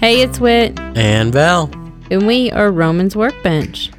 Hey, 0.00 0.22
it's 0.22 0.38
Wit, 0.38 0.78
And 0.78 1.32
Val. 1.32 1.70
and 2.10 2.26
we 2.26 2.50
are 2.52 2.70
Roman's 2.70 3.16
Workbench. 3.16 3.90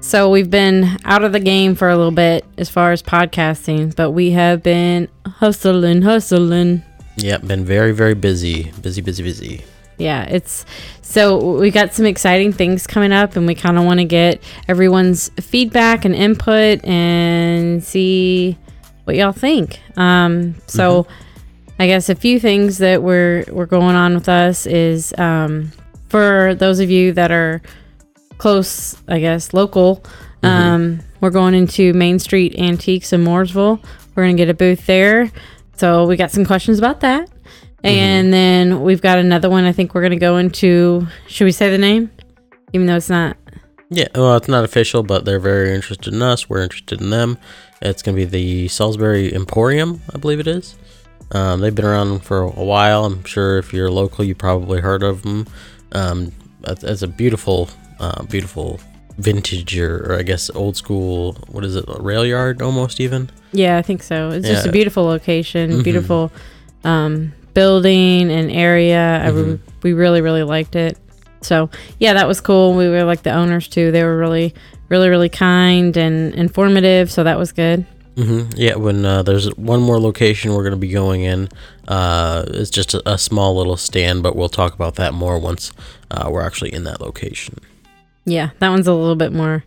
So, 0.00 0.30
we've 0.30 0.50
been 0.50 0.96
out 1.04 1.24
of 1.24 1.32
the 1.32 1.40
game 1.40 1.74
for 1.74 1.88
a 1.88 1.96
little 1.96 2.12
bit 2.12 2.44
as 2.56 2.68
far 2.68 2.92
as 2.92 3.02
podcasting, 3.02 3.94
but 3.96 4.12
we 4.12 4.30
have 4.32 4.62
been 4.62 5.08
hustling, 5.26 6.02
hustling. 6.02 6.82
Yep, 7.16 7.46
been 7.46 7.64
very, 7.64 7.92
very 7.92 8.14
busy. 8.14 8.70
Busy, 8.82 9.00
busy, 9.02 9.22
busy. 9.22 9.64
Yeah, 9.98 10.22
it's 10.24 10.64
so 11.02 11.56
we 11.58 11.70
got 11.70 11.92
some 11.92 12.06
exciting 12.06 12.52
things 12.52 12.86
coming 12.86 13.12
up, 13.12 13.36
and 13.36 13.46
we 13.46 13.54
kind 13.54 13.76
of 13.78 13.84
want 13.84 13.98
to 14.00 14.04
get 14.04 14.42
everyone's 14.68 15.30
feedback 15.40 16.04
and 16.04 16.14
input 16.14 16.84
and 16.84 17.82
see 17.82 18.56
what 19.04 19.16
y'all 19.16 19.32
think. 19.32 19.80
Um, 19.96 20.54
so, 20.66 21.06
I 21.78 21.86
guess 21.86 22.08
a 22.08 22.14
few 22.14 22.40
things 22.40 22.78
that 22.78 23.02
we're 23.02 23.44
we're 23.48 23.66
going 23.66 23.94
on 23.94 24.14
with 24.14 24.28
us 24.28 24.66
is 24.66 25.14
um, 25.18 25.70
for 26.08 26.54
those 26.54 26.80
of 26.80 26.90
you 26.90 27.12
that 27.12 27.30
are 27.30 27.62
close, 28.38 28.96
I 29.08 29.20
guess 29.20 29.54
local. 29.54 30.02
Um, 30.42 31.00
we're 31.20 31.30
going 31.30 31.54
into 31.54 31.92
Main 31.94 32.18
Street 32.18 32.56
Antiques 32.58 33.12
in 33.12 33.24
Mooresville. 33.24 33.82
We're 34.14 34.24
gonna 34.24 34.34
get 34.34 34.48
a 34.48 34.54
booth 34.54 34.86
there. 34.86 35.30
So 35.76 36.06
we 36.06 36.16
got 36.16 36.30
some 36.30 36.44
questions 36.44 36.78
about 36.78 37.00
that. 37.00 37.28
And 37.84 38.32
then 38.32 38.82
we've 38.82 39.00
got 39.00 39.18
another 39.18 39.48
one. 39.48 39.64
I 39.64 39.72
think 39.72 39.94
we're 39.94 40.02
gonna 40.02 40.16
go 40.16 40.36
into. 40.36 41.06
Should 41.28 41.44
we 41.44 41.52
say 41.52 41.70
the 41.70 41.78
name? 41.78 42.10
Even 42.72 42.86
though 42.86 42.96
it's 42.96 43.10
not. 43.10 43.36
Yeah, 43.90 44.08
well, 44.14 44.36
it's 44.36 44.48
not 44.48 44.64
official, 44.64 45.02
but 45.02 45.24
they're 45.24 45.40
very 45.40 45.74
interested 45.74 46.12
in 46.12 46.20
us. 46.20 46.48
We're 46.48 46.62
interested 46.62 47.00
in 47.00 47.10
them. 47.10 47.38
It's 47.80 48.02
going 48.02 48.16
to 48.16 48.20
be 48.20 48.26
the 48.26 48.68
Salisbury 48.68 49.34
Emporium, 49.34 50.02
I 50.14 50.18
believe 50.18 50.40
it 50.40 50.46
is. 50.46 50.76
Um, 51.32 51.60
they've 51.60 51.74
been 51.74 51.84
around 51.84 52.20
for 52.24 52.40
a 52.40 52.48
while. 52.50 53.04
I'm 53.04 53.24
sure 53.24 53.58
if 53.58 53.72
you're 53.72 53.90
local, 53.90 54.24
you 54.24 54.34
probably 54.34 54.80
heard 54.80 55.02
of 55.02 55.22
them. 55.22 55.46
Um, 55.92 56.32
it's 56.64 57.02
a 57.02 57.08
beautiful, 57.08 57.68
uh, 58.00 58.22
beautiful 58.24 58.80
vintage 59.18 59.76
or, 59.78 60.12
or 60.12 60.18
I 60.18 60.22
guess 60.22 60.48
old 60.50 60.76
school. 60.76 61.34
What 61.48 61.64
is 61.64 61.76
it? 61.76 61.84
A 61.88 62.00
rail 62.00 62.24
yard 62.24 62.62
almost 62.62 63.00
even. 63.00 63.30
Yeah, 63.52 63.76
I 63.78 63.82
think 63.82 64.02
so. 64.02 64.30
It's 64.30 64.46
just 64.46 64.66
a 64.66 64.72
beautiful 64.72 65.04
location, 65.04 65.70
Mhm. 65.70 65.84
beautiful 65.84 66.30
um, 66.84 67.32
building 67.54 68.30
and 68.30 68.50
area. 68.50 69.20
I 69.24 69.28
re- 69.28 69.58
we 69.82 69.92
really, 69.92 70.20
really 70.20 70.42
liked 70.44 70.76
it. 70.76 70.96
So 71.40 71.70
yeah, 71.98 72.14
that 72.14 72.26
was 72.28 72.40
cool. 72.40 72.74
We 72.74 72.88
were 72.88 73.04
like 73.04 73.22
the 73.22 73.32
owners 73.32 73.68
too. 73.68 73.90
They 73.90 74.02
were 74.04 74.16
really, 74.16 74.54
really, 74.88 75.08
really 75.08 75.28
kind 75.28 75.96
and 75.96 76.34
informative. 76.34 77.10
So 77.10 77.24
that 77.24 77.38
was 77.38 77.52
good. 77.52 77.86
Hmm 78.18 78.42
Yeah, 78.56 78.74
when 78.76 79.04
uh, 79.04 79.22
there's 79.22 79.46
one 79.56 79.80
more 79.80 80.00
location 80.00 80.52
we're 80.54 80.62
going 80.64 80.72
to 80.72 80.76
be 80.76 80.88
going 80.90 81.22
in, 81.22 81.48
uh, 81.86 82.44
it's 82.48 82.70
just 82.70 82.94
a, 82.94 83.12
a 83.12 83.16
small 83.18 83.56
little 83.56 83.76
stand, 83.76 84.22
but 84.22 84.34
we'll 84.34 84.48
talk 84.48 84.74
about 84.74 84.96
that 84.96 85.14
more 85.14 85.38
once 85.38 85.72
uh, 86.10 86.28
we're 86.30 86.42
actually 86.42 86.72
in 86.74 86.84
that 86.84 87.00
location. 87.00 87.58
Yeah, 88.24 88.50
that 88.58 88.68
one's 88.70 88.86
a 88.88 88.92
little 88.92 89.14
bit 89.16 89.32
more, 89.32 89.64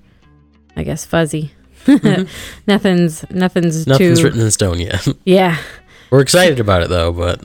I 0.76 0.84
guess, 0.84 1.06
fuzzy. 1.06 1.54
Mhm. 1.86 2.28
nothing's, 2.68 3.24
nothing's, 3.32 3.88
Nothing's 3.88 4.20
too. 4.20 4.26
written 4.26 4.42
in 4.42 4.52
stone 4.52 4.80
yet. 4.80 5.08
Yeah. 5.26 5.58
we're 6.12 6.22
excited 6.22 6.60
about 6.60 6.84
it 6.84 6.90
though, 6.90 7.12
but 7.14 7.42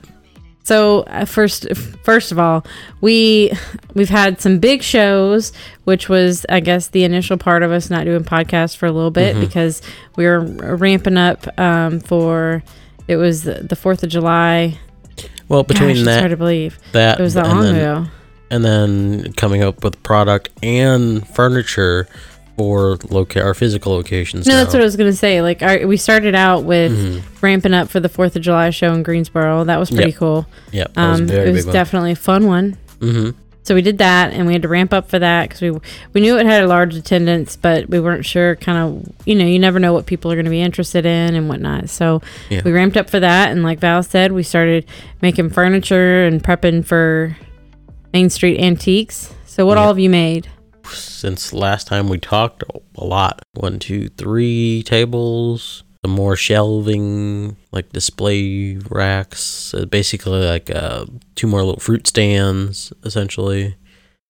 So 0.67 1.03
uh, 1.03 1.23
first, 1.23 1.65
first 2.03 2.33
of 2.33 2.39
all, 2.39 2.65
we 2.99 3.53
we've 3.93 4.09
had 4.09 4.41
some 4.41 4.59
big 4.59 4.83
shows, 4.83 5.53
which 5.85 6.09
was 6.09 6.45
I 6.49 6.59
guess 6.59 6.89
the 6.89 7.05
initial 7.05 7.37
part 7.37 7.63
of 7.63 7.71
us 7.71 7.89
not 7.89 8.03
doing 8.03 8.25
podcasts 8.25 8.75
for 8.75 8.85
a 8.85 8.91
little 8.91 9.09
bit 9.09 9.37
Mhm. 9.37 9.39
because 9.39 9.81
we 10.17 10.25
were 10.25 10.41
ramping 10.41 11.15
up 11.15 11.47
um, 11.57 12.01
for 12.01 12.63
it 13.07 13.15
was 13.15 13.43
the 13.43 13.77
Fourth 13.77 14.03
of 14.03 14.09
July. 14.09 14.77
well, 15.47 15.63
between 15.63 15.91
Gosh, 15.91 15.97
it's 15.99 16.09
hard 16.09 16.23
that, 16.25 16.27
to 16.27 16.35
believe 16.37 16.77
that, 16.91 17.17
it 17.17 17.23
was 17.23 17.35
that 17.35 17.47
long 17.47 17.61
then, 17.61 17.75
ago. 17.75 18.05
and 18.51 18.65
then 18.65 19.31
coming 19.37 19.63
up 19.63 19.85
with 19.85 20.03
product 20.03 20.49
and 20.61 21.25
furniture 21.29 22.09
for 22.57 22.97
loca- 23.09 23.41
our 23.41 23.53
physical 23.53 23.93
locations. 23.93 24.47
No, 24.47 24.53
now. 24.55 24.63
that's 24.63 24.73
what 24.73 24.81
I 24.81 24.85
was 24.85 24.95
gonna 24.95 25.13
say. 25.13 25.41
Like 25.41 25.61
our, 25.61 25.85
we 25.87 25.95
started 25.97 26.33
out 26.35 26.63
with 26.63 26.91
Mhm. 26.91 27.21
ramping 27.41 27.73
up 27.73 27.89
for 27.89 27.99
the 27.99 28.09
Fourth 28.09 28.35
of 28.35 28.41
July 28.41 28.71
show 28.71 28.91
in 28.93 29.03
Greensboro. 29.03 29.63
That 29.63 29.79
was 29.79 29.89
pretty 29.89 30.09
Yep. 30.09 30.19
cool. 30.19 30.47
Was 30.73 30.87
Um, 30.97 31.29
it 31.29 31.51
was 31.53 31.65
definitely 31.65 32.11
a 32.13 32.15
fun 32.15 32.47
one. 32.47 32.77
one. 32.99 33.09
hmm 33.11 33.29
So 33.63 33.75
we 33.75 33.81
did 33.81 33.97
that, 33.97 34.31
and 34.31 34.47
we 34.47 34.53
had 34.53 34.61
to 34.61 34.69
ramp 34.69 34.93
up 34.93 35.09
for 35.09 35.19
that 35.19 35.49
because 35.49 35.61
we 35.61 35.71
we 36.13 36.21
knew 36.21 36.37
it 36.37 36.45
had 36.45 36.63
a 36.63 36.67
large 36.67 36.95
attendance, 36.95 37.57
but 37.57 37.89
we 37.89 37.99
weren't 37.99 38.25
sure. 38.25 38.55
Kind 38.55 38.77
of, 38.77 39.13
you 39.25 39.35
know, 39.35 39.43
you 39.45 39.59
never 39.59 39.77
know 39.77 39.91
what 39.91 40.05
people 40.05 40.31
are 40.31 40.35
going 40.35 40.45
to 40.45 40.49
be 40.51 40.61
interested 40.61 41.05
in 41.05 41.35
and 41.35 41.49
whatnot. 41.49 41.89
So 41.89 42.21
Yeah. 42.49 42.61
we 42.63 42.71
ramped 42.71 42.95
up 42.95 43.09
for 43.09 43.19
that, 43.19 43.51
and 43.51 43.63
like 43.63 43.79
Val 43.81 44.01
said, 44.03 44.31
we 44.31 44.41
started 44.41 44.85
making 45.21 45.49
furniture 45.49 46.25
and 46.25 46.41
prepping 46.41 46.85
for 46.85 47.35
Main 48.13 48.29
Street 48.29 48.57
Antiques. 48.59 49.33
So 49.45 49.65
what 49.65 49.75
Yeah. 49.77 49.81
all 49.81 49.87
have 49.89 49.99
you 49.99 50.09
made? 50.09 50.47
Since 50.93 51.53
last 51.53 51.87
time 51.87 52.09
we 52.09 52.17
talked, 52.19 52.63
a 52.97 53.03
lot. 53.03 53.41
One, 53.53 53.79
two, 53.79 54.09
three 54.09 54.83
tables. 54.83 55.83
Some 56.05 56.13
more 56.15 56.35
shelving, 56.35 57.57
like 57.71 57.91
display 57.91 58.77
racks. 58.89 59.73
Uh, 59.73 59.85
basically, 59.85 60.45
like 60.45 60.69
uh, 60.73 61.05
two 61.35 61.47
more 61.47 61.63
little 61.63 61.79
fruit 61.79 62.07
stands, 62.07 62.93
essentially. 63.03 63.75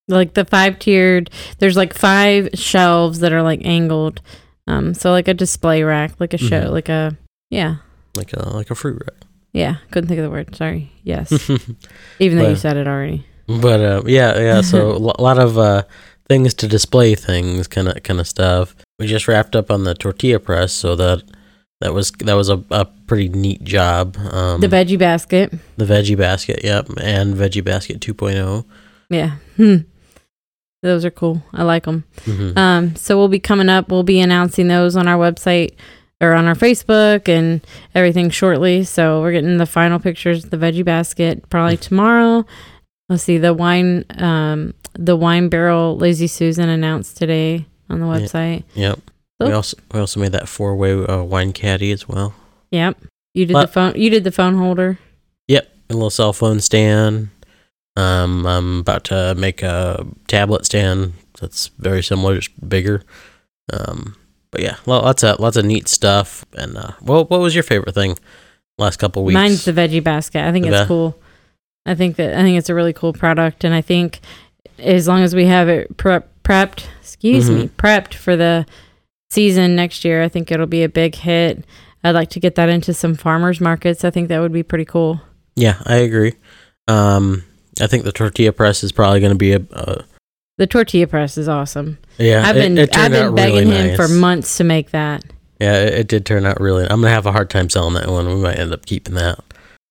Like 0.07 0.33
the 0.33 0.45
five 0.45 0.79
tiered. 0.79 1.29
There's 1.59 1.75
like 1.75 1.93
five 1.93 2.49
shelves 2.53 3.19
that 3.19 3.33
are 3.33 3.43
like 3.43 3.61
angled. 3.65 4.21
Um, 4.65 4.93
so 4.93 5.11
like 5.11 5.27
a 5.27 5.33
display 5.33 5.83
rack, 5.83 6.13
like 6.19 6.33
a 6.33 6.37
show, 6.37 6.63
Mhm. 6.67 6.71
like 6.71 6.89
a 6.89 7.17
yeah, 7.49 7.75
Like 8.15 8.33
a 8.33 8.49
like 8.49 8.71
a 8.71 8.75
fruit 8.75 9.01
rack. 9.05 9.21
yeah. 9.53 9.77
Couldn't 9.91 10.07
think 10.07 10.19
of 10.19 10.23
the 10.23 10.31
word. 10.31 10.55
Sorry. 10.55 10.91
Yes, 11.03 11.31
even 12.19 12.37
though 12.37 12.49
you 12.49 12.55
said 12.55 12.77
it 12.77 12.87
already. 12.87 13.25
But 13.47 13.79
uh, 13.81 14.01
yeah, 14.05 14.39
yeah. 14.39 14.61
So 14.61 14.91
a 15.17 15.21
lot 15.21 15.37
of 15.39 15.57
uh, 15.57 15.83
things 16.27 16.53
to 16.55 16.67
display 16.67 17.15
things, 17.15 17.67
kind 17.67 17.87
of 17.87 18.01
kind 18.03 18.19
of 18.19 18.27
stuff. 18.27 18.75
We 18.99 19.07
just 19.07 19.27
wrapped 19.27 19.55
up 19.55 19.71
on 19.71 19.83
the 19.83 19.93
tortilla 19.93 20.39
press, 20.39 20.73
so 20.73 20.95
that 20.95 21.23
that 21.81 21.93
was 21.93 22.11
that 22.19 22.33
was 22.33 22.49
a, 22.49 22.63
a 22.71 22.85
pretty 22.85 23.29
neat 23.29 23.63
job. 23.63 24.17
Um, 24.31 24.61
The 24.61 24.67
veggie 24.67 24.97
basket. 24.99 25.53
the 25.77 25.85
veggie 25.85 26.17
basket, 26.17 26.61
yep, 26.63 26.87
and 27.01 27.35
veggie 27.35 27.63
basket 27.63 27.97
oh. 28.09 28.13
2.0. 28.13 28.65
Yeah. 29.09 29.35
Hmm. 29.55 29.77
Those 30.83 31.05
are 31.05 31.11
cool. 31.11 31.43
I 31.53 31.63
like 31.63 31.85
them. 31.85 32.03
Mm-hmm. 32.25 32.57
Um, 32.57 32.95
so 32.95 33.17
we'll 33.17 33.27
be 33.29 33.39
coming 33.39 33.67
up. 33.69 33.89
We'll 33.89 34.03
be 34.03 34.19
announcing 34.19 34.67
those 34.67 34.95
on 34.95 35.07
our 35.07 35.17
website 35.17 35.75
or 36.21 36.33
on 36.33 36.45
our 36.45 36.55
Facebook 36.55 37.27
and 37.27 37.65
everything 37.95 38.29
shortly. 38.29 38.83
So 38.83 39.21
we're 39.21 39.31
getting 39.31 39.57
the 39.57 39.65
final 39.65 39.99
pictures 39.99 40.43
of 40.43 40.49
the 40.51 40.57
veggie 40.57 40.85
basket 40.85 41.49
probably 41.49 41.77
tomorrow. 41.77 42.45
Let's 43.09 43.23
see 43.23 43.37
the 43.37 43.53
wine, 43.53 44.05
um, 44.17 44.73
the 44.93 45.15
wine 45.15 45.47
barrel 45.49 45.97
Lazy 45.97 46.27
Susan 46.27 46.67
announced 46.69 47.17
today 47.17 47.65
on 47.89 47.99
the 47.99 48.05
website. 48.05 48.63
Yep. 48.75 48.99
We 49.39 49.51
also 49.51 49.77
we 49.93 49.99
also 49.99 50.19
made 50.19 50.31
that 50.31 50.49
four 50.49 50.75
way 50.75 50.93
uh, 50.93 51.23
wine 51.23 51.53
caddy 51.53 51.91
as 51.91 52.07
well. 52.07 52.33
Yep. 52.71 52.97
You 53.33 53.45
did 53.45 53.53
What? 53.53 53.61
the 53.67 53.67
phone. 53.71 53.93
You 53.95 54.09
did 54.09 54.23
the 54.23 54.31
phone 54.31 54.55
holder. 54.57 54.97
Yep, 55.47 55.69
a 55.89 55.93
little 55.93 56.09
cell 56.09 56.33
phone 56.33 56.59
stand. 56.59 57.29
Um, 57.95 58.45
I'm 58.45 58.79
about 58.79 59.03
to 59.05 59.35
make 59.35 59.61
a 59.63 60.05
tablet 60.27 60.65
stand 60.65 61.13
that's 61.39 61.67
very 61.77 62.01
similar, 62.03 62.35
just 62.35 62.67
bigger. 62.67 63.03
Um, 63.71 64.15
but 64.51 64.61
yeah, 64.61 64.77
lo- 64.85 65.01
lots 65.01 65.23
of 65.23 65.39
lots 65.39 65.55
of 65.55 65.65
neat 65.65 65.87
stuff. 65.87 66.43
And 66.53 66.75
uh, 66.77 66.91
well, 67.01 67.25
what 67.25 67.39
was 67.39 67.53
your 67.53 67.63
favorite 67.63 67.93
thing 67.93 68.17
last 68.79 68.97
couple 68.97 69.23
weeks? 69.23 69.35
Mine's 69.35 69.65
the 69.65 69.71
veggie 69.71 70.03
basket. 70.03 70.43
I 70.43 70.51
think 70.51 70.65
it's 70.65 70.87
cool. 70.87 71.17
I 71.87 71.95
think 71.95 72.17
that 72.17 72.37
I 72.37 72.43
think 72.43 72.57
it's 72.57 72.69
a 72.69 72.75
really 72.75 72.93
cool 72.93 73.13
product, 73.13 73.63
and 73.63 73.73
I 73.73 73.81
think 73.81 74.19
as 74.77 75.07
long 75.07 75.23
as 75.23 75.33
we 75.33 75.45
have 75.45 75.69
it 75.69 75.97
prep, 75.97 76.29
prepped, 76.43 76.85
excuse 77.01 77.49
me, 77.49 77.67
prepped 77.77 78.13
for 78.13 78.35
the 78.35 78.65
season 79.31 79.75
next 79.75 80.05
year, 80.05 80.21
I 80.21 80.29
think 80.29 80.51
it'll 80.51 80.67
be 80.67 80.83
a 80.83 80.89
big 80.89 81.15
hit. 81.15 81.65
I'd 82.03 82.11
like 82.11 82.29
to 82.31 82.39
get 82.39 82.55
that 82.55 82.69
into 82.69 82.93
some 82.93 83.15
farmers 83.15 83.59
markets. 83.59 84.03
I 84.05 84.11
think 84.11 84.27
that 84.29 84.39
would 84.39 84.53
be 84.53 84.63
pretty 84.63 84.85
cool. 84.85 85.21
yeah, 85.55 85.81
I 85.85 85.95
agree. 85.97 86.33
Um, 86.87 87.43
I 87.81 87.87
think 87.87 88.03
the 88.03 88.11
tortilla 88.11 88.51
press 88.51 88.83
is 88.83 88.91
probably 88.91 89.19
going 89.19 89.31
to 89.31 89.37
be 89.37 89.53
a, 89.53 89.61
a 89.71 90.03
The 90.57 90.67
tortilla 90.67 91.07
press 91.07 91.37
is 91.37 91.47
awesome. 91.47 91.97
yeah. 92.17 92.43
I've 92.45 92.55
been 92.55 92.77
it 92.77 92.95
I've 92.95 93.11
been 93.11 93.35
begging 93.35 93.69
really 93.69 93.89
him 93.89 93.95
for 93.95 94.07
months 94.07 94.57
to 94.57 94.63
make 94.63 94.91
that. 94.91 95.23
Yeah, 95.59 95.81
it, 95.83 95.93
it 95.93 96.07
did 96.07 96.25
turn 96.25 96.45
out 96.45 96.61
really. 96.61 96.83
I'm 96.83 97.01
gonna 97.01 97.09
have 97.09 97.25
a 97.25 97.31
hard 97.31 97.49
time 97.49 97.69
selling 97.69 97.95
that 97.95 98.07
one. 98.07 98.27
We 98.27 98.35
might 98.35 98.59
end 98.59 98.73
up 98.73 98.85
keeping 98.85 99.15
that. 99.15 99.39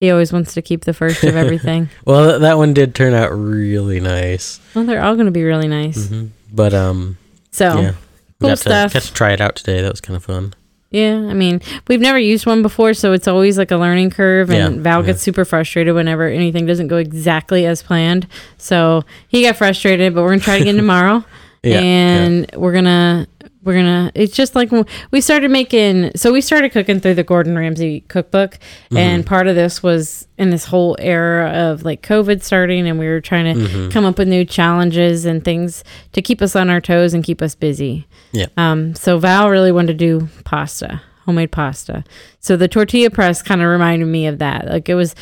He 0.01 0.11
always 0.11 0.31
wants 0.33 0.53
to 0.55 0.63
keep 0.63 0.85
the 0.85 0.93
first 0.93 1.25
of 1.25 1.37
everything. 1.37 1.89
Well, 2.05 2.27
that, 2.27 2.41
that 2.43 2.59
one 2.59 2.75
did 2.75 2.95
turn 2.95 3.15
out 3.15 3.31
really 3.31 3.99
nice. 4.01 4.61
well, 4.75 4.85
they're 4.85 5.03
all 5.03 5.15
going 5.15 5.27
to 5.27 5.33
be 5.33 5.43
really 5.43 5.69
nice. 5.69 6.09
hmm 6.09 6.27
But 6.53 6.75
um, 6.75 7.17
So 7.51 7.81
yeah, 7.81 7.93
cool 8.41 8.51
got 8.51 8.59
stuff. 8.59 8.93
To, 8.93 8.99
got 8.99 9.03
to 9.05 9.13
try 9.15 9.33
it 9.33 9.41
out 9.41 9.57
today. 9.57 9.81
That 9.81 9.91
was 9.91 10.01
kind 10.03 10.17
of 10.17 10.25
fun. 10.25 10.55
Yeah, 10.91 11.17
I 11.17 11.35
mean, 11.35 11.61
we've 11.89 12.01
never 12.01 12.19
used 12.19 12.47
one 12.47 12.63
before, 12.63 12.95
so 12.95 13.13
it's 13.13 13.27
always 13.27 13.59
like 13.59 13.71
a 13.71 13.77
learning 13.77 14.11
curve. 14.11 14.51
And 14.51 14.77
Yeah, 14.77 14.83
Val 14.83 15.01
yeah. 15.01 15.07
gets 15.07 15.23
super 15.23 15.45
frustrated 15.45 15.95
whenever 15.95 16.29
anything 16.29 16.65
doesn't 16.67 16.89
go 16.89 16.97
exactly 16.97 17.67
as 17.67 17.83
planned. 17.83 18.27
So 18.59 19.03
he 19.29 19.43
got 19.43 19.57
frustrated, 19.57 20.15
but 20.15 20.23
we're 20.23 20.29
gonna 20.31 20.41
try 20.43 20.57
again 20.57 20.77
tomorrow, 20.85 21.25
Yeah, 21.63 21.81
and 21.81 22.51
we're 22.55 22.73
gonna 22.73 23.27
we're 23.67 23.75
gonna 23.75 24.11
it's 24.15 24.35
just 24.35 24.55
like 24.55 24.71
we 25.11 25.21
started 25.21 25.51
making 25.51 26.13
so 26.17 26.33
we 26.33 26.41
started 26.41 26.71
cooking 26.73 27.01
through 27.01 27.15
the 27.15 27.25
gordon 27.25 27.57
ramsay 27.59 28.01
cookbook. 28.09 28.59
And 28.93 29.27
part 29.27 29.47
of 29.49 29.55
this 29.57 29.83
was 29.83 30.27
in 30.39 30.49
this 30.51 30.65
whole 30.65 30.97
era 30.99 31.51
of 31.51 31.85
like 31.85 32.01
covid 32.03 32.43
starting 32.43 32.87
and 32.89 32.99
we 32.99 33.07
were 33.07 33.21
trying 33.21 33.55
to 33.55 33.91
come 33.91 34.07
up 34.07 34.17
with 34.17 34.29
new 34.29 34.45
challenges 34.45 35.27
and 35.27 35.45
things 35.45 35.85
to 36.13 36.23
keep 36.23 36.41
us 36.41 36.57
on 36.57 36.71
our 36.71 36.81
toes 36.81 37.13
and 37.13 37.23
keep 37.23 37.43
us 37.43 37.55
busy. 37.55 38.07
Yeah. 38.33 38.47
um 38.57 38.95
so 38.95 39.19
val 39.19 39.51
really 39.51 39.73
wanted 39.73 39.99
to 39.99 40.07
do 40.07 40.29
pasta 40.45 41.03
homemade 41.27 41.51
pasta. 41.51 42.05
So 42.39 42.57
the 42.57 42.69
tortilla 42.69 43.11
press 43.11 43.43
kind 43.43 43.61
of 43.61 43.67
reminded 43.67 44.07
me 44.07 44.29
of 44.29 44.39
that. 44.39 44.69
Like 44.69 44.89
it 44.89 44.95
was 44.95 45.15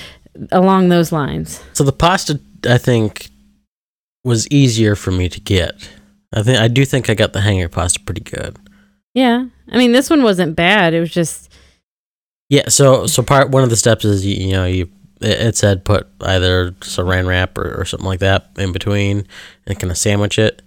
along 0.52 0.90
those 0.90 1.10
lines. 1.12 1.62
So 1.72 1.82
the 1.82 1.92
pasta, 1.92 2.38
I 2.68 2.78
think, 2.78 3.30
was 4.22 4.46
easier 4.48 4.96
for 4.96 5.10
me 5.10 5.28
to 5.30 5.40
get. 5.40 5.88
I 6.34 6.42
think 6.42 6.58
I 6.58 6.68
do 6.68 6.84
think 6.84 7.08
I 7.08 7.14
got 7.14 7.32
the 7.32 7.40
hang 7.40 7.62
of 7.62 7.70
pasta 7.70 8.00
pretty 8.00 8.22
good. 8.22 8.56
yeah 9.14 9.46
i 9.70 9.78
mean 9.78 9.92
this 9.92 10.10
one 10.10 10.22
wasn't 10.22 10.56
bad 10.56 10.92
it 10.94 11.00
was 11.00 11.10
just 11.12 11.50
Yeah. 12.50 12.68
So 12.68 13.06
so 13.06 13.22
part 13.22 13.50
one 13.50 13.62
of 13.62 13.70
the 13.70 13.76
steps 13.76 14.04
is 14.04 14.24
you, 14.26 14.34
you 14.46 14.52
know 14.52 14.66
you 14.66 14.90
it, 15.20 15.40
it 15.40 15.56
said 15.56 15.84
put 15.84 16.06
either 16.20 16.72
saran 16.80 17.26
wrap 17.26 17.56
or, 17.56 17.80
or 17.80 17.84
something 17.84 18.06
like 18.06 18.20
that 18.20 18.50
in 18.58 18.72
between 18.72 19.26
and 19.66 19.78
kind 19.78 19.90
of 19.90 19.96
sandwich 19.96 20.38
it. 20.38 20.60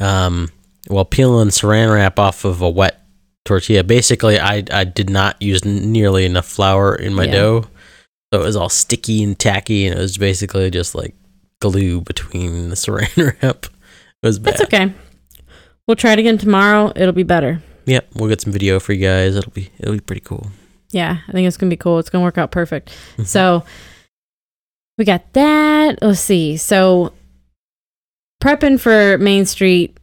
Um, 0.00 0.48
while 0.88 1.04
peeling 1.04 1.48
saran 1.48 1.92
wrap 1.94 2.18
off 2.18 2.44
of 2.44 2.60
a 2.62 2.68
wet 2.70 3.02
tortilla, 3.44 3.84
basically 3.84 4.40
I 4.40 4.64
I 4.72 4.84
did 4.84 5.10
not 5.10 5.40
use 5.40 5.64
nearly 5.64 6.24
enough 6.24 6.46
flour 6.46 6.94
in 6.96 7.12
my 7.14 7.24
Yeah. 7.24 7.32
dough, 7.32 7.60
so 8.32 8.40
it 8.40 8.44
was 8.44 8.56
all 8.56 8.68
sticky 8.70 9.22
and 9.22 9.38
tacky, 9.38 9.86
and 9.86 9.96
it 9.98 10.02
was 10.02 10.16
basically 10.18 10.70
just 10.70 10.94
like 10.94 11.14
glue 11.60 12.00
between 12.00 12.70
the 12.70 12.76
saran 12.76 13.14
wrap. 13.42 13.66
It 13.66 14.26
was 14.26 14.38
bad. 14.38 14.54
that's 14.54 14.62
okay 14.62 14.92
we'll 15.86 15.96
try 15.96 16.12
it 16.12 16.18
again 16.18 16.38
tomorrow 16.38 16.92
it'll 16.96 17.12
be 17.12 17.22
better 17.22 17.62
Yep, 17.86 18.08
we'll 18.14 18.28
get 18.28 18.40
some 18.40 18.52
video 18.52 18.78
for 18.78 18.92
you 18.92 19.04
guys. 19.04 19.34
It'll 19.34 19.50
be 19.50 19.70
it'll 19.80 19.94
be 19.94 20.00
pretty 20.00 20.20
cool. 20.20 20.46
Yeah, 20.90 21.16
I 21.26 21.32
think 21.32 21.48
it's 21.48 21.56
gonna 21.56 21.70
be 21.70 21.76
cool. 21.76 21.98
It's 21.98 22.08
gonna 22.10 22.22
work 22.22 22.38
out 22.38 22.52
perfect. 22.52 22.92
Mhm. 23.16 23.26
So 23.26 23.64
we 24.96 25.04
got 25.04 25.32
that. 25.32 25.98
Let's 26.00 26.20
see. 26.20 26.56
So 26.56 27.14
prepping 28.40 28.78
for 28.78 29.18
Main 29.18 29.44
Street 29.44 29.98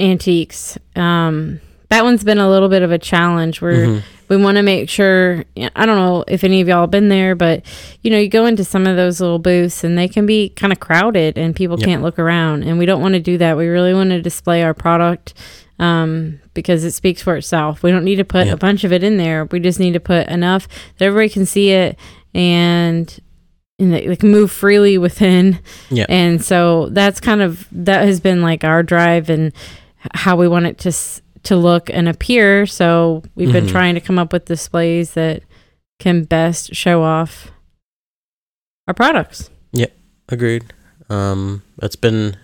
antiques. 0.00 0.76
Um, 0.96 1.60
that 1.90 2.02
one's 2.04 2.24
been 2.24 2.38
a 2.38 2.48
little 2.50 2.68
bit 2.68 2.82
of 2.82 2.90
a 2.90 2.98
challenge. 2.98 3.60
Where 3.60 3.86
Mhm. 3.86 4.02
We 4.36 4.42
want 4.42 4.56
to 4.56 4.62
make 4.62 4.88
sure. 4.88 5.44
I 5.76 5.84
don't 5.86 5.96
know 5.96 6.24
if 6.26 6.42
any 6.42 6.60
of 6.62 6.68
y'all 6.68 6.82
have 6.82 6.90
been 6.90 7.08
there, 7.10 7.34
but 7.34 7.64
you 8.02 8.10
know, 8.10 8.16
you 8.18 8.28
go 8.28 8.46
into 8.46 8.64
some 8.64 8.86
of 8.86 8.96
those 8.96 9.20
little 9.20 9.38
booths 9.38 9.84
and 9.84 9.98
they 9.98 10.08
can 10.08 10.24
be 10.24 10.48
kind 10.48 10.72
of 10.72 10.80
crowded 10.80 11.36
and 11.36 11.54
people 11.54 11.78
Yep. 11.78 11.86
can't 11.86 12.02
look 12.02 12.18
around. 12.18 12.62
And 12.62 12.78
we 12.78 12.86
don't 12.86 13.02
want 13.02 13.12
to 13.14 13.20
do 13.20 13.36
that. 13.38 13.56
We 13.56 13.66
really 13.66 13.92
want 13.94 14.10
to 14.10 14.22
display 14.22 14.62
our 14.62 14.72
product 14.74 15.34
um, 15.78 16.40
because 16.54 16.84
it 16.84 16.92
speaks 16.92 17.22
for 17.22 17.36
itself. 17.36 17.82
We 17.82 17.90
don't 17.90 18.04
need 18.04 18.16
to 18.16 18.24
put 18.24 18.48
a 18.48 18.56
bunch 18.56 18.84
of 18.84 18.92
it 18.92 19.02
in 19.04 19.16
there. 19.18 19.44
We 19.46 19.60
just 19.60 19.78
need 19.80 19.92
to 19.92 20.00
put 20.00 20.28
enough 20.28 20.66
that 20.98 21.04
everybody 21.06 21.28
can 21.28 21.46
see 21.46 21.70
it 21.70 21.98
and. 22.34 23.18
And 23.78 23.92
they, 23.92 24.14
can 24.16 24.30
move 24.30 24.52
freely 24.52 24.96
within, 25.06 25.58
yeah 25.90 26.04
and 26.08 26.44
so 26.44 26.88
that's 26.90 27.18
kind 27.20 27.40
of 27.42 27.66
that 27.72 28.04
has 28.04 28.20
been 28.20 28.40
like 28.40 28.62
our 28.62 28.82
drive 28.84 29.28
and 29.28 29.52
how 30.14 30.36
we 30.36 30.46
want 30.46 30.66
it 30.66 30.78
to 30.80 30.90
s- 30.90 31.21
to 31.44 31.56
look 31.56 31.90
and 31.90 32.08
appear. 32.08 32.66
So 32.66 33.22
we've 33.34 33.52
been 33.52 33.66
Mhm. 33.66 33.70
trying 33.70 33.94
to 33.94 34.00
come 34.00 34.18
up 34.18 34.32
with 34.32 34.44
displays 34.44 35.14
that 35.14 35.42
can 35.98 36.24
best 36.24 36.74
show 36.74 37.02
off 37.02 37.50
our 38.88 38.94
products. 38.94 39.50
Yeah, 39.72 39.86
agreed. 40.28 40.72
Um, 41.08 41.62
it's 41.82 41.96
been 41.96 42.36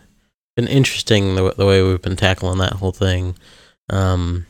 been 0.57 0.67
interesting 0.67 1.37
the, 1.37 1.55
the 1.57 1.65
way 1.67 1.83
we've 1.83 2.03
been 2.03 2.17
tackling 2.17 2.59
that 2.59 2.73
whole 2.75 2.91
thing. 2.93 3.37
Um, 3.91 4.47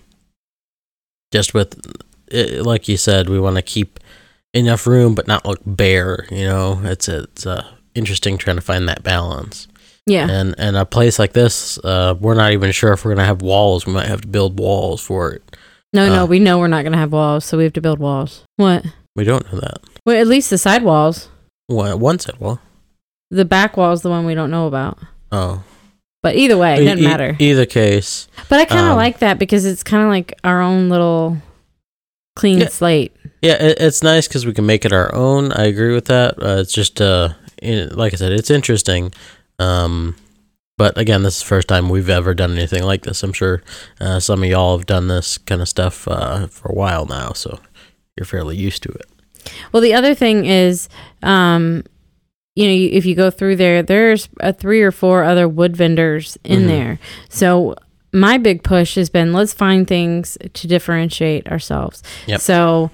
just 1.32 1.52
with, 1.52 1.78
it, 2.28 2.64
like 2.64 2.88
you 2.88 2.96
said, 2.96 3.28
we 3.28 3.38
want 3.38 3.56
to 3.56 3.62
keep 3.62 4.00
enough 4.54 4.86
room 4.86 5.14
but 5.14 5.26
not 5.26 5.44
look 5.44 5.60
bare. 5.66 6.26
You 6.30 6.44
know, 6.46 6.80
it's 6.84 7.08
it's 7.08 7.44
uh, 7.46 7.66
interesting 7.94 8.38
trying 8.38 8.56
to 8.56 8.62
find 8.62 8.88
that 8.88 9.02
balance. 9.02 9.67
Yeah. 10.08 10.28
And 10.30 10.54
and 10.58 10.76
a 10.76 10.84
place 10.84 11.18
like 11.18 11.32
this, 11.32 11.78
uh, 11.84 12.14
we're 12.20 12.34
not 12.34 12.52
even 12.52 12.72
sure 12.72 12.92
if 12.92 13.04
we're 13.04 13.14
gonna 13.14 13.26
have 13.26 13.42
walls. 13.42 13.86
We 13.86 13.92
might 13.92 14.06
have 14.06 14.22
to 14.22 14.28
build 14.28 14.58
walls 14.58 15.00
for 15.02 15.32
it. 15.32 15.56
No, 15.92 16.06
no, 16.08 16.22
uh, 16.24 16.26
we 16.26 16.38
know 16.38 16.58
we're 16.58 16.68
not 16.68 16.82
going 16.82 16.92
to 16.92 16.98
have 16.98 17.12
walls, 17.12 17.46
so 17.46 17.56
we 17.56 17.64
have 17.64 17.72
to 17.72 17.80
build 17.80 17.98
walls. 17.98 18.44
What? 18.56 18.84
We 19.16 19.24
don't 19.24 19.50
know 19.50 19.58
that. 19.60 19.78
Well, 20.04 20.20
at 20.20 20.26
least 20.26 20.50
the 20.50 20.58
side 20.58 20.82
walls. 20.82 21.30
One, 21.66 21.98
one 21.98 22.18
said, 22.18 22.34
well, 22.38 22.60
The 23.30 23.46
back 23.46 23.78
wall 23.78 23.92
is 23.92 24.02
the 24.02 24.10
one 24.10 24.26
we 24.26 24.34
don't 24.34 24.50
know 24.50 24.66
about. 24.66 24.98
oh, 25.32 25.64
But 26.22 26.36
either 26.36 26.58
way, 26.58 26.74
it 26.74 26.84
doesn't 26.84 26.98
E- 26.98 27.06
matter. 27.06 27.36
Either 27.38 27.64
case, 27.64 28.28
But 28.50 28.60
I 28.60 28.66
kind 28.66 28.84
of 28.84 28.90
um, 28.92 28.96
like 28.98 29.20
that 29.20 29.38
because 29.38 29.64
it's 29.64 29.82
kind 29.82 30.02
of 30.02 30.10
like 30.10 30.34
our 30.44 30.60
own 30.60 30.90
little 30.90 31.38
clean 32.36 32.58
Yeah. 32.58 32.68
slate. 32.68 33.16
Yeah, 33.40 33.54
it, 33.54 33.78
it's 33.80 34.02
nice 34.02 34.28
because 34.28 34.44
we 34.44 34.52
can 34.52 34.66
make 34.66 34.84
it 34.84 34.92
our 34.92 35.14
own. 35.14 35.52
I 35.52 35.64
agree 35.64 35.94
with 35.94 36.04
that. 36.06 36.34
Uh, 36.42 36.58
it's 36.60 36.72
just, 36.74 37.00
uh, 37.00 37.30
in, 37.62 37.88
like 37.96 38.12
I 38.12 38.16
said, 38.16 38.32
it's 38.32 38.50
interesting. 38.50 39.10
Um, 39.58 40.16
but 40.76 40.96
again, 40.96 41.22
this 41.22 41.36
is 41.36 41.42
the 41.42 41.48
first 41.48 41.68
time 41.68 41.88
we've 41.88 42.08
ever 42.08 42.34
done 42.34 42.52
anything 42.52 42.84
like 42.84 43.02
this. 43.02 43.22
I'm 43.22 43.32
sure 43.32 43.62
uh, 44.00 44.20
some 44.20 44.42
of 44.42 44.48
y'all 44.48 44.76
have 44.76 44.86
done 44.86 45.08
this 45.08 45.36
kind 45.38 45.60
of 45.60 45.68
stuff 45.68 46.06
uh, 46.06 46.46
for 46.46 46.68
a 46.70 46.74
while 46.74 47.06
now, 47.06 47.32
so 47.32 47.58
you're 48.16 48.24
fairly 48.24 48.56
used 48.56 48.82
to 48.84 48.88
it. 48.90 49.06
Well, 49.72 49.82
the 49.82 49.94
other 49.94 50.14
thing 50.14 50.44
is, 50.44 50.88
um, 51.22 51.82
you 52.54 52.66
know, 52.66 52.96
if 52.96 53.06
you 53.06 53.14
go 53.14 53.30
through 53.30 53.56
there, 53.56 53.82
there's 53.82 54.28
a 54.40 54.52
three 54.52 54.82
or 54.82 54.92
four 54.92 55.24
other 55.24 55.48
wood 55.48 55.76
vendors 55.76 56.36
in 56.44 56.62
Mhm. 56.62 56.66
there. 56.66 56.98
So 57.28 57.74
my 58.12 58.38
big 58.38 58.62
push 58.62 58.94
has 58.96 59.10
been 59.10 59.32
let's 59.32 59.52
find 59.52 59.86
things 59.86 60.38
to 60.54 60.66
differentiate 60.66 61.46
ourselves. 61.48 62.02
Yep. 62.26 62.40
So, 62.40 62.90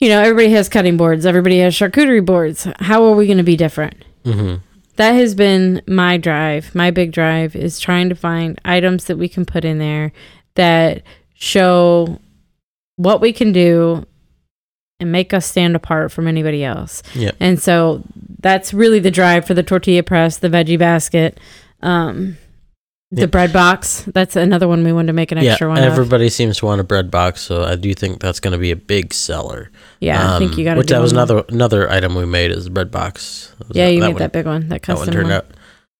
you 0.00 0.08
know, 0.08 0.20
everybody 0.20 0.50
has 0.50 0.68
cutting 0.68 0.96
boards, 0.96 1.26
everybody 1.26 1.58
has 1.60 1.74
charcuterie 1.74 2.24
boards. 2.24 2.66
How 2.80 3.04
are 3.04 3.14
we 3.14 3.26
going 3.26 3.38
to 3.38 3.44
be 3.44 3.56
different? 3.56 3.94
hmm 4.24 4.56
That 5.00 5.12
has 5.14 5.34
been 5.34 5.80
my 5.86 6.18
drive. 6.18 6.74
My 6.74 6.90
big 6.90 7.10
drive 7.10 7.56
is 7.56 7.80
trying 7.80 8.10
to 8.10 8.14
find 8.14 8.60
items 8.66 9.06
that 9.06 9.16
we 9.16 9.30
can 9.30 9.46
put 9.46 9.64
in 9.64 9.78
there 9.78 10.12
that 10.56 11.02
show 11.32 12.20
what 12.96 13.22
we 13.22 13.32
can 13.32 13.50
do 13.50 14.04
and 14.98 15.10
make 15.10 15.32
us 15.32 15.46
stand 15.46 15.74
apart 15.74 16.12
from 16.12 16.28
anybody 16.28 16.62
else. 16.62 17.02
Yep. 17.14 17.34
And 17.40 17.58
so 17.58 18.02
that's 18.40 18.74
really 18.74 18.98
the 18.98 19.10
drive 19.10 19.46
for 19.46 19.54
the 19.54 19.62
tortilla 19.62 20.02
press, 20.02 20.36
the 20.36 20.50
veggie 20.50 20.78
basket, 20.78 21.40
um, 21.80 22.36
the 23.10 23.26
bread 23.28 23.52
box. 23.52 24.02
That's 24.14 24.36
another 24.36 24.68
one 24.68 24.84
we 24.84 24.92
wanted 24.92 25.08
to 25.08 25.12
make 25.12 25.32
an 25.32 25.38
Yeah, 25.38 25.52
extra 25.52 25.68
one 25.68 25.78
of. 25.78 25.84
everybody 25.84 26.28
seems 26.28 26.58
to 26.58 26.66
want 26.66 26.80
a 26.80 26.84
bread 26.84 27.10
box, 27.10 27.40
so 27.40 27.64
I 27.64 27.74
do 27.76 27.92
think 27.94 28.20
that's 28.20 28.38
going 28.40 28.52
to 28.52 28.58
be 28.58 28.70
a 28.70 28.76
big 28.76 29.12
seller. 29.12 29.70
Yeah, 30.00 30.36
I 30.36 30.38
think 30.38 30.52
Um, 30.52 30.58
you 30.58 30.64
got 30.64 30.74
to. 30.74 30.78
Which 30.78 30.88
that 30.90 31.00
was 31.00 31.12
another 31.12 31.44
another 31.48 31.90
item 31.90 32.14
we 32.14 32.24
made 32.26 32.50
is 32.52 32.64
the 32.64 32.70
bread 32.70 32.90
box. 32.90 33.52
That 33.58 33.74
Yeah, 33.76 33.88
you 33.88 34.00
that 34.00 34.06
made 34.06 34.12
one, 34.14 34.18
that 34.20 34.32
big 34.32 34.46
one. 34.46 34.60
That 34.62 34.68
That 34.68 34.82
custom 34.82 35.06
one 35.08 35.12
turned 35.14 35.28
one. 35.28 35.32
out. 35.36 35.46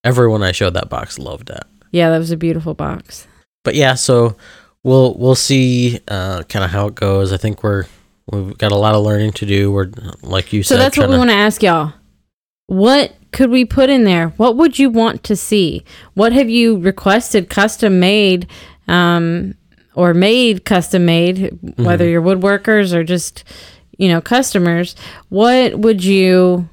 Everyone 0.05 0.43
I 0.43 0.53
showed 0.53 0.75
that 0.75 0.89
box 0.89 1.19
loved 1.19 1.49
that. 1.49 1.67
Yeah, 1.91 2.11
that 2.11 2.19
was 2.19 2.31
a 2.31 2.37
beautiful 2.37 2.75
box. 2.75 3.27
but 3.65 3.75
yeah, 3.75 3.95
so 3.95 4.37
we'll 4.85 5.15
we'll 5.19 5.35
see 5.35 5.99
uh, 6.09 6.45
kind 6.45 6.65
of 6.65 6.71
how 6.71 6.87
it 6.87 6.95
goes. 6.95 7.33
I 7.33 7.37
think 7.37 7.63
we're 7.65 7.85
we've 8.31 8.57
got 8.57 8.71
a 8.73 8.77
lot 8.77 8.95
of 8.95 9.03
learning 9.05 9.33
to 9.33 9.47
do. 9.47 9.73
We're 9.73 9.91
like 10.23 10.53
you 10.53 10.63
So 10.63 10.77
said, 10.77 10.81
that's 10.83 10.97
what 10.97 11.11
we 11.11 11.19
want 11.19 11.31
to 11.31 11.37
ask 11.37 11.63
y'all. 11.63 11.93
What 12.71 13.17
could 13.33 13.51
we 13.51 13.65
put 13.65 13.91
in 13.91 14.05
there? 14.05 14.29
What 14.37 14.57
would 14.57 14.79
you 14.79 14.91
want 14.91 15.25
to 15.25 15.35
see? 15.35 15.85
What 16.15 16.33
have 16.33 16.49
you 16.49 16.79
requested 16.79 17.51
custom 17.51 17.99
made 17.99 18.47
um, 18.87 19.55
or 19.97 20.15
made 20.15 20.65
custom 20.65 21.05
made, 21.05 21.59
whether 21.79 22.05
Mm-hmm. 22.05 22.11
you're 22.13 22.23
woodworkers 22.23 22.93
or 22.95 23.03
just, 23.03 23.43
you 23.99 24.07
know, 24.09 24.21
customers? 24.21 24.95
What 25.31 25.81
would 25.81 26.05
you 26.05 26.69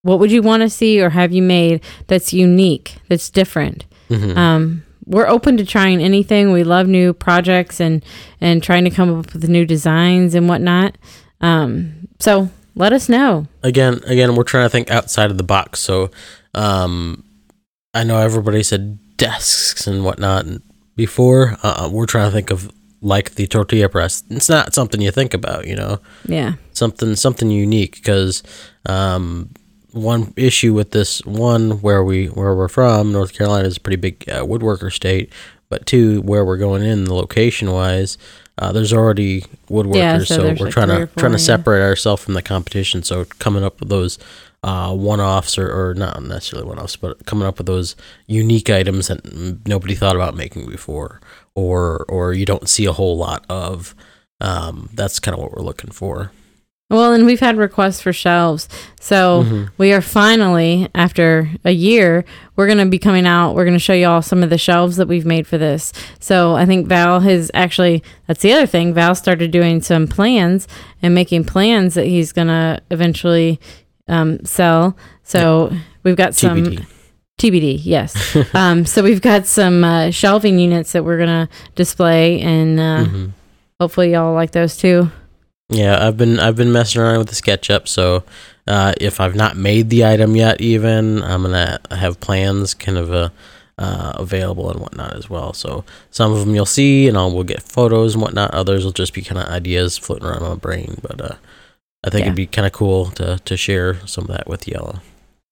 what 0.00 0.18
would 0.18 0.32
you 0.32 0.40
want 0.40 0.62
to 0.62 0.70
see 0.70 0.98
or 1.02 1.10
have 1.10 1.30
you 1.30 1.42
made 1.42 1.82
that's 2.06 2.32
unique, 2.32 2.96
that's 3.10 3.28
different? 3.28 3.84
Mhm. 4.08 4.36
Um, 4.38 4.82
we're 5.04 5.28
open 5.28 5.58
to 5.58 5.66
trying 5.66 6.00
anything. 6.02 6.52
We 6.52 6.64
love 6.64 6.86
new 6.88 7.12
projects 7.12 7.80
and 7.80 8.02
and 8.40 8.62
trying 8.62 8.84
to 8.84 8.90
come 8.90 9.18
up 9.20 9.34
with 9.34 9.46
new 9.50 9.66
designs 9.66 10.34
and 10.34 10.48
whatnot. 10.48 10.96
Um, 11.42 12.08
so 12.18 12.48
let 12.74 12.92
us 12.92 13.08
know. 13.08 13.46
again, 13.62 14.00
again, 14.06 14.34
we're 14.34 14.44
trying 14.44 14.66
to 14.66 14.70
think 14.70 14.90
outside 14.90 15.30
of 15.30 15.38
the 15.38 15.44
box. 15.44 15.80
So, 15.80 16.10
um, 16.54 17.24
I 17.92 18.04
know 18.04 18.18
everybody 18.18 18.62
said 18.62 18.98
desks 19.16 19.86
and 19.86 20.04
whatnot 20.04 20.46
before. 20.96 21.56
Uh, 21.62 21.88
we're 21.92 22.06
trying 22.06 22.28
to 22.28 22.34
think 22.34 22.50
of 22.50 22.70
like 23.00 23.34
the 23.36 23.46
tortilla 23.46 23.88
press. 23.88 24.24
It's 24.30 24.48
not 24.48 24.74
something 24.74 25.00
you 25.00 25.10
think 25.10 25.34
about, 25.34 25.66
you 25.66 25.76
know. 25.76 26.00
Yeah. 26.26 26.54
something 26.72 27.14
something 27.16 27.50
unique 27.50 27.96
because 27.96 28.42
um, 28.86 29.50
one 29.92 30.32
issue 30.36 30.72
with 30.74 30.90
this 30.90 31.24
one 31.24 31.82
where 31.82 32.02
we 32.02 32.26
where 32.26 32.54
we're 32.54 32.68
from 32.68 33.12
North 33.12 33.32
Carolina 33.34 33.68
is 33.68 33.76
a 33.76 33.80
pretty 33.80 33.96
big 34.00 34.24
uh, 34.28 34.42
woodworker 34.42 34.92
state, 34.92 35.32
but 35.68 35.86
two 35.86 36.20
where 36.22 36.44
we're 36.44 36.56
going 36.56 36.82
in 36.82 37.04
the 37.04 37.14
location 37.14 37.70
wise. 37.70 38.18
Uh, 38.56 38.72
there's 38.72 38.92
already 38.92 39.42
woodworkers, 39.68 39.94
Yeah, 39.96 40.18
so 40.18 40.24
so, 40.24 40.42
we're 40.42 40.66
like 40.66 40.72
trying 40.72 40.88
to 40.88 40.94
or 41.02 41.06
trying 41.06 41.08
four, 41.08 41.28
to 41.30 41.32
yeah. 41.32 41.36
separate 41.38 41.82
ourselves 41.82 42.22
from 42.22 42.34
the 42.34 42.42
competition. 42.42 43.02
So 43.02 43.24
coming 43.24 43.64
up 43.64 43.80
with 43.80 43.88
those 43.88 44.18
uh, 44.62 44.94
one-offs 44.94 45.58
or, 45.58 45.68
or 45.90 45.94
not 45.94 46.22
necessarily 46.22 46.66
one-offs, 46.68 46.96
but 46.96 47.26
coming 47.26 47.46
up 47.46 47.58
with 47.58 47.66
those 47.66 47.96
unique 48.26 48.70
items 48.70 49.08
that 49.08 49.66
nobody 49.66 49.94
thought 49.94 50.16
about 50.16 50.36
making 50.36 50.66
before, 50.66 51.20
or 51.54 52.04
or 52.08 52.32
you 52.32 52.46
don't 52.46 52.68
see 52.68 52.86
a 52.86 52.92
whole 52.92 53.16
lot 53.16 53.44
of. 53.48 53.94
Um, 54.40 54.88
that's 54.92 55.20
kind 55.20 55.34
of 55.34 55.40
what 55.42 55.52
we're 55.52 55.62
looking 55.62 55.90
for. 55.90 56.32
Well, 56.94 57.12
and 57.12 57.26
we've 57.26 57.40
had 57.40 57.56
requests 57.56 58.00
for 58.00 58.12
shelves. 58.12 58.68
So 59.00 59.44
Mhm. 59.44 59.68
we 59.78 59.92
are 59.92 60.00
finally, 60.00 60.88
after 60.94 61.50
a 61.64 61.72
year, 61.72 62.24
we're 62.56 62.66
going 62.66 62.78
to 62.78 62.86
be 62.86 62.98
coming 62.98 63.26
out. 63.26 63.54
We're 63.54 63.64
going 63.64 63.74
to 63.76 63.80
show 63.82 63.92
you 63.94 64.06
all 64.06 64.22
some 64.22 64.42
of 64.42 64.48
the 64.50 64.58
shelves 64.58 64.96
that 64.96 65.08
we've 65.08 65.26
made 65.26 65.46
for 65.46 65.58
this. 65.58 65.92
So 66.20 66.54
I 66.54 66.64
think 66.66 66.86
Val 66.86 67.20
has 67.20 67.50
actually, 67.52 68.02
that's 68.28 68.40
the 68.42 68.52
other 68.52 68.66
thing. 68.66 68.94
Val 68.94 69.14
started 69.14 69.50
doing 69.50 69.82
some 69.82 70.06
plans 70.06 70.68
and 71.02 71.14
making 71.14 71.44
plans 71.44 71.94
that 71.94 72.06
he's 72.06 72.30
going 72.32 72.48
to 72.48 72.80
eventually 72.90 73.58
um, 74.08 74.44
sell. 74.44 74.96
So 75.24 75.72
we've 76.04 76.16
got 76.16 76.34
some. 76.34 76.64
TBD. 76.64 76.86
TBD, 77.40 77.80
yes. 77.82 78.36
um, 78.54 78.86
so 78.86 79.02
we've 79.02 79.20
got 79.20 79.46
some 79.46 79.82
uh, 79.82 80.10
shelving 80.12 80.58
units 80.60 80.92
that 80.92 81.04
we're 81.04 81.16
going 81.16 81.28
to 81.28 81.48
display, 81.74 82.40
and 82.40 82.78
uh, 82.78 83.04
Mhm. 83.06 83.30
hopefully 83.80 84.12
y'all 84.12 84.32
like 84.34 84.52
those 84.52 84.76
too. 84.76 85.10
Yeah, 85.68 86.06
I've 86.06 86.16
been 86.16 86.38
I've 86.38 86.56
been 86.56 86.72
messing 86.72 87.00
around 87.00 87.18
with 87.18 87.28
the 87.28 87.34
SketchUp. 87.34 87.88
So 87.88 88.22
uh, 88.66 88.92
if 89.00 89.20
I've 89.20 89.34
not 89.34 89.56
made 89.56 89.90
the 89.90 90.04
item 90.04 90.36
yet, 90.36 90.60
even 90.60 91.22
I'm 91.22 91.42
gonna 91.42 91.80
have 91.90 92.20
plans 92.20 92.74
kind 92.74 92.98
of 92.98 93.12
uh, 93.12 93.30
uh, 93.78 94.12
available 94.16 94.70
and 94.70 94.80
whatnot 94.80 95.14
as 95.16 95.30
well. 95.30 95.52
So 95.54 95.84
some 96.10 96.32
of 96.32 96.40
them 96.40 96.54
you'll 96.54 96.66
see, 96.66 97.08
and 97.08 97.16
I'll 97.16 97.32
we'll 97.34 97.44
get 97.44 97.62
photos 97.62 98.14
and 98.14 98.22
whatnot. 98.22 98.52
Others 98.52 98.84
will 98.84 98.92
just 98.92 99.14
be 99.14 99.22
kind 99.22 99.40
of 99.40 99.48
ideas 99.48 99.96
floating 99.96 100.26
around 100.28 100.42
my 100.42 100.54
brain. 100.54 100.98
But 101.02 101.20
uh, 101.20 101.34
I 102.04 102.10
think 102.10 102.20
Yeah. 102.20 102.26
it'd 102.26 102.36
be 102.36 102.46
kind 102.46 102.66
of 102.66 102.72
cool 102.72 103.06
to 103.12 103.38
to 103.44 103.56
share 103.56 104.06
some 104.06 104.24
of 104.24 104.28
that 104.36 104.46
with 104.46 104.68
y'all. 104.68 105.00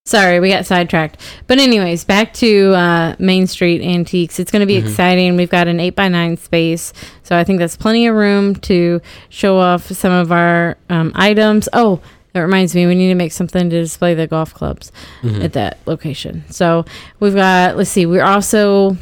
Sorry, 0.04 0.40
we 0.40 0.48
got 0.48 0.66
sidetracked. 0.66 1.20
But 1.46 1.60
anyways, 1.60 2.02
back 2.04 2.32
to 2.34 2.72
uh, 2.74 3.14
Main 3.20 3.46
Street 3.46 3.80
Antiques. 3.82 4.40
It's 4.40 4.50
going 4.50 4.60
to 4.60 4.66
be 4.66 4.80
Mhm. 4.80 4.88
exciting. 4.88 5.36
We've 5.36 5.48
got 5.48 5.68
an 5.68 5.78
eight 5.78 5.94
by 5.94 6.08
nine 6.08 6.36
space, 6.36 6.92
so 7.22 7.38
I 7.38 7.44
think 7.44 7.60
that's 7.60 7.76
plenty 7.76 8.08
of 8.08 8.16
room 8.16 8.56
to 8.56 9.00
show 9.28 9.58
off 9.58 9.86
some 9.92 10.10
of 10.10 10.32
our 10.32 10.76
um, 10.90 11.12
items. 11.14 11.68
Oh, 11.72 12.00
that 12.32 12.40
reminds 12.40 12.74
me, 12.74 12.84
we 12.86 12.96
need 12.96 13.10
to 13.10 13.14
make 13.14 13.30
something 13.30 13.70
to 13.70 13.80
display 13.80 14.12
the 14.14 14.26
golf 14.26 14.52
clubs 14.52 14.90
Mhm. 15.22 15.44
at 15.44 15.52
that 15.52 15.78
location. 15.86 16.42
So 16.50 16.84
we've 17.20 17.34
got. 17.36 17.76
Let's 17.76 17.90
see. 17.90 18.04
We're 18.04 18.24
also 18.24 18.96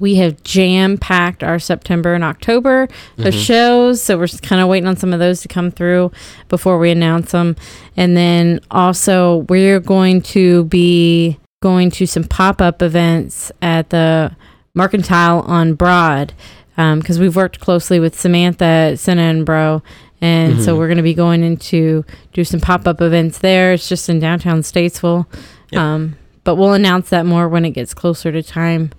we 0.00 0.16
have 0.16 0.42
jam 0.44 0.98
packed 0.98 1.42
our 1.42 1.58
September 1.58 2.14
and 2.14 2.24
October 2.24 2.88
the 3.16 3.30
Mhm. 3.30 3.44
shows, 3.46 4.02
so 4.02 4.18
we're 4.18 4.28
kind 4.28 4.60
of 4.62 4.68
waiting 4.68 4.88
on 4.88 4.96
some 4.96 5.12
of 5.12 5.18
those 5.18 5.40
to 5.42 5.48
come 5.48 5.70
through 5.70 6.10
before 6.48 6.78
we 6.78 6.90
announce 6.90 7.32
them. 7.32 7.56
And 7.96 8.16
then 8.16 8.60
also 8.70 9.46
we're 9.48 9.80
going 9.80 10.20
to 10.22 10.64
be 10.64 11.38
going 11.62 11.90
to 11.92 12.06
some 12.06 12.24
pop 12.24 12.60
up 12.60 12.82
events 12.82 13.50
at 13.62 13.90
the 13.90 14.30
Mercantile 14.74 15.40
on 15.46 15.74
Broad 15.74 16.32
because 16.76 17.18
we've 17.18 17.36
worked 17.36 17.60
closely 17.60 18.00
with 18.00 18.18
Samantha 18.18 18.64
at 18.64 18.98
Senna 18.98 19.22
and 19.22 19.46
Bro. 19.46 19.82
And 20.20 20.60
so 20.62 20.74
Mhm. 20.74 20.78
we're 20.78 20.86
going 20.88 20.96
to 20.96 21.02
be 21.02 21.14
going 21.14 21.42
into 21.44 22.04
do 22.32 22.44
some 22.44 22.58
pop 22.60 22.86
up 22.88 23.00
events 23.00 23.38
there. 23.38 23.72
It's 23.74 23.88
just 23.88 24.08
in 24.08 24.18
downtown 24.18 24.60
Statesville. 24.62 25.26
Yep. 25.70 25.80
Um, 25.80 26.14
but 26.44 26.56
we'll 26.56 26.72
announce 26.72 27.08
that 27.10 27.24
more 27.26 27.48
when 27.48 27.64
it 27.64 27.70
gets 27.70 27.94
closer 27.94 28.32
to 28.32 28.42
time. 28.42 28.90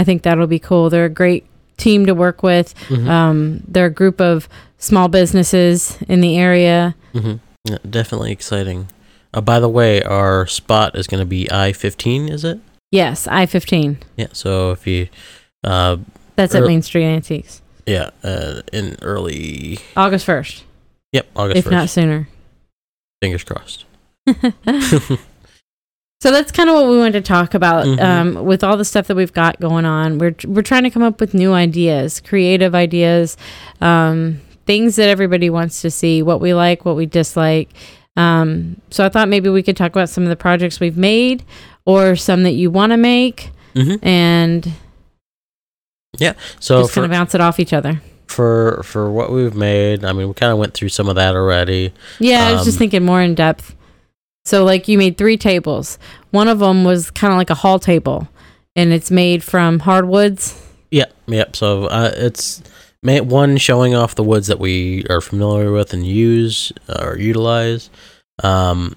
I 0.00 0.04
think 0.04 0.22
that'll 0.22 0.46
be 0.46 0.58
cool. 0.58 0.88
They're 0.88 1.04
a 1.04 1.10
great 1.10 1.44
team 1.76 2.06
to 2.06 2.14
work 2.14 2.42
with. 2.42 2.74
Mhm. 2.88 3.06
Um, 3.08 3.62
they're 3.68 3.86
a 3.86 3.90
group 3.90 4.18
of 4.20 4.48
small 4.78 5.08
businesses 5.08 5.98
in 6.08 6.22
the 6.22 6.38
area. 6.38 6.94
Mm-hmm. 7.14 7.34
Yeah, 7.64 7.78
definitely 7.88 8.32
exciting. 8.32 8.88
Uh, 9.34 9.42
by 9.42 9.60
the 9.60 9.68
way, 9.68 10.02
our 10.02 10.46
spot 10.46 10.96
is 10.96 11.06
going 11.06 11.20
to 11.20 11.26
be 11.26 11.50
I 11.52 11.72
fifteen. 11.72 12.28
Is 12.30 12.44
it? 12.44 12.58
Yes, 12.90 13.28
I 13.28 13.46
15. 13.46 13.98
Yeah. 14.16 14.26
So 14.32 14.72
if 14.72 14.84
you, 14.86 15.06
uh, 15.62 15.98
That's 16.34 16.54
at 16.56 16.64
Main 16.64 16.82
Street 16.82 17.04
Antiques. 17.04 17.62
yeah, 17.86 18.10
uh, 18.24 18.62
in 18.72 18.96
early, 19.00 19.78
August 19.96 20.26
1st, 20.26 20.62
yep, 21.12 21.28
August 21.36 21.58
if 21.58 21.64
first. 21.66 21.72
not 21.72 21.88
sooner. 21.88 22.28
Fingers 23.22 23.44
crossed. 23.44 23.84
So 26.22 26.30
that's 26.30 26.52
kind 26.52 26.68
of 26.68 26.74
what 26.74 26.88
we 26.88 26.98
wanted 26.98 27.12
to 27.12 27.20
talk 27.22 27.54
about 27.54 27.86
Mhm. 27.86 28.00
um, 28.02 28.44
with 28.44 28.62
all 28.62 28.76
the 28.76 28.84
stuff 28.84 29.06
that 29.06 29.16
we've 29.16 29.32
got 29.32 29.58
going 29.58 29.86
on. 29.86 30.18
We're 30.18 30.34
we're 30.46 30.60
trying 30.62 30.82
to 30.84 30.90
come 30.90 31.02
up 31.02 31.18
with 31.18 31.32
new 31.32 31.52
ideas, 31.54 32.20
creative 32.20 32.74
ideas, 32.74 33.38
um, 33.80 34.40
things 34.66 34.96
that 34.96 35.08
everybody 35.08 35.48
wants 35.48 35.80
to 35.80 35.90
see, 35.90 36.22
what 36.22 36.40
we 36.40 36.52
like, 36.52 36.84
what 36.84 36.94
we 36.94 37.06
dislike. 37.06 37.70
Um, 38.18 38.76
so 38.90 39.04
I 39.04 39.08
thought 39.08 39.28
maybe 39.30 39.48
we 39.48 39.62
could 39.62 39.76
talk 39.78 39.92
about 39.92 40.10
some 40.10 40.22
of 40.24 40.28
the 40.28 40.36
projects 40.36 40.78
we've 40.78 40.96
made 40.96 41.42
or 41.86 42.16
some 42.16 42.42
that 42.42 42.52
you 42.52 42.70
want 42.70 42.92
to 42.92 42.98
make, 42.98 43.50
hmm 43.74 43.94
and 44.02 44.70
yeah, 46.18 46.34
So 46.58 46.82
just 46.82 46.92
kind 46.92 47.06
of 47.06 47.10
bounce 47.10 47.34
it 47.34 47.40
off 47.40 47.58
each 47.58 47.72
other. 47.72 48.02
for 48.26 48.82
for 48.84 49.10
what 49.10 49.32
we've 49.32 49.54
made, 49.54 50.04
I 50.04 50.12
mean, 50.12 50.28
we 50.28 50.34
kind 50.34 50.52
of 50.52 50.58
went 50.58 50.74
through 50.74 50.90
some 50.90 51.08
of 51.08 51.14
that 51.16 51.34
already. 51.34 51.92
Yeah, 52.18 52.48
I 52.48 52.52
was 52.52 52.64
just 52.64 52.76
Um, 52.76 52.80
thinking 52.80 53.04
more 53.06 53.22
in 53.22 53.34
depth. 53.34 53.74
So, 54.44 54.64
like, 54.64 54.88
you 54.88 54.98
made 54.98 55.16
three 55.18 55.36
tables. 55.36 55.98
One 56.30 56.48
of 56.48 56.58
them 56.58 56.84
was 56.84 57.10
kind 57.10 57.32
of 57.32 57.36
like 57.38 57.50
a 57.50 57.54
hall 57.54 57.78
table, 57.78 58.28
and 58.74 58.92
it's 58.92 59.10
made 59.10 59.44
from 59.44 59.80
hardwoods. 59.80 60.60
Yep, 60.90 61.12
yep. 61.28 61.54
So 61.56 61.84
uh, 61.84 62.12
it's 62.16 62.62
one 63.02 63.56
showing 63.58 63.94
off 63.94 64.14
the 64.14 64.24
woods 64.24 64.48
that 64.48 64.58
we 64.58 65.04
are 65.08 65.20
familiar 65.20 65.70
with 65.72 65.92
and 65.92 66.04
use 66.06 66.72
uh, 66.88 67.04
or 67.04 67.18
utilize. 67.18 67.90
Um, 68.42 68.96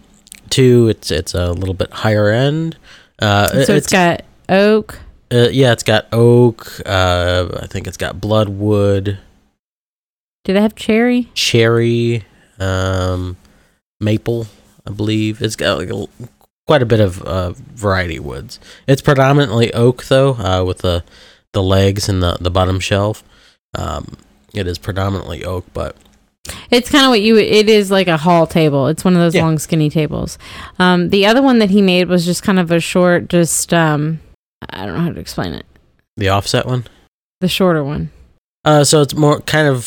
two, 0.49 0.87
it's 0.87 1.11
it's 1.11 1.33
a 1.35 1.51
little 1.51 1.75
bit 1.75 1.91
higher 1.91 2.29
end. 2.29 2.77
Uh, 3.19 3.47
so, 3.47 3.57
it's 3.59 3.69
it's 3.69 3.91
got 3.91 4.23
oak. 4.49 4.97
uh, 5.31 5.49
yeah, 5.51 5.71
it's 5.71 5.83
got 5.83 6.07
oak. 6.11 6.81
Uh, 6.85 7.59
I 7.61 7.67
think 7.67 7.85
it's 7.87 7.97
got 7.97 8.19
bloodwood, 8.19 9.19
Do 10.45 10.53
they 10.53 10.61
have 10.61 10.75
cherry? 10.75 11.29
cherry, 11.35 12.23
um, 12.59 13.37
maple. 13.99 14.47
I 14.87 14.91
believe 14.91 15.41
it's 15.41 15.55
got 15.55 15.77
like 15.77 15.89
a, 15.89 16.07
quite 16.67 16.81
a 16.81 16.85
bit 16.85 16.99
of 16.99 17.21
uh, 17.23 17.51
variety 17.73 18.17
of 18.17 18.25
woods. 18.25 18.59
It's 18.87 19.01
predominantly 19.01 19.73
oak 19.73 20.05
though, 20.05 20.33
uh, 20.35 20.63
with 20.65 20.79
the 20.79 21.03
the 21.53 21.63
legs 21.63 22.09
and 22.09 22.21
the 22.23 22.37
the 22.39 22.51
bottom 22.51 22.79
shelf. 22.79 23.23
Um, 23.75 24.17
it 24.53 24.67
is 24.67 24.77
predominantly 24.77 25.43
oak, 25.43 25.65
but 25.73 25.95
It's 26.69 26.89
kind 26.91 27.05
of 27.05 27.09
what 27.09 27.21
you. 27.21 27.37
It 27.37 27.69
is 27.69 27.89
like 27.89 28.07
a 28.07 28.17
hall 28.17 28.45
table. 28.45 28.87
It's 28.87 29.03
one 29.05 29.13
of 29.15 29.19
those 29.19 29.33
Yeah. 29.35 29.43
long, 29.43 29.57
skinny 29.59 29.89
tables. 29.89 30.37
Um, 30.79 31.09
the 31.09 31.25
other 31.25 31.41
one 31.41 31.59
that 31.59 31.69
he 31.69 31.81
made 31.81 32.07
was 32.07 32.25
just 32.25 32.43
kind 32.43 32.59
of 32.59 32.69
a 32.71 32.79
short, 32.79 33.29
just 33.29 33.73
um, 33.73 34.19
I 34.69 34.85
don't 34.85 34.95
know 34.95 35.03
how 35.03 35.11
to 35.11 35.19
explain 35.19 35.53
it. 35.53 35.65
the 36.17 36.29
offset 36.29 36.65
one. 36.67 36.85
The 37.41 37.47
shorter 37.47 37.83
one. 37.83 38.11
Uh, 38.65 38.83
so 38.83 39.01
it's 39.01 39.15
more 39.15 39.41
kind 39.41 39.67
of 39.67 39.85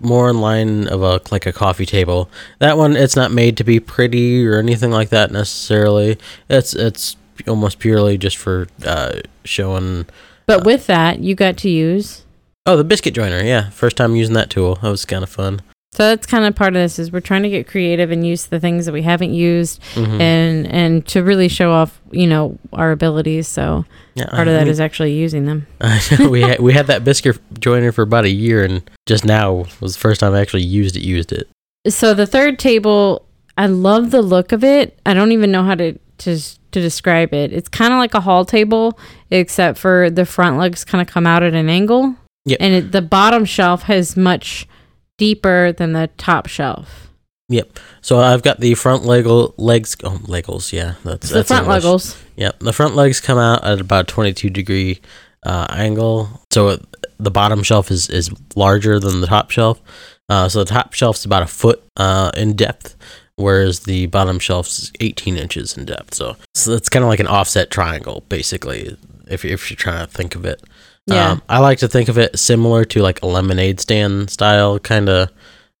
more 0.00 0.28
in 0.28 0.40
line 0.40 0.88
of 0.88 1.02
a 1.02 1.20
like 1.30 1.46
a 1.46 1.52
coffee 1.52 1.86
table. 1.86 2.30
That 2.58 2.76
one, 2.76 2.96
it's 2.96 3.16
not 3.16 3.30
made 3.30 3.56
to 3.58 3.64
be 3.64 3.80
pretty 3.80 4.46
or 4.46 4.58
anything 4.58 4.90
like 4.90 5.10
that 5.10 5.30
necessarily. 5.30 6.18
It's 6.48 6.74
it's 6.74 7.16
almost 7.46 7.78
purely 7.78 8.18
just 8.18 8.36
for 8.36 8.68
uh, 8.84 9.20
showing. 9.44 10.06
But 10.46 10.64
with 10.64 10.86
that, 10.86 11.20
you 11.20 11.34
got 11.34 11.56
to 11.58 11.68
use. 11.68 12.24
Oh, 12.64 12.76
the 12.76 12.84
biscuit 12.84 13.14
joiner. 13.14 13.42
Yeah, 13.42 13.70
first 13.70 13.96
time 13.96 14.16
using 14.16 14.34
that 14.34 14.50
tool. 14.50 14.76
That 14.76 14.90
was 14.90 15.04
kind 15.04 15.22
of 15.22 15.30
fun. 15.30 15.60
So 15.92 16.08
that's 16.08 16.26
kind 16.26 16.44
of 16.44 16.54
part 16.54 16.76
of 16.76 16.82
this 16.82 16.98
is 16.98 17.10
we're 17.10 17.20
trying 17.20 17.42
to 17.44 17.48
get 17.48 17.66
creative 17.66 18.10
and 18.10 18.26
use 18.26 18.46
the 18.46 18.60
things 18.60 18.84
that 18.84 18.92
we 18.92 19.00
haven't 19.02 19.32
used 19.32 19.80
Mhm. 19.94 20.20
and 20.20 20.66
and 20.66 21.06
to 21.06 21.22
really 21.22 21.48
show 21.48 21.72
off 21.72 22.00
you 22.10 22.26
know 22.26 22.58
our 22.74 22.90
abilities 22.92 23.48
so 23.48 23.86
yeah, 24.14 24.26
part 24.26 24.46
of 24.46 24.52
that 24.54 24.68
is 24.68 24.78
actually 24.78 25.14
using 25.14 25.46
them 25.46 25.66
I 25.80 26.26
we 26.28 26.42
had 26.42 26.60
we 26.60 26.74
had 26.74 26.86
that 26.88 27.02
biscuit 27.02 27.38
joiner 27.58 27.92
for 27.92 28.02
about 28.02 28.24
a 28.26 28.30
year, 28.30 28.62
and 28.62 28.82
just 29.06 29.24
now 29.24 29.64
was 29.80 29.94
the 29.94 30.00
first 30.00 30.20
time 30.20 30.34
I 30.34 30.40
actually 30.40 30.64
used 30.64 30.96
it. 30.96 31.02
Used 31.02 31.32
it. 31.32 31.48
so 31.88 32.12
the 32.12 32.26
third 32.26 32.58
table 32.58 33.24
i 33.56 33.66
love 33.66 34.10
the 34.10 34.20
look 34.22 34.52
of 34.52 34.62
it 34.62 34.98
i 35.06 35.14
don't 35.14 35.32
even 35.32 35.50
know 35.50 35.62
how 35.64 35.74
to 35.74 35.98
to, 36.18 36.38
to 36.72 36.80
describe 36.80 37.32
it 37.32 37.52
it's 37.54 37.68
kind 37.70 37.92
of 37.94 37.98
like 37.98 38.12
a 38.12 38.20
hall 38.20 38.44
table 38.44 38.98
except 39.30 39.78
for 39.78 40.10
the 40.10 40.26
front 40.26 40.58
legs 40.58 40.84
kind 40.84 41.00
of 41.00 41.08
come 41.12 41.26
out 41.26 41.42
at 41.42 41.54
an 41.54 41.70
angle 41.70 42.14
Yep. 42.44 42.58
and 42.60 42.74
it, 42.74 42.92
the 42.92 43.02
bottom 43.02 43.44
shelf 43.46 43.82
has 43.84 44.14
much 44.16 44.68
deeper 45.18 45.72
than 45.72 45.92
the 45.92 46.08
top 46.16 46.46
shelf 46.46 47.06
Yep. 47.48 47.78
So 48.00 48.18
I've 48.18 48.42
got 48.42 48.58
the 48.58 48.74
front 48.74 49.04
leg 49.04 49.24
legs. 49.56 49.96
Oh, 50.02 50.18
legals. 50.24 50.72
Yeah, 50.72 50.94
that's 51.04 51.30
it's 51.30 51.32
the 51.32 51.44
front 51.44 51.66
English. 51.66 51.84
legels 51.84 52.22
Yep, 52.36 52.58
the 52.60 52.72
front 52.72 52.94
legs 52.96 53.20
come 53.20 53.38
out 53.38 53.64
at 53.64 53.80
about 53.80 54.08
22 54.08 54.50
degree 54.50 55.00
uh, 55.44 55.66
angle. 55.70 56.42
So 56.52 56.68
it, 56.70 56.84
the 57.18 57.30
bottom 57.30 57.62
shelf 57.62 57.90
is, 57.90 58.10
is 58.10 58.30
larger 58.56 58.98
than 59.00 59.20
the 59.20 59.26
top 59.26 59.50
shelf. 59.50 59.80
Uh, 60.28 60.48
so 60.48 60.58
the 60.64 60.70
top 60.70 60.92
shelf's 60.92 61.24
about 61.24 61.42
a 61.42 61.46
foot 61.46 61.82
uh, 61.96 62.32
in 62.36 62.54
depth, 62.54 62.96
whereas 63.36 63.80
the 63.80 64.06
bottom 64.06 64.38
shelf's 64.38 64.92
18 65.00 65.36
inches 65.36 65.76
in 65.76 65.84
depth. 65.84 66.14
So, 66.14 66.36
so 66.54 66.72
it's 66.72 66.88
kind 66.88 67.04
of 67.04 67.08
like 67.08 67.20
an 67.20 67.28
offset 67.28 67.70
triangle, 67.70 68.24
basically, 68.28 68.96
if, 69.28 69.44
if 69.44 69.70
you're 69.70 69.76
trying 69.76 70.04
to 70.04 70.12
think 70.12 70.34
of 70.34 70.44
it. 70.44 70.62
Yeah 71.06 71.32
Um, 71.32 71.42
I 71.48 71.58
like 71.58 71.78
to 71.78 71.88
think 71.88 72.08
of 72.08 72.18
it 72.18 72.38
similar 72.38 72.84
to 72.86 73.02
like 73.02 73.22
a 73.22 73.26
lemonade 73.26 73.80
stand 73.80 74.30
style, 74.30 74.78
kind 74.78 75.08
of, 75.08 75.30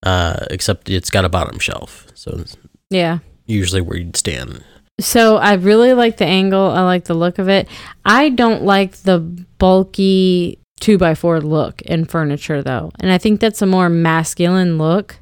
uh, 0.02 0.46
except 0.50 0.88
it's 0.88 1.10
got 1.10 1.24
a 1.24 1.28
bottom 1.28 1.58
shelf. 1.58 2.06
So 2.14 2.38
it's 2.38 2.56
yeah 2.90 3.18
usually 3.46 3.80
where 3.80 3.98
you'd 3.98 4.16
stand. 4.16 4.62
So 4.98 5.36
I 5.36 5.54
really 5.54 5.92
like 5.92 6.16
the 6.16 6.24
angle. 6.24 6.70
I 6.70 6.82
like 6.82 7.04
the 7.04 7.14
look 7.14 7.38
of 7.38 7.48
it. 7.48 7.68
I 8.04 8.30
don't 8.30 8.62
like 8.62 8.96
the 8.98 9.18
bulky 9.58 10.58
two 10.80 10.98
by 10.98 11.14
four 11.14 11.40
look 11.40 11.82
in 11.82 12.04
furniture 12.04 12.62
though, 12.62 12.92
and 13.00 13.10
I 13.10 13.18
think 13.18 13.40
that's 13.40 13.62
a 13.62 13.66
more 13.66 13.88
masculine 13.88 14.78
look. 14.78 15.18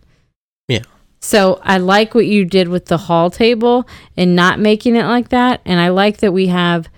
Yeah. 0.69 0.83
So 1.21 1.61
I 1.63 1.79
like 1.79 2.15
what 2.15 2.27
you 2.27 2.45
did 2.45 2.69
with 2.69 2.87
the 2.87 2.99
hall 2.99 3.31
table 3.31 3.89
and 4.17 4.37
not 4.37 4.59
making 4.61 4.97
it 4.97 5.05
like 5.05 5.31
that, 5.31 5.61
and 5.65 5.81
I 5.81 5.89
like 5.89 6.19
that 6.19 6.33
we 6.33 6.49
have 6.49 6.89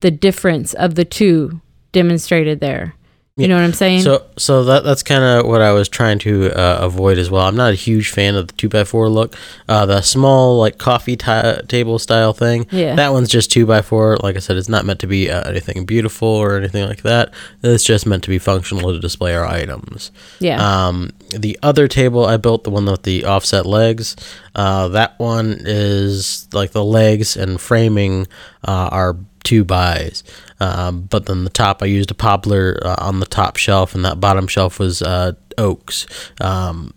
the 0.00 0.10
difference 0.10 0.74
of 0.74 0.94
the 0.94 1.04
two 1.04 1.60
demonstrated 1.96 2.60
there. 2.60 2.94
You 3.38 3.42
Yeah. 3.42 3.48
know 3.48 3.56
what 3.56 3.64
I'm 3.64 3.74
saying? 3.74 4.00
So, 4.00 4.22
so 4.38 4.64
that 4.64 4.82
that's 4.84 5.02
kind 5.02 5.22
of 5.22 5.46
what 5.46 5.60
I 5.60 5.70
was 5.72 5.90
trying 5.90 6.18
to 6.20 6.50
uh, 6.58 6.78
avoid 6.80 7.18
as 7.18 7.28
well. 7.30 7.42
I'm 7.46 7.54
not 7.56 7.70
a 7.72 7.74
huge 7.76 8.08
fan 8.08 8.34
of 8.34 8.46
the 8.46 8.54
two 8.54 8.70
x 8.72 8.88
four 8.88 9.10
look. 9.10 9.36
Uh, 9.68 9.84
the 9.84 10.00
small 10.00 10.58
like 10.58 10.78
coffee 10.78 11.16
ta 11.16 11.60
table 11.68 11.98
style 11.98 12.32
thing. 12.32 12.66
Yeah. 12.70 12.94
That 12.96 13.12
one's 13.12 13.28
just 13.28 13.50
two 13.52 13.70
x 13.74 13.86
four. 13.88 14.16
Like 14.22 14.36
I 14.36 14.38
said, 14.38 14.56
it's 14.56 14.70
not 14.70 14.86
meant 14.86 15.00
to 15.00 15.06
be 15.06 15.30
uh, 15.30 15.46
anything 15.50 15.84
beautiful 15.84 16.28
or 16.28 16.56
anything 16.56 16.88
like 16.88 17.02
that. 17.02 17.34
It's 17.62 17.84
just 17.84 18.06
meant 18.06 18.22
to 18.24 18.30
be 18.30 18.38
functional 18.38 18.90
to 18.94 18.98
display 19.00 19.34
our 19.36 19.44
items. 19.44 20.12
yeah. 20.40 20.56
Um, 20.86 21.10
the 21.28 21.58
other 21.62 21.88
table 21.88 22.24
I 22.24 22.38
built, 22.38 22.64
the 22.64 22.70
one 22.70 22.86
with 22.86 23.02
the 23.02 23.26
offset 23.26 23.66
legs, 23.66 24.16
uh, 24.54 24.88
that 24.88 25.18
one 25.18 25.58
is 25.66 26.48
like 26.54 26.70
the 26.70 26.84
legs 26.84 27.36
and 27.36 27.60
framing 27.60 28.28
uh, 28.66 28.88
are 28.90 29.16
two 29.46 29.64
buys. 29.64 30.24
Um, 30.60 31.02
but 31.02 31.26
then 31.26 31.44
the 31.44 31.50
top, 31.50 31.82
I 31.82 31.86
used 31.86 32.10
a 32.10 32.14
poplar 32.14 32.78
uh, 32.82 32.96
on 32.98 33.20
the 33.20 33.26
top 33.26 33.56
shelf, 33.56 33.94
and 33.94 34.04
that 34.04 34.20
bottom 34.20 34.48
shelf 34.48 34.78
was 34.78 35.00
uh, 35.00 35.32
oaks. 35.56 36.06
Um, 36.40 36.92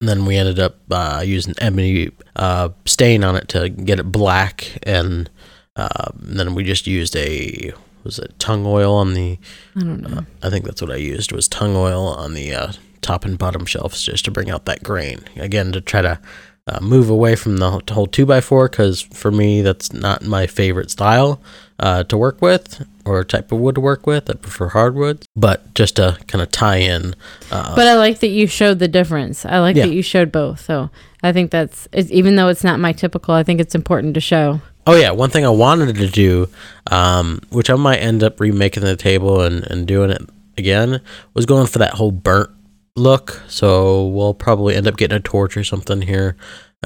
and 0.00 0.08
then 0.08 0.26
we 0.26 0.36
ended 0.36 0.60
up 0.60 0.76
uh, 0.90 1.22
using 1.24 1.54
ebony 1.58 2.10
uh, 2.36 2.68
stain 2.84 3.24
on 3.24 3.34
it 3.34 3.48
to 3.48 3.68
get 3.70 3.98
it 3.98 4.12
black, 4.12 4.78
and 4.84 5.28
uh, 5.74 6.12
then 6.14 6.54
we 6.54 6.62
just 6.62 6.86
used 6.86 7.16
a 7.16 7.72
was 8.04 8.18
it 8.18 8.38
tung 8.38 8.64
oil 8.64 8.94
on 8.94 9.14
the 9.14 9.38
I 9.74 9.80
don't 9.80 10.02
know. 10.02 10.24
I 10.42 10.50
think 10.50 10.64
that's 10.64 10.82
what 10.82 10.92
I 10.92 10.96
used 10.96 11.32
was 11.32 11.48
tung 11.48 11.74
oil 11.74 12.06
on 12.06 12.34
the 12.34 12.54
uh, 12.54 12.72
top 13.00 13.24
and 13.24 13.38
bottom 13.38 13.64
shelves 13.64 14.02
just 14.02 14.24
to 14.26 14.30
bring 14.30 14.50
out 14.50 14.66
that 14.66 14.84
grain. 14.84 15.20
Again, 15.36 15.72
to 15.72 15.80
try 15.80 16.02
to 16.02 16.20
uh, 16.68 16.80
move 16.80 17.08
away 17.10 17.34
from 17.34 17.56
the 17.56 17.82
whole 17.90 18.06
two 18.06 18.26
by 18.26 18.40
four 18.40 18.68
because 18.68 19.00
for 19.00 19.30
me 19.30 19.62
that's 19.62 19.92
not 19.92 20.22
my 20.22 20.46
favorite 20.46 20.90
style 20.90 21.40
uh, 21.80 22.02
to 22.04 22.16
work 22.16 22.40
with 22.42 22.86
or 23.04 23.22
type 23.24 23.52
of 23.52 23.58
wood 23.58 23.76
to 23.76 23.80
work 23.80 24.06
with. 24.06 24.28
I 24.28 24.34
prefer 24.34 24.68
hardwoods, 24.68 25.26
but 25.36 25.72
just 25.74 25.96
to 25.96 26.18
kind 26.26 26.42
of 26.42 26.50
tie 26.50 26.76
in. 26.78 27.14
Uh, 27.50 27.74
But 27.76 27.86
I 27.86 27.94
like 27.96 28.18
that 28.20 28.28
you 28.28 28.46
showed 28.46 28.78
the 28.80 28.88
difference. 28.88 29.46
I 29.46 29.58
like 29.60 29.76
Yeah. 29.76 29.86
that 29.86 29.92
you 29.94 30.02
showed 30.02 30.32
both. 30.32 30.60
So 30.64 30.90
I 31.22 31.32
think 31.32 31.50
that's 31.50 31.88
it's, 31.92 32.10
even 32.10 32.36
though 32.36 32.48
it's 32.48 32.64
not 32.64 32.80
my 32.80 32.92
typical, 32.92 33.34
I 33.34 33.42
think 33.42 33.60
it's 33.60 33.74
important 33.74 34.14
to 34.14 34.20
show. 34.20 34.60
Oh 34.86 34.94
yeah, 34.96 35.10
one 35.10 35.30
thing 35.30 35.44
I 35.44 35.50
wanted 35.50 35.96
to 35.96 36.08
do, 36.08 36.48
um, 36.90 37.40
which 37.50 37.68
I 37.70 37.74
might 37.76 37.98
end 37.98 38.22
up 38.22 38.40
remaking 38.40 38.82
the 38.84 38.96
table 38.96 39.42
and, 39.42 39.62
and 39.70 39.86
doing 39.86 40.10
it 40.10 40.22
again, 40.56 41.00
was 41.34 41.44
going 41.46 41.66
for 41.66 41.78
that 41.78 41.94
whole 41.94 42.10
burnt 42.10 42.50
look. 42.96 43.42
So 43.48 44.06
we'll 44.06 44.34
probably 44.34 44.74
end 44.74 44.86
up 44.88 44.96
getting 44.96 45.16
a 45.16 45.20
torch 45.20 45.56
or 45.56 45.62
something 45.64 46.02
here. 46.02 46.36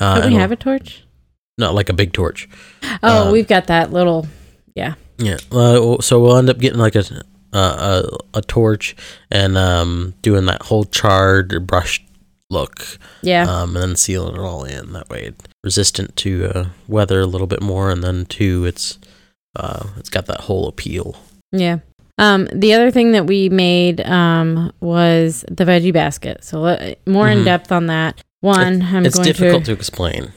Uh, 0.01 0.21
Don't 0.21 0.33
we 0.33 0.39
have 0.39 0.53
a 0.53 0.57
torch? 0.57 1.05
not 1.59 1.75
like 1.75 1.89
a 1.89 1.93
big 1.93 2.13
torch. 2.13 2.49
Oh, 3.03 3.29
Uh, 3.29 3.33
we've 3.33 3.47
got 3.47 3.67
that 3.69 3.93
little. 3.93 4.27
Yeah. 4.75 4.95
Yeah. 5.19 5.39
Uh, 5.51 6.01
so 6.01 6.21
we'll 6.21 6.37
end 6.37 6.49
up 6.51 6.59
getting 6.59 6.79
like 6.79 6.95
a 6.95 7.05
uh, 7.53 8.03
a, 8.35 8.39
a 8.39 8.43
torch 8.43 8.97
and 9.31 9.57
um, 9.59 10.15
doing 10.23 10.47
that 10.47 10.63
whole 10.63 10.85
charred 10.85 11.53
or 11.53 11.61
brushed 11.61 12.03
look, 12.49 12.99
Yeah. 13.23 13.45
um, 13.49 13.77
and 13.77 13.83
then 13.83 13.97
sealing 13.97 14.35
it 14.35 14.41
all 14.41 14.65
in. 14.65 14.93
That 14.95 15.09
way, 15.11 15.33
resistant 15.63 16.17
to 16.17 16.51
uh, 16.55 16.67
weather 16.89 17.21
a 17.21 17.27
little 17.27 17.47
bit 17.47 17.61
more, 17.63 17.91
and 17.91 18.03
then 18.03 18.25
two, 18.27 18.65
it's 18.65 18.99
uh, 19.57 19.87
it's 19.99 20.09
got 20.09 20.27
that 20.27 20.43
whole 20.43 20.67
appeal. 20.69 21.17
yeah. 21.53 21.79
Um, 22.19 22.47
the 22.53 22.75
other 22.75 22.91
thing 22.91 23.13
that 23.13 23.27
we 23.27 23.49
made 23.49 24.01
um, 24.03 24.71
was 24.81 25.45
the 25.49 25.65
veggie 25.65 25.95
basket. 25.95 26.45
So 26.45 26.61
let, 26.61 27.07
more 27.07 27.29
in 27.29 27.39
Mhm. 27.39 27.45
depth 27.47 27.73
on 27.73 27.87
that. 27.87 28.23
One, 28.41 28.83
I'm 28.83 29.07
it's 29.07 29.17
going 29.17 29.27
difficult 29.27 29.65
to. 29.65 29.73
to 29.73 29.73
explain. 29.73 30.33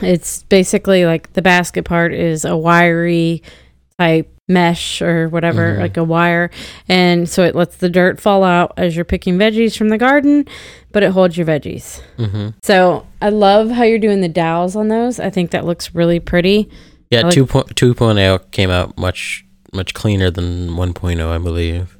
It's 0.00 0.42
basically 0.44 1.06
like 1.06 1.32
the 1.34 1.40
basket 1.42 1.84
part 1.84 2.12
is 2.12 2.44
a 2.44 2.56
wiry 2.56 3.42
type 3.98 4.28
mesh 4.48 5.00
or 5.00 5.28
whatever, 5.28 5.76
Mhm. 5.76 5.80
like 5.80 5.96
a 5.96 6.04
wire. 6.04 6.50
And 6.88 7.28
so 7.28 7.44
it 7.44 7.54
lets 7.54 7.76
the 7.76 7.88
dirt 7.88 8.20
fall 8.20 8.44
out 8.44 8.72
as 8.76 8.94
you're 8.96 9.04
picking 9.04 9.38
veggies 9.38 9.76
from 9.76 9.88
the 9.88 9.98
garden, 9.98 10.44
but 10.90 11.02
it 11.02 11.12
holds 11.12 11.36
your 11.36 11.46
veggies. 11.46 12.00
hmm 12.18 12.48
So 12.62 13.06
I 13.22 13.28
love 13.30 13.70
how 13.70 13.84
you're 13.84 13.98
doing 13.98 14.20
the 14.20 14.28
dowels 14.28 14.76
on 14.76 14.88
those. 14.88 15.18
I 15.20 15.30
think 15.30 15.52
that 15.52 15.64
looks 15.64 15.94
really 15.94 16.20
pretty. 16.20 16.68
Yeah, 17.10 17.22
like- 17.22 17.32
two 17.34 17.46
point 17.46 17.76
two 17.76 17.94
point 17.94 18.18
oh 18.18 18.38
came 18.50 18.70
out 18.70 18.98
much 18.98 19.44
much 19.72 19.94
cleaner 19.94 20.30
than 20.30 20.76
1.0, 20.76 21.30
I 21.30 21.38
believe. 21.38 21.96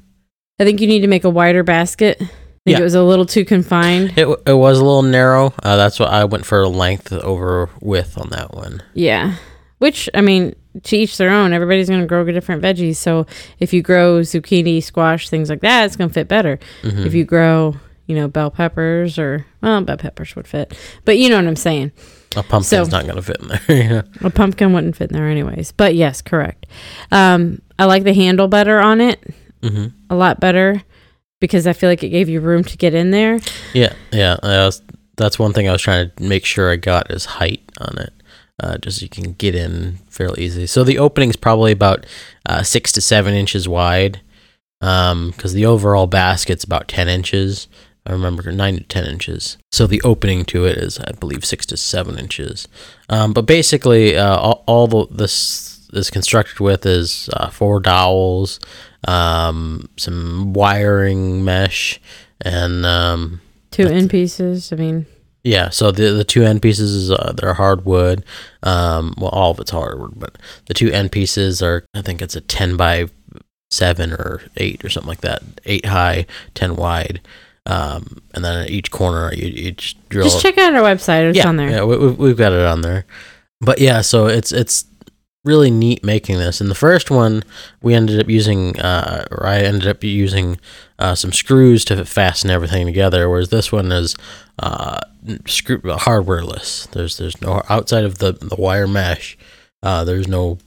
I 0.59 0.63
think 0.63 0.79
you 0.79 0.85
need 0.85 0.99
to 1.01 1.07
make 1.07 1.23
a 1.23 1.29
wider 1.29 1.63
basket. 1.63 2.17
I 2.21 2.25
think 2.25 2.77
Yeah. 2.77 2.79
it 2.79 2.83
was 2.83 2.93
a 2.93 3.01
little 3.01 3.25
too 3.25 3.45
confined. 3.45 4.13
It, 4.15 4.27
it 4.45 4.53
was 4.53 4.77
a 4.77 4.83
little 4.83 5.01
narrow. 5.01 5.53
Uh, 5.63 5.75
that's 5.75 5.99
what 5.99 6.09
I 6.09 6.23
went 6.25 6.45
for 6.45 6.67
length 6.67 7.11
over 7.11 7.69
width 7.81 8.15
on 8.17 8.29
that 8.29 8.53
one. 8.53 8.83
Yeah. 8.93 9.33
Which, 9.79 10.07
I 10.13 10.21
mean, 10.21 10.53
to 10.81 10.97
each 10.97 11.17
their 11.17 11.29
own. 11.29 11.53
Everybody's 11.53 11.87
going 11.89 12.01
to 12.01 12.07
grow 12.07 12.23
different 12.25 12.61
veggies. 12.63 12.95
So 12.95 13.27
if 13.59 13.73
you 13.73 13.81
grow 13.81 14.21
zucchini, 14.21 14.81
squash, 14.81 15.29
things 15.29 15.49
like 15.49 15.61
that, 15.61 15.85
it's 15.85 15.95
going 15.95 16.09
to 16.09 16.13
fit 16.13 16.27
better. 16.27 16.59
Mhm. 16.81 17.05
If 17.05 17.13
you 17.13 17.25
grow, 17.25 17.75
you 18.07 18.15
know, 18.15 18.27
bell 18.27 18.49
peppers 18.51 19.17
or, 19.19 19.45
well, 19.61 19.81
bell 19.81 19.97
peppers 19.97 20.35
would 20.35 20.47
fit. 20.47 20.77
But 21.05 21.17
you 21.17 21.29
know 21.29 21.35
what 21.37 21.45
I'm 21.47 21.55
saying. 21.55 21.91
A 22.35 22.41
pumpkin's 22.43 22.67
So- 22.67 22.83
not 22.85 23.03
going 23.03 23.15
to 23.17 23.21
fit 23.21 23.37
in 23.39 23.47
there. 23.49 23.61
yeah. 23.69 24.01
A 24.27 24.29
pumpkin 24.31 24.73
wouldn't 24.73 24.95
fit 24.95 25.11
in 25.11 25.15
there 25.15 25.27
anyways. 25.27 25.71
But 25.71 25.93
yes, 25.95 26.21
correct. 26.21 26.65
Um, 27.11 27.61
I 27.77 27.85
like 27.85 28.03
the 28.03 28.13
handle 28.13 28.47
better 28.47 28.79
on 28.79 28.99
it, 29.01 29.19
hmm 29.61 29.87
a 30.09 30.15
lot 30.15 30.39
better 30.39 30.81
because 31.39 31.65
I 31.67 31.73
feel 31.73 31.89
like 31.89 32.03
it 32.03 32.09
gave 32.09 32.29
you 32.29 32.39
room 32.41 32.63
to 32.63 32.77
get 32.77 32.93
in 32.93 33.11
there. 33.11 33.39
Yeah, 33.73 33.93
yeah. 34.11 34.37
I 34.43 34.65
was, 34.65 34.81
that's 35.17 35.37
one 35.39 35.53
thing 35.53 35.67
I 35.69 35.71
was 35.71 35.81
trying 35.81 36.09
to 36.15 36.23
make 36.23 36.45
sure 36.45 36.71
I 36.71 36.75
got 36.75 37.11
is 37.11 37.25
height 37.25 37.61
on 37.79 37.97
it, 37.99 38.13
uh, 38.61 38.77
just 38.77 38.99
so 38.99 39.03
you 39.03 39.09
can 39.09 39.33
get 39.33 39.55
in 39.55 39.99
fairly 40.09 40.43
easily. 40.43 40.67
So 40.67 40.83
the 40.83 40.99
opening 40.99 41.29
is 41.29 41.35
probably 41.35 41.71
about 41.71 42.05
uh, 42.45 42.63
six 42.63 42.91
to 42.93 43.01
seven 43.01 43.33
inches 43.33 43.67
wide, 43.67 44.21
because 44.79 45.53
the 45.53 45.65
overall 45.65 46.07
basket's 46.07 46.63
about 46.63 46.87
ten 46.87 47.07
inches. 47.07 47.67
I 48.05 48.11
remember 48.11 48.51
nine 48.51 48.75
to 48.75 48.83
ten 48.83 49.05
inches. 49.05 49.57
So 49.71 49.87
the 49.87 50.01
opening 50.01 50.43
to 50.45 50.65
it 50.65 50.77
is, 50.77 50.99
I 50.99 51.13
believe, 51.13 51.45
six 51.45 51.65
to 51.67 51.77
seven 51.77 52.19
inches. 52.19 52.67
Um, 53.07 53.31
but 53.31 53.45
basically, 53.45 54.17
uh, 54.17 54.35
all, 54.35 54.63
all 54.67 54.87
the, 54.87 55.07
this 55.09 55.87
is 55.93 56.09
constructed 56.09 56.59
with 56.59 56.85
is 56.85 57.29
uh, 57.31 57.49
four 57.49 57.79
dowels, 57.79 58.59
um, 59.07 59.87
some 59.95 60.51
wiring 60.51 61.45
mesh, 61.45 62.01
and 62.41 62.85
um, 62.85 63.39
Two 63.71 63.87
end 63.87 64.09
pieces. 64.09 64.73
I 64.73 64.75
mean, 64.75 65.05
yeah, 65.43 65.69
so 65.69 65.91
the 65.91 66.11
the 66.11 66.23
two 66.23 66.43
end 66.43 66.61
pieces 66.61 66.93
is 66.93 67.11
uh, 67.11 67.33
they're 67.35 67.53
hardwood. 67.53 68.23
Um, 68.63 69.13
well, 69.17 69.29
all 69.29 69.51
of 69.51 69.59
it's 69.59 69.71
hardwood, 69.71 70.13
but 70.15 70.37
the 70.67 70.73
two 70.73 70.89
end 70.89 71.11
pieces 71.11 71.61
are 71.61 71.85
I 71.93 72.01
think 72.01 72.21
it's 72.21 72.35
a 72.35 72.41
ten 72.41 72.77
by 72.77 73.07
seven 73.69 74.13
or 74.13 74.41
eight 74.57 74.85
or 74.85 74.89
something 74.89 75.09
like 75.09 75.21
that, 75.21 75.43
eight 75.65 75.85
high, 75.85 76.25
ten 76.53 76.75
wide. 76.75 77.21
Um, 77.65 78.21
and 78.33 78.43
then 78.43 78.63
at 78.63 78.69
each 78.69 78.91
corner 78.91 79.33
you 79.33 79.47
each 79.47 79.95
drill. 80.09 80.25
just 80.25 80.41
check 80.41 80.57
out 80.57 80.75
our 80.75 80.81
website. 80.81 81.29
It's 81.29 81.37
yeah, 81.37 81.47
on 81.47 81.57
there. 81.57 81.69
yeah, 81.69 81.83
we, 81.83 81.97
we, 81.97 82.11
we've 82.11 82.37
got 82.37 82.51
it 82.53 82.65
on 82.65 82.81
there. 82.81 83.05
But 83.59 83.79
yeah, 83.79 84.01
so 84.01 84.27
it's 84.27 84.51
it's 84.51 84.85
really 85.43 85.69
neat 85.69 86.03
making 86.03 86.37
this. 86.37 86.61
And 86.61 86.69
the 86.69 86.75
first 86.75 87.11
one 87.11 87.43
we 87.81 87.93
ended 87.93 88.19
up 88.19 88.29
using, 88.29 88.79
uh, 88.79 89.25
or 89.31 89.45
I 89.45 89.59
ended 89.59 89.87
up 89.87 90.03
using 90.03 90.59
uh, 90.99 91.15
some 91.15 91.33
screws 91.33 91.83
to 91.85 92.05
fasten 92.05 92.49
everything 92.49 92.85
together, 92.85 93.29
whereas 93.29 93.49
this 93.49 93.71
one 93.71 93.91
is 93.91 94.15
uh, 94.59 94.99
screw 95.45 95.79
hardwareless. 95.79 96.89
There's 96.91 97.17
there's 97.17 97.41
no 97.41 97.61
outside 97.69 98.05
of 98.05 98.19
the 98.19 98.31
the 98.31 98.55
wire 98.57 98.87
mesh. 98.87 99.37
Uh, 99.81 100.03
there's 100.03 100.27
no 100.27 100.59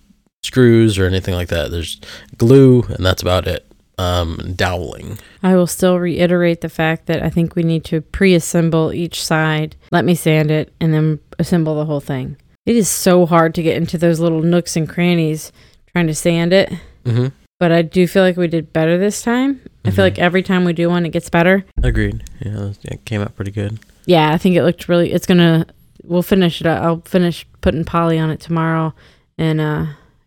screws 0.42 0.98
or 0.98 1.06
anything 1.06 1.34
like 1.34 1.48
that. 1.48 1.70
There's 1.70 2.00
glue, 2.36 2.82
and 2.82 3.04
that's 3.04 3.22
about 3.22 3.46
it. 3.46 3.62
Um, 3.98 4.52
doweling. 4.54 5.18
I 5.42 5.56
will 5.56 5.66
still 5.66 5.98
reiterate 5.98 6.60
the 6.60 6.68
fact 6.68 7.06
that 7.06 7.22
I 7.22 7.30
think 7.30 7.56
we 7.56 7.62
need 7.62 7.82
to 7.84 8.02
pre-assemble 8.02 8.92
each 8.92 9.24
side. 9.24 9.74
Let 9.90 10.04
me 10.04 10.14
sand 10.14 10.50
it 10.50 10.74
and 10.78 10.92
then 10.92 11.18
assemble 11.38 11.76
the 11.76 11.86
whole 11.86 12.00
thing. 12.00 12.36
It 12.66 12.76
is 12.76 12.88
so 12.88 13.26
hard 13.26 13.54
to 13.54 13.62
get 13.62 13.76
into 13.76 13.96
those 13.96 14.20
little 14.20 14.42
nooks 14.42 14.76
and 14.76 14.88
crannies 14.88 15.52
trying 15.92 16.08
to 16.08 16.14
sand 16.14 16.52
it, 16.52 16.72
Mm-hmm. 17.04 17.28
but 17.60 17.70
I 17.70 17.82
do 17.82 18.06
feel 18.08 18.22
like 18.24 18.36
we 18.36 18.48
did 18.48 18.72
better 18.72 18.98
this 18.98 19.22
time. 19.22 19.60
I 19.84 19.90
feel 19.90 20.02
Mhm. 20.02 20.08
like 20.08 20.18
every 20.18 20.42
time 20.42 20.64
we 20.64 20.72
do 20.72 20.88
one, 20.90 21.06
it 21.06 21.10
gets 21.10 21.30
better. 21.30 21.64
Agreed. 21.82 22.24
Yeah, 22.44 22.72
it 22.82 23.04
came 23.04 23.22
out 23.22 23.36
pretty 23.36 23.52
good. 23.52 23.78
Yeah, 24.06 24.32
I 24.32 24.38
think 24.38 24.56
it 24.56 24.64
looked 24.64 24.88
really. 24.88 25.12
It's 25.12 25.26
gonna. 25.26 25.66
We'll 26.02 26.22
finish 26.22 26.60
it. 26.60 26.66
I'll 26.66 27.02
finish 27.04 27.46
putting 27.60 27.84
poly 27.84 28.18
on 28.18 28.30
it 28.30 28.40
tomorrow, 28.40 28.94
and 29.38 29.60
uh, 29.60 29.86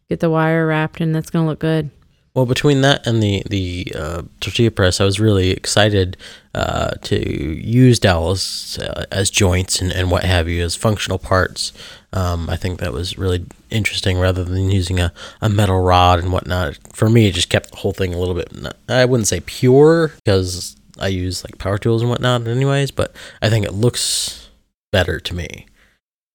get 0.10 0.22
the 0.22 0.30
wire 0.30 0.66
wrapped, 0.68 1.02
and 1.02 1.14
that's 1.14 1.30
gonna 1.30 1.46
look 1.46 1.60
good. 1.60 1.90
Well, 2.34 2.46
between 2.46 2.82
that 2.82 3.06
and 3.06 3.22
the 3.22 3.44
the 3.50 3.92
uh, 3.98 4.22
tortilla 4.40 4.72
press, 4.72 5.02
I 5.02 5.06
was 5.06 5.20
really 5.20 5.52
excited 5.52 6.16
uh, 6.56 6.92
to 7.04 7.18
use 7.60 8.00
dowels 8.00 8.78
uh, 8.80 9.06
as 9.12 9.30
joints 9.30 9.82
and, 9.82 9.92
and 9.92 10.10
what 10.10 10.24
have 10.24 10.48
you 10.48 10.64
as 10.64 10.76
functional 10.76 11.20
parts. 11.20 11.74
Um, 12.12 12.50
I 12.50 12.56
think 12.56 12.80
that 12.80 12.92
was 12.92 13.18
really 13.20 13.46
interesting 13.70 14.18
rather 14.18 14.44
than 14.44 14.72
using 14.72 15.00
a, 15.00 15.14
a 15.42 15.50
metal 15.50 15.80
rod 15.80 16.20
and 16.20 16.32
whatnot. 16.34 16.78
For 16.94 17.08
me, 17.10 17.28
it 17.28 17.34
just 17.36 17.50
kept 17.50 17.70
the 17.72 17.78
whole 17.78 17.94
thing 17.94 18.14
a 18.14 18.18
little 18.18 18.34
bit. 18.34 18.52
I 18.88 19.06
wouldn't 19.06 19.28
say 19.28 19.42
pure 19.42 20.12
because 20.26 20.76
I 21.00 21.10
use 21.10 21.44
like 21.44 21.60
power 21.60 21.78
tools 21.78 22.02
and 22.02 22.10
whatnot, 22.10 22.48
anyways. 22.48 22.90
But 22.92 23.16
I 23.44 23.50
think 23.50 23.66
it 23.66 23.74
looks 23.74 24.50
better 24.92 25.20
to 25.20 25.36
me. 25.36 25.68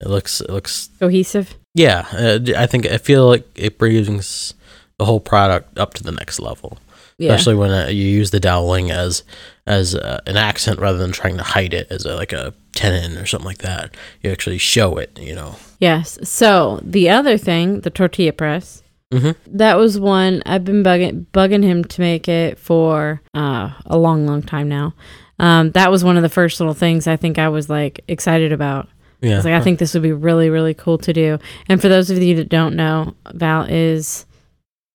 It 0.00 0.08
looks 0.08 0.40
it 0.40 0.50
looks 0.50 0.90
Cohesive. 1.00 1.54
yeah, 1.74 2.06
uh, 2.12 2.38
I 2.56 2.66
think 2.66 2.86
I 2.86 2.98
feel 2.98 3.26
like 3.26 3.46
it 3.56 3.78
brings 3.78 4.54
the 4.98 5.06
whole 5.06 5.20
product 5.20 5.76
up 5.78 5.94
to 5.94 6.02
the 6.04 6.12
next 6.12 6.38
level, 6.38 6.78
Yeah. 7.18 7.32
especially 7.32 7.54
when 7.56 7.70
uh, 7.72 7.86
you 7.88 8.04
use 8.04 8.30
the 8.30 8.38
doweling 8.40 8.90
as 8.92 9.22
as 9.66 9.94
uh, 9.96 10.20
an 10.26 10.36
accent 10.36 10.78
rather 10.78 10.98
than 10.98 11.10
trying 11.10 11.36
to 11.38 11.42
hide 11.42 11.74
it 11.74 11.88
as 11.90 12.04
a, 12.04 12.14
like 12.16 12.32
a 12.32 12.52
tenon 12.74 13.16
or 13.18 13.26
something 13.26 13.46
like 13.46 13.58
that. 13.58 13.94
You 14.22 14.30
actually 14.30 14.58
show 14.58 14.96
it, 14.96 15.18
you 15.20 15.34
know. 15.34 15.56
Yes. 15.78 16.18
So 16.28 16.80
the 16.82 17.08
other 17.10 17.36
thing, 17.38 17.80
the 17.80 17.90
tortilla 17.90 18.32
press, 18.32 18.82
Mhm. 19.12 19.36
that 19.46 19.76
was 19.76 19.98
one 19.98 20.42
I've 20.46 20.64
been 20.64 20.82
bugging 20.82 21.26
bugging 21.32 21.62
him 21.62 21.84
to 21.84 22.00
make 22.00 22.28
it 22.28 22.58
for 22.58 23.20
uh, 23.34 23.70
a 23.86 23.96
long, 23.98 24.26
long 24.26 24.42
time 24.42 24.68
now. 24.68 24.94
Um, 25.38 25.70
that 25.72 25.90
was 25.90 26.02
one 26.04 26.16
of 26.16 26.22
the 26.22 26.28
first 26.28 26.58
little 26.60 26.74
things 26.74 27.06
I 27.06 27.16
think 27.16 27.38
I 27.38 27.48
was 27.48 27.68
like 27.68 28.00
excited 28.08 28.52
about. 28.52 28.88
I 29.22 29.26
Yeah, 29.28 29.36
was 29.36 29.44
like, 29.44 29.54
I 29.54 29.60
think 29.60 29.78
this 29.78 29.94
would 29.94 30.02
be 30.02 30.12
really, 30.12 30.50
really 30.50 30.74
cool 30.74 30.98
to 30.98 31.12
do. 31.12 31.38
And 31.68 31.80
for 31.80 31.88
those 31.88 32.10
of 32.10 32.22
you 32.22 32.34
that 32.36 32.48
don't 32.48 32.74
know, 32.76 33.14
Val 33.32 33.64
is 33.68 34.26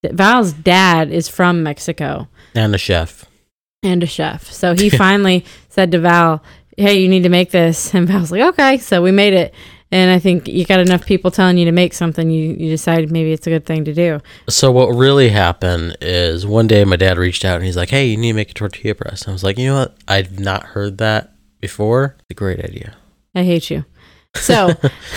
Val's 0.04 0.54
dad 0.54 1.12
is 1.12 1.28
from 1.28 1.62
Mexico 1.64 2.28
and 2.56 2.74
a 2.74 2.78
chef. 2.78 3.26
and 3.84 4.02
a 4.04 4.06
chef. 4.06 4.50
So 4.52 4.74
he 4.76 4.90
finally 5.06 5.46
said 5.70 5.92
to 5.92 6.00
Val, 6.00 6.42
Hey, 6.80 7.00
you 7.00 7.08
need 7.08 7.24
to 7.24 7.30
make 7.30 7.52
this. 7.52 7.94
And 7.94 8.08
Val's 8.08 8.32
like, 8.32 8.42
Okay. 8.42 8.78
So 8.78 9.02
we 9.02 9.12
made 9.12 9.34
it. 9.34 9.54
And 9.92 10.12
I 10.12 10.20
think 10.20 10.48
you 10.48 10.66
got 10.66 10.80
enough 10.80 11.04
people 11.06 11.32
telling 11.32 11.58
you 11.58 11.66
to 11.66 11.72
make 11.72 11.96
something, 11.96 12.30
you, 12.30 12.54
you 12.54 12.70
decide 12.70 13.12
maybe 13.12 13.32
it's 13.34 13.48
a 13.48 13.50
good 13.50 13.66
thing 13.66 13.86
to 13.86 13.94
do. 13.94 14.20
So 14.48 14.72
what 14.72 14.90
really 14.90 15.30
happened 15.30 15.98
is 16.00 16.46
one 16.46 16.68
day 16.68 16.86
my 16.86 16.96
dad 16.96 17.18
reached 17.18 17.44
out 17.44 17.56
and 17.56 17.66
he's 17.66 17.76
like, 17.76 17.90
"Hey, 17.90 18.06
you 18.06 18.18
need 18.18 18.34
to 18.34 18.36
make 18.36 18.52
a 18.52 18.54
tortilla 18.54 18.94
press." 18.94 19.28
I 19.28 19.32
was 19.32 19.44
like, 19.44 19.58
"You 19.58 19.66
know 19.70 19.80
what? 19.80 19.98
I've 20.08 20.40
not 20.40 20.62
heard 20.64 21.00
that 21.00 21.34
before. 21.60 22.16
It's 22.20 22.32
a 22.32 22.34
great 22.36 22.60
idea." 22.64 22.96
I 23.34 23.44
hate 23.44 23.72
you. 23.72 23.84
So 24.36 24.74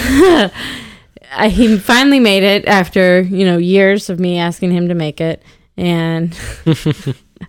I, 1.34 1.48
he 1.50 1.78
finally 1.78 2.20
made 2.20 2.42
it 2.42 2.66
after, 2.66 3.20
you 3.20 3.44
know, 3.44 3.58
years 3.58 4.08
of 4.10 4.18
me 4.18 4.38
asking 4.38 4.70
him 4.70 4.88
to 4.88 4.94
make 4.94 5.20
it. 5.20 5.42
And 5.76 6.34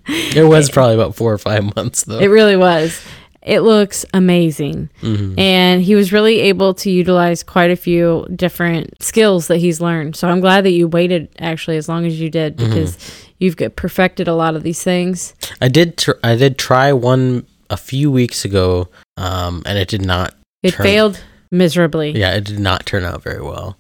It 0.08 0.48
was 0.48 0.70
probably 0.70 0.96
about 0.96 1.16
four 1.16 1.32
or 1.32 1.38
five 1.38 1.76
months 1.76 2.04
though. 2.04 2.20
it 2.20 2.28
really 2.28 2.58
was. 2.58 3.02
It 3.46 3.60
looks 3.62 4.06
amazing. 4.14 4.90
Mhm. 5.02 5.38
And 5.40 5.82
he 5.82 5.96
was 5.96 6.12
really 6.14 6.40
able 6.42 6.74
to 6.76 6.90
utilize 6.90 7.44
quite 7.44 7.72
a 7.72 7.76
few 7.76 8.26
different 8.34 9.02
skills 9.04 9.48
that 9.48 9.58
he's 9.58 9.82
learned. 9.82 10.16
So 10.16 10.30
I'm 10.30 10.40
glad 10.40 10.64
that 10.66 10.72
you 10.72 10.88
waited 10.88 11.28
actually 11.40 11.78
as 11.78 11.90
long 11.90 12.06
as 12.06 12.20
you 12.20 12.30
did 12.30 12.56
because 12.56 12.98
you've 13.40 13.58
got 13.58 13.76
perfected 13.76 14.28
a 14.28 14.34
lot 14.34 14.56
of 14.56 14.64
these 14.64 14.82
things. 14.82 15.34
I 15.62 15.68
did. 15.68 15.98
Tr- 15.98 16.12
I 16.24 16.36
did 16.36 16.58
try 16.58 16.94
one 16.94 17.46
a 17.70 17.76
few 17.78 18.10
weeks 18.12 18.46
ago, 18.46 18.88
um, 19.18 19.62
and 19.66 19.78
it 19.78 19.88
did 19.90 20.06
not. 20.06 20.36
It 20.62 20.72
Turn- 20.76 20.86
failed 20.86 21.20
miserably. 21.52 22.12
Yeah, 22.18 22.36
it 22.36 22.46
did 22.46 22.60
not 22.60 22.86
turn 22.86 23.04
out 23.04 23.24
very 23.24 23.42
well. 23.42 23.78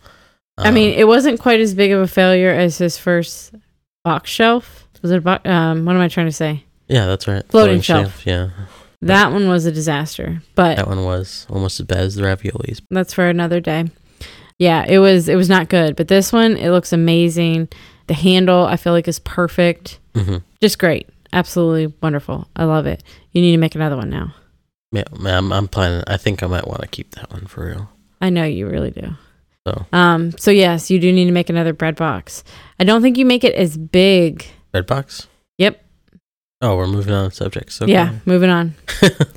I 0.57 0.71
mean, 0.71 0.93
Um, 0.93 0.99
it 0.99 1.07
wasn't 1.07 1.39
quite 1.39 1.59
as 1.61 1.73
big 1.73 1.91
of 1.91 2.01
a 2.01 2.07
failure 2.07 2.51
as 2.51 2.77
his 2.79 2.97
first 2.97 3.53
box 4.03 4.29
shelf. 4.29 4.87
Was 5.01 5.11
it 5.11 5.17
a 5.17 5.21
box? 5.21 5.47
Um, 5.49 5.85
what 5.85 5.95
am 5.95 6.01
I 6.01 6.07
trying 6.09 6.27
to 6.27 6.31
say? 6.33 6.63
yeah, 6.89 7.05
that's 7.07 7.27
right. 7.27 7.43
floating 7.49 7.79
shelf. 7.81 8.25
Yeah, 8.25 8.49
That 9.07 9.31
one 9.31 9.47
was 9.47 9.65
a 9.65 9.71
disaster, 9.71 10.41
but 10.55 10.77
that 10.77 10.87
one 10.87 11.03
was 11.03 11.45
almost 11.49 11.79
as 11.79 11.85
bad 11.85 11.99
as 11.99 12.15
the 12.15 12.23
raviolis. 12.23 12.81
that's 12.89 13.13
for 13.13 13.27
another 13.27 13.59
day. 13.59 13.85
Yeah, 14.59 14.85
it 14.87 14.99
was 14.99 15.27
it 15.29 15.35
was 15.35 15.49
not 15.49 15.69
good, 15.69 15.95
but 15.95 16.07
this 16.07 16.31
one 16.31 16.57
it 16.57 16.69
looks 16.69 16.93
amazing. 16.93 17.69
The 18.07 18.13
handle 18.13 18.65
I 18.65 18.77
feel 18.77 18.93
like 18.93 19.07
is 19.07 19.19
perfect. 19.19 19.99
hmm 20.15 20.37
Just 20.61 20.77
great. 20.79 21.09
Absolutely 21.31 21.93
wonderful. 22.01 22.47
I 22.55 22.65
love 22.65 22.85
it. 22.85 23.03
You 23.31 23.41
need 23.41 23.53
to 23.53 23.57
make 23.57 23.75
another 23.75 23.97
one 23.97 24.09
now. 24.09 24.33
Yeah, 24.91 25.03
I'm, 25.25 25.51
I'm 25.51 25.67
planning. 25.67 26.03
I 26.05 26.17
think 26.17 26.43
I 26.43 26.47
might 26.47 26.67
want 26.67 26.81
to 26.81 26.87
keep 26.87 27.15
that 27.15 27.31
one 27.31 27.45
for 27.47 27.65
real. 27.65 27.89
I 28.21 28.29
know 28.29 28.43
you 28.43 28.67
really 28.67 28.91
do. 28.91 29.15
So 29.67 29.85
Um 29.91 30.31
so 30.37 30.51
yes, 30.51 30.91
you 30.91 30.99
do 30.99 31.11
need 31.11 31.25
to 31.25 31.31
make 31.31 31.49
another 31.49 31.73
bread 31.73 31.95
box. 31.95 32.43
I 32.79 32.83
don't 32.83 33.01
think 33.01 33.17
you 33.17 33.25
make 33.25 33.43
it 33.43 33.55
as 33.55 33.75
big. 33.77 34.45
red 34.73 34.85
box. 34.85 35.27
Yep. 35.57 35.83
Oh, 36.63 36.77
we're 36.77 36.87
moving 36.87 37.13
on 37.13 37.31
subjects. 37.31 37.81
Okay. 37.81 37.91
Yeah, 37.91 38.15
moving 38.25 38.49
on. 38.49 38.73
this 39.01 39.35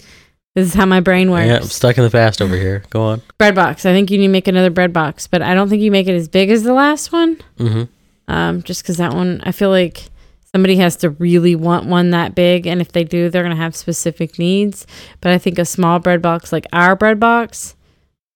is 0.54 0.74
how 0.74 0.86
my 0.86 1.00
brain 1.00 1.30
works. 1.30 1.46
yeah, 1.46 1.56
I'm 1.56 1.64
stuck 1.64 1.98
in 1.98 2.04
the 2.04 2.10
past 2.10 2.40
over 2.40 2.56
here. 2.56 2.84
Go 2.90 3.02
on. 3.02 3.22
bread 3.36 3.54
box. 3.54 3.84
I 3.84 3.92
think 3.92 4.10
you 4.10 4.18
need 4.18 4.28
to 4.28 4.32
make 4.32 4.46
another 4.48 4.70
bread 4.70 4.92
box, 4.92 5.26
but 5.26 5.42
I 5.42 5.54
don't 5.54 5.68
think 5.68 5.82
you 5.82 5.90
make 5.90 6.06
it 6.06 6.14
as 6.14 6.28
big 6.28 6.50
as 6.50 6.62
the 6.62 6.72
last 6.72 7.12
one. 7.12 7.36
Mm-hmm. 7.58 7.82
Um, 8.28 8.62
just 8.62 8.82
because 8.82 8.96
that 8.98 9.12
one, 9.12 9.40
I 9.44 9.52
feel 9.52 9.70
like 9.70 10.04
somebody 10.54 10.76
has 10.76 10.96
to 10.98 11.10
really 11.10 11.56
want 11.56 11.86
one 11.86 12.10
that 12.10 12.34
big, 12.34 12.66
and 12.66 12.80
if 12.80 12.92
they 12.92 13.04
do, 13.04 13.28
they're 13.28 13.42
gonna 13.42 13.56
have 13.56 13.74
specific 13.74 14.38
needs. 14.38 14.86
But 15.20 15.32
I 15.32 15.38
think 15.38 15.58
a 15.58 15.64
small 15.64 15.98
bread 15.98 16.22
box, 16.22 16.52
like 16.52 16.66
our 16.72 16.94
bread 16.94 17.18
box, 17.18 17.74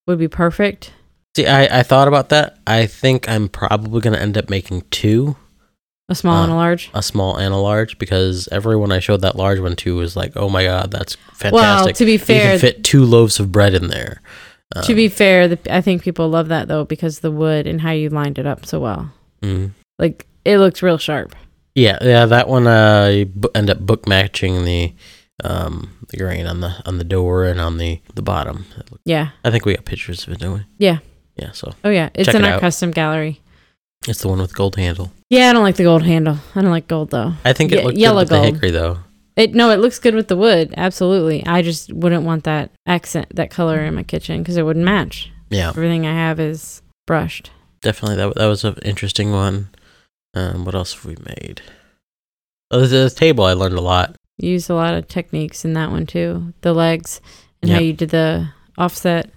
would 0.07 0.19
be 0.19 0.29
perfect. 0.29 0.93
See, 1.37 1.47
I, 1.47 1.81
I 1.81 1.83
thought 1.85 2.09
about 2.09 2.29
that. 2.31 2.59
I 2.67 2.87
think 2.87 3.29
I'm 3.29 3.49
probably 3.49 4.01
going 4.01 4.15
to 4.15 4.21
end 4.21 4.37
up 4.37 4.51
making 4.51 4.83
two, 4.91 5.37
A 6.11 6.15
small 6.15 6.43
and 6.43 6.51
a 6.53 6.55
Uh, 6.55 6.59
large. 6.59 6.91
a 6.93 7.03
small 7.03 7.37
and 7.37 7.55
a 7.55 7.57
large, 7.57 7.97
because 7.99 8.49
everyone 8.53 8.91
I 8.93 8.99
showed 8.99 9.23
that 9.23 9.37
large 9.37 9.61
one 9.61 9.77
to 9.77 9.95
was 9.97 10.17
like, 10.17 10.33
"Oh 10.37 10.49
my 10.51 10.65
god, 10.65 10.91
that's 10.91 11.15
fantastic!" 11.33 11.53
Well, 11.53 11.93
to 11.95 12.05
be 12.05 12.19
fair, 12.19 12.45
you 12.55 12.59
can 12.59 12.59
fit 12.59 12.85
two 12.85 13.05
loaves 13.05 13.39
of 13.41 13.51
bread 13.53 13.75
in 13.75 13.89
there. 13.89 14.21
Um, 14.75 14.83
to 14.85 14.95
be 14.95 15.09
fair, 15.09 15.49
the, 15.49 15.59
I 15.75 15.81
think 15.81 16.03
people 16.03 16.29
love 16.29 16.49
that 16.49 16.69
though 16.69 16.85
because 16.85 17.21
the 17.21 17.31
wood 17.31 17.67
and 17.67 17.81
how 17.81 17.93
you 17.93 18.09
lined 18.11 18.39
it 18.39 18.47
up 18.47 18.67
so 18.67 18.81
well. 18.81 19.13
mm. 19.43 19.71
Like 19.99 20.27
it 20.45 20.59
looks 20.59 20.83
real 20.83 20.99
sharp. 20.99 21.35
yeah, 21.75 21.99
yeah, 22.03 22.27
that 22.27 22.49
one. 22.49 22.67
Uh, 22.67 23.07
you 23.07 23.27
bu- 23.27 23.49
end 23.55 23.71
up 23.71 23.79
book 23.81 24.07
matching 24.09 24.65
the 24.65 24.93
um 25.45 25.91
the 26.09 26.17
grain 26.17 26.47
on 26.47 26.61
the 26.61 26.75
on 26.87 26.99
the 26.99 27.05
door 27.05 27.45
and 27.45 27.61
on 27.61 27.79
the 27.79 28.01
the 28.15 28.23
bottom. 28.23 28.67
Yeah. 29.05 29.29
I 29.45 29.51
think 29.51 29.65
we 29.65 29.75
got 29.77 29.85
pictures 29.85 30.27
of 30.27 30.33
it, 30.33 30.41
don't 30.41 30.55
we? 30.55 30.65
Yeah. 30.79 30.99
Yeah. 31.37 31.53
So 31.53 31.73
Oh 31.85 31.91
yeah, 31.91 32.11
it's 32.15 32.29
in 32.29 32.37
it 32.45 32.49
our 32.49 32.55
out. 32.55 32.61
custom 32.61 32.91
gallery. 32.91 33.41
It's 34.09 34.21
the 34.23 34.29
one 34.29 34.39
with 34.39 34.55
gold 34.55 34.77
handle. 34.77 35.13
Yeah, 35.29 35.51
I 35.51 35.53
don't 35.53 35.63
like 35.63 35.77
the 35.77 35.83
gold 35.85 36.03
handle. 36.03 36.39
I 36.55 36.63
don't 36.63 36.71
like 36.71 36.89
gold 36.89 37.11
though. 37.11 37.35
I 37.45 37.53
think 37.53 37.73
it 37.73 37.79
Ye- 37.81 37.85
looked 37.85 37.99
yellow 37.99 38.21
good 38.21 38.21
with 38.23 38.29
the 38.31 38.37
gold. 38.37 38.55
hickory 38.55 38.71
though. 38.71 38.99
It 39.37 39.55
no, 39.55 39.71
it 39.71 39.79
looks 39.79 39.99
good 39.99 40.15
with 40.15 40.29
the 40.29 40.37
wood. 40.37 40.75
Absolutely. 40.77 41.45
I 41.47 41.63
just 41.63 41.93
wouldn't 41.93 42.25
want 42.25 42.45
that 42.45 42.71
accent, 42.87 43.35
that 43.37 43.51
color 43.51 43.81
in 43.85 43.95
my 43.95 44.03
kitchen 44.03 44.43
because 44.43 44.57
it 44.57 44.63
wouldn't 44.63 44.85
match. 44.85 45.31
Yeah, 45.51 45.69
Everything 45.71 46.07
I 46.07 46.13
have 46.15 46.39
is 46.41 46.83
brushed. 47.07 47.51
definitely. 47.83 48.17
That 48.17 48.35
that 48.37 48.47
was 48.47 48.65
an 48.65 48.77
interesting 48.83 49.33
one. 49.33 49.69
Um, 50.35 50.65
what 50.65 50.75
else 50.75 50.95
have 50.95 51.05
we 51.05 51.17
made? 51.27 51.61
Oh, 52.71 52.81
the, 52.81 52.87
the 52.87 53.11
table 53.11 53.45
I 53.45 53.53
learned 53.55 53.75
a 53.77 53.81
lot. 53.81 54.15
You 54.39 54.51
used 54.53 54.71
a 54.71 54.75
lot 54.75 54.95
of 54.95 55.09
techniques 55.09 55.65
in 55.65 55.73
that 55.75 55.91
one 55.91 56.07
too. 56.07 56.55
The 56.63 56.73
legs 56.73 57.21
and 57.63 57.71
how 57.71 57.79
you 57.81 57.93
did 57.93 58.11
the 58.11 58.49
offset. 58.79 59.31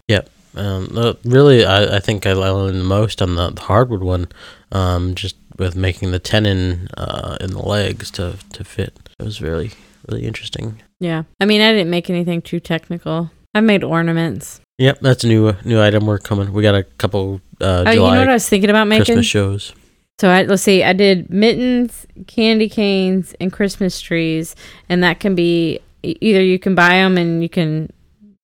Um, 0.56 0.90
uh, 0.96 1.14
really, 1.24 1.66
I, 1.66 1.98
I 1.98 2.00
think 2.00 2.26
I 2.26 2.34
learned 2.34 2.80
the 2.80 2.84
most 2.84 3.22
on 3.22 3.36
the, 3.36 3.50
the 3.50 3.62
hardwood 3.62 4.04
one. 4.04 4.28
Um, 4.72 5.14
just 5.14 5.36
with 5.58 5.76
making 5.76 6.12
the 6.12 6.20
tenon 6.20 6.88
uh, 6.98 7.38
in 7.40 7.52
the 7.52 7.62
legs 7.62 8.10
to 8.12 8.38
to 8.54 8.64
fit. 8.64 9.10
It 9.20 9.24
was 9.24 9.42
really 9.42 9.72
really 10.08 10.26
interesting. 10.26 10.82
Yeah. 11.00 11.24
I 11.40 11.46
mean, 11.46 11.62
I 11.62 11.72
didn't 11.72 11.90
make 11.90 12.10
anything 12.10 12.42
too 12.42 12.60
technical. 12.60 13.32
I 13.54 13.62
made 13.62 13.84
ornaments. 13.84 14.62
Yep, 14.80 15.00
that's 15.02 15.24
a 15.24 15.28
new 15.28 15.54
new 15.64 15.82
item. 15.82 16.06
We're 16.06 16.20
coming. 16.20 16.52
We 16.54 16.64
got 16.64 16.76
a 16.76 16.84
couple 16.84 17.42
uh, 17.62 17.84
Oh, 17.86 17.92
you 17.92 18.00
know 18.00 18.04
what 18.04 18.30
I 18.30 18.34
was 18.34 18.50
thinking 18.50 18.70
about 18.70 18.88
making? 18.88 19.06
Christmas 19.06 19.26
shows. 19.26 19.74
So 20.20 20.30
I, 20.30 20.44
let's 20.44 20.64
see. 20.64 20.84
I 20.84 20.94
did 20.94 21.30
mittens, 21.30 22.06
candy 22.28 22.70
canes, 22.70 23.36
and 23.40 23.52
Christmas 23.52 24.00
trees, 24.00 24.56
and 24.90 25.04
that 25.04 25.20
can 25.20 25.36
be 25.36 25.80
either 26.04 26.42
you 26.44 26.60
can 26.60 26.76
buy 26.76 26.90
them 26.90 27.18
and 27.18 27.42
you 27.42 27.50
can 27.50 27.92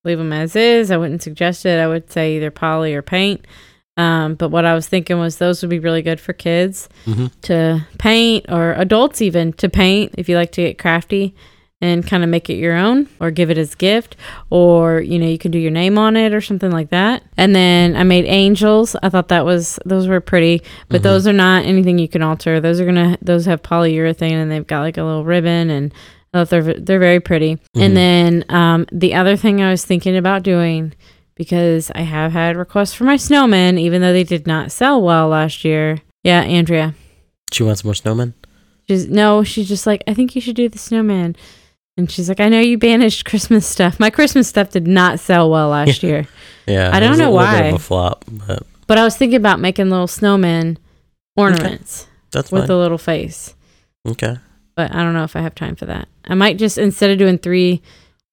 leave 0.03 0.17
them 0.17 0.33
as 0.33 0.55
is. 0.55 0.91
I 0.91 0.97
wouldn't 0.97 1.21
suggest 1.23 1.65
it. 1.65 1.79
I 1.79 1.87
would 1.87 2.11
say 2.11 2.35
either 2.37 2.51
poly 2.51 2.93
or 2.93 3.01
paint. 3.01 3.45
Um, 3.97 4.35
but 4.35 4.49
what 4.49 4.63
I 4.63 4.73
was 4.75 4.87
thinking 4.87 5.19
was 5.19 5.37
those 5.37 5.61
would 5.61 5.69
be 5.69 5.79
really 5.79 6.01
good 6.01 6.21
for 6.21 6.31
kids 6.31 6.87
hmm 7.05 7.27
to 7.43 7.85
paint 7.97 8.45
or 8.49 8.73
adults 8.73 9.21
even 9.21 9.51
to 9.53 9.67
paint 9.67 10.15
if 10.17 10.29
you 10.29 10.35
like 10.37 10.51
to 10.53 10.61
get 10.61 10.77
crafty 10.77 11.35
and 11.81 12.05
kind 12.07 12.23
of 12.23 12.29
make 12.29 12.49
it 12.49 12.53
your 12.55 12.75
own 12.77 13.07
or 13.19 13.29
give 13.31 13.49
it 13.49 13.57
as 13.57 13.75
gift 13.75 14.15
or 14.49 15.01
you 15.01 15.19
know 15.19 15.25
you 15.27 15.37
can 15.37 15.51
do 15.51 15.59
your 15.59 15.71
name 15.71 15.97
on 15.97 16.15
it 16.15 16.33
or 16.33 16.39
something 16.41 16.71
like 16.71 16.89
that 16.91 17.23
and 17.37 17.53
then 17.55 17.95
i 17.97 18.03
made 18.03 18.25
angels 18.25 18.95
i 19.03 19.09
thought 19.09 19.29
that 19.29 19.43
was 19.45 19.79
those 19.85 20.07
were 20.07 20.19
pretty 20.21 20.61
but 20.89 20.99
Mhm. 20.99 21.03
those 21.03 21.27
are 21.27 21.33
not 21.33 21.65
anything 21.65 21.97
you 21.99 22.07
can 22.07 22.21
alter 22.21 22.59
those 22.61 22.79
are 22.79 22.85
gonna 22.85 23.17
those 23.21 23.45
have 23.45 23.61
polyurethane 23.63 24.31
and 24.31 24.49
they've 24.51 24.67
got 24.67 24.81
like 24.81 24.97
a 24.97 25.03
little 25.03 25.23
ribbon 25.25 25.69
and 25.69 25.93
I 26.33 26.37
thought 26.39 26.49
they're 26.49 26.73
they're 26.73 26.99
very 26.99 27.19
pretty 27.19 27.55
Mhm. 27.75 27.81
and 27.85 27.97
then 27.97 28.45
um, 28.49 28.85
the 28.91 29.13
other 29.15 29.35
thing 29.35 29.61
i 29.61 29.71
was 29.71 29.83
thinking 29.83 30.15
about 30.17 30.43
doing 30.43 30.93
because 31.35 31.91
i 31.95 32.01
have 32.01 32.31
had 32.33 32.55
requests 32.57 32.93
for 32.93 33.03
my 33.05 33.15
snowmen 33.15 33.79
even 33.79 34.01
though 34.01 34.13
they 34.13 34.23
did 34.23 34.45
not 34.45 34.71
sell 34.71 35.01
well 35.01 35.27
last 35.29 35.63
year 35.65 35.97
yeah 36.23 36.41
andrea 36.41 36.93
She 37.51 37.63
wants 37.63 37.83
more 37.83 37.95
snowmen. 37.95 38.33
She's 38.87 39.07
no, 39.07 39.43
she's 39.43 39.67
just 39.67 39.85
like, 39.85 40.03
I 40.07 40.13
think 40.15 40.33
you 40.35 40.41
should 40.41 40.55
do 40.55 40.67
the 40.67 40.79
snowman. 40.79 41.35
And 41.97 42.09
she's 42.11 42.27
like, 42.29 42.39
I 42.39 42.49
know 42.49 42.59
you 42.59 42.75
banished 42.77 43.23
Christmas 43.29 43.67
stuff. 43.67 43.99
My 43.99 44.09
Christmas 44.09 44.47
stuff 44.47 44.69
did 44.71 44.87
not 44.87 45.19
sell 45.19 45.49
well 45.49 45.69
last 45.69 46.01
year. 46.07 46.27
Yeah, 46.65 46.89
I 46.93 46.99
don't 46.99 47.17
know 47.19 47.31
little 47.31 47.51
bit 47.53 47.65
of 47.67 47.71
why. 47.71 47.75
a 47.75 47.79
flop, 47.79 48.25
but 48.47 48.63
But 48.87 48.97
I 48.97 49.03
was 49.03 49.15
thinking 49.15 49.37
about 49.37 49.59
making 49.59 49.89
little 49.91 50.07
snowman 50.07 50.77
ornaments 51.37 52.07
that's 52.31 52.51
with 52.51 52.63
fine. 52.63 52.71
a 52.71 52.77
little 52.79 52.97
face. 52.97 53.53
okay. 54.07 54.37
But 54.79 54.95
I 54.95 55.03
don't 55.03 55.13
know 55.13 55.25
if 55.25 55.35
I 55.35 55.41
have 55.41 55.55
time 55.55 55.75
for 55.75 55.85
that. 55.87 56.07
I 56.23 56.35
might 56.35 56.57
just 56.57 56.77
instead 56.77 57.09
of 57.09 57.17
doing 57.17 57.37
three 57.37 57.81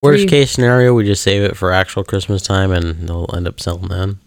Worst 0.00 0.20
Three- 0.20 0.28
case 0.28 0.52
scenario, 0.52 0.94
we 0.94 1.04
just 1.04 1.24
save 1.24 1.42
it 1.42 1.56
for 1.56 1.72
actual 1.72 2.04
Christmas 2.04 2.40
time, 2.40 2.70
and 2.70 3.08
they'll 3.08 3.28
end 3.34 3.48
up 3.48 3.58
selling 3.58 3.88
then. 3.88 4.20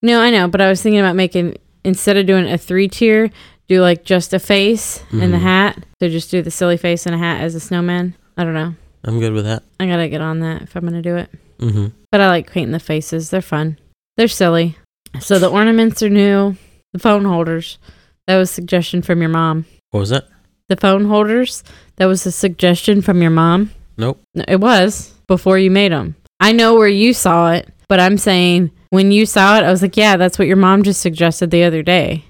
No, 0.00 0.22
I 0.22 0.30
know, 0.30 0.48
but 0.48 0.62
I 0.62 0.70
was 0.70 0.80
thinking 0.80 1.00
about 1.00 1.16
making 1.16 1.58
instead 1.84 2.16
of 2.16 2.24
doing 2.24 2.50
a 2.50 2.56
three 2.56 2.88
tier, 2.88 3.30
do 3.68 3.82
like 3.82 4.04
just 4.04 4.32
a 4.32 4.38
face 4.38 5.02
and 5.12 5.34
the 5.34 5.38
hat. 5.38 5.84
So 6.00 6.08
just 6.08 6.30
do 6.30 6.40
the 6.40 6.50
silly 6.50 6.78
face 6.78 7.04
and 7.04 7.14
a 7.14 7.18
hat 7.18 7.42
as 7.42 7.54
a 7.54 7.60
snowman. 7.60 8.14
I 8.38 8.44
don't 8.44 8.54
know. 8.54 8.74
I'm 9.04 9.20
good 9.20 9.34
with 9.34 9.44
that. 9.44 9.62
I 9.78 9.86
gotta 9.86 10.08
get 10.08 10.22
on 10.22 10.40
that 10.40 10.62
if 10.62 10.76
I'm 10.76 10.84
gonna 10.86 11.02
do 11.02 11.16
it. 11.16 11.28
Mm-hmm. 11.58 11.88
But 12.10 12.22
I 12.22 12.28
like 12.28 12.50
painting 12.50 12.72
the 12.72 12.80
faces. 12.80 13.28
They're 13.28 13.42
fun. 13.42 13.78
They're 14.16 14.28
silly. 14.28 14.78
So 15.20 15.38
the 15.38 15.50
ornaments 15.50 16.02
are 16.02 16.08
new. 16.08 16.56
The 16.94 17.00
phone 17.00 17.26
holders. 17.26 17.76
That 18.28 18.38
was 18.38 18.48
a 18.48 18.54
suggestion 18.54 19.02
from 19.02 19.20
your 19.20 19.28
mom. 19.28 19.66
What 19.90 20.00
was 20.00 20.12
it? 20.12 20.24
The 20.68 20.76
phone 20.76 21.04
holders. 21.06 21.62
That 21.96 22.06
was 22.06 22.26
a 22.26 22.32
suggestion 22.32 23.02
from 23.02 23.22
your 23.22 23.30
mom. 23.30 23.70
Nope. 23.96 24.20
No, 24.34 24.44
It 24.48 24.60
was 24.60 25.14
before 25.26 25.58
you 25.58 25.70
made 25.70 25.92
them. 25.92 26.16
I 26.40 26.52
know 26.52 26.74
where 26.74 26.88
you 26.88 27.14
saw 27.14 27.52
it, 27.52 27.68
but 27.88 28.00
I'm 28.00 28.18
saying 28.18 28.70
when 28.90 29.10
you 29.12 29.26
saw 29.26 29.58
it, 29.58 29.64
I 29.64 29.70
was 29.70 29.80
like, 29.82 29.96
yeah, 29.96 30.16
that's 30.16 30.38
what 30.38 30.48
your 30.48 30.56
mom 30.56 30.82
just 30.82 31.00
suggested 31.00 31.50
the 31.50 31.64
other 31.64 31.82
day. 31.82 32.24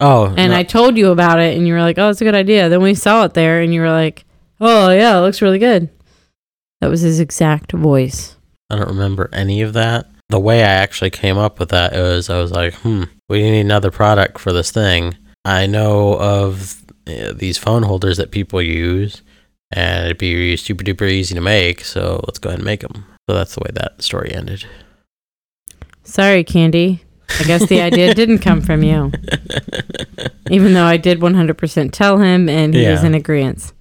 Oh, 0.00 0.26
And 0.36 0.52
no, 0.52 0.58
I 0.58 0.62
told 0.62 0.96
you 0.96 1.10
about 1.10 1.40
it, 1.40 1.56
and 1.58 1.66
you 1.66 1.74
were 1.74 1.80
like, 1.82 1.98
oh, 1.98 2.06
that's 2.06 2.22
a 2.22 2.24
good 2.24 2.34
idea. 2.34 2.68
Then 2.70 2.80
we 2.80 2.94
saw 2.94 3.24
it 3.24 3.34
there, 3.34 3.60
and 3.60 3.74
you 3.74 3.82
were 3.82 3.90
like, 3.90 4.24
oh, 4.60 4.90
yeah, 4.90 5.18
it 5.18 5.20
looks 5.20 5.42
really 5.42 5.58
good. 5.58 5.90
That 6.80 6.88
was 6.88 7.02
his 7.02 7.20
exact 7.20 7.72
voice. 7.72 8.36
I 8.70 8.76
don't 8.76 8.88
remember 8.88 9.28
any 9.32 9.60
of 9.60 9.74
that. 9.74 10.06
The 10.30 10.40
way 10.40 10.60
I 10.62 10.68
actually 10.68 11.10
came 11.10 11.36
up 11.36 11.58
with 11.58 11.68
that 11.70 11.92
was 11.92 12.30
I 12.30 12.38
was 12.40 12.50
like, 12.52 12.72
hmm, 12.76 13.04
we 13.28 13.42
need 13.42 13.60
another 13.60 13.90
product 13.90 14.38
for 14.38 14.52
this 14.52 14.70
thing. 14.70 15.16
I 15.44 15.66
know 15.66 16.14
of 16.18 16.80
these 17.32 17.58
phone 17.58 17.82
holders 17.82 18.16
that 18.18 18.30
people 18.30 18.60
use, 18.62 19.22
and 19.70 20.06
it'd 20.06 20.18
be 20.18 20.56
super 20.56 20.84
duper 20.84 21.10
easy 21.10 21.34
to 21.34 21.40
make, 21.40 21.84
so 21.84 22.22
let's 22.26 22.38
go 22.38 22.48
ahead 22.50 22.58
and 22.60 22.66
make 22.66 22.80
them. 22.80 23.04
So 23.28 23.36
that's 23.36 23.54
the 23.54 23.60
way 23.60 23.70
that 23.74 24.02
story 24.02 24.32
ended. 24.34 24.64
Sorry, 26.04 26.42
Candy. 26.44 27.02
I 27.38 27.44
guess 27.44 27.66
the 27.68 27.80
idea 27.80 28.12
didn't 28.20 28.38
come 28.40 28.60
from 28.60 28.82
you, 28.82 29.12
even 30.50 30.74
though 30.74 30.84
I 30.84 30.96
did 30.96 31.20
100% 31.20 31.92
tell 31.92 32.18
him, 32.18 32.48
and 32.48 32.74
he 32.74 32.86
was 32.88 33.02
Yeah. 33.02 33.06
in 33.06 33.14
agreement. 33.14 33.72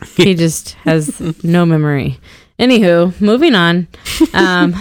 He 0.16 0.34
just 0.34 0.74
has 0.84 1.20
no 1.42 1.66
memory. 1.66 2.20
Anywho, 2.60 3.20
moving 3.20 3.54
on. 3.56 3.88
Um, 4.34 4.74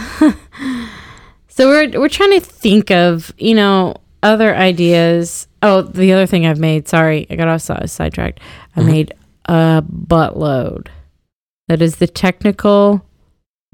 so 1.47 1.67
we're 1.69 1.99
we're 1.99 2.09
trying 2.09 2.31
to 2.33 2.39
think 2.39 2.91
of 2.91 3.33
you 3.39 3.55
know 3.55 3.95
other 4.27 4.55
ideas. 4.55 5.47
Oh, 5.61 5.81
the 5.81 6.11
other 6.13 6.25
thing 6.27 6.45
I've 6.45 6.59
made. 6.59 6.87
Sorry, 6.87 7.25
I 7.29 7.35
got 7.35 7.47
off 7.47 7.61
sidetracked. 7.89 8.39
I 8.75 8.81
Mhm. 8.81 8.85
made 8.85 9.13
a 9.45 9.83
buttload. 9.83 10.87
That 11.67 11.81
is 11.81 11.95
the 11.97 12.07
technical 12.07 13.03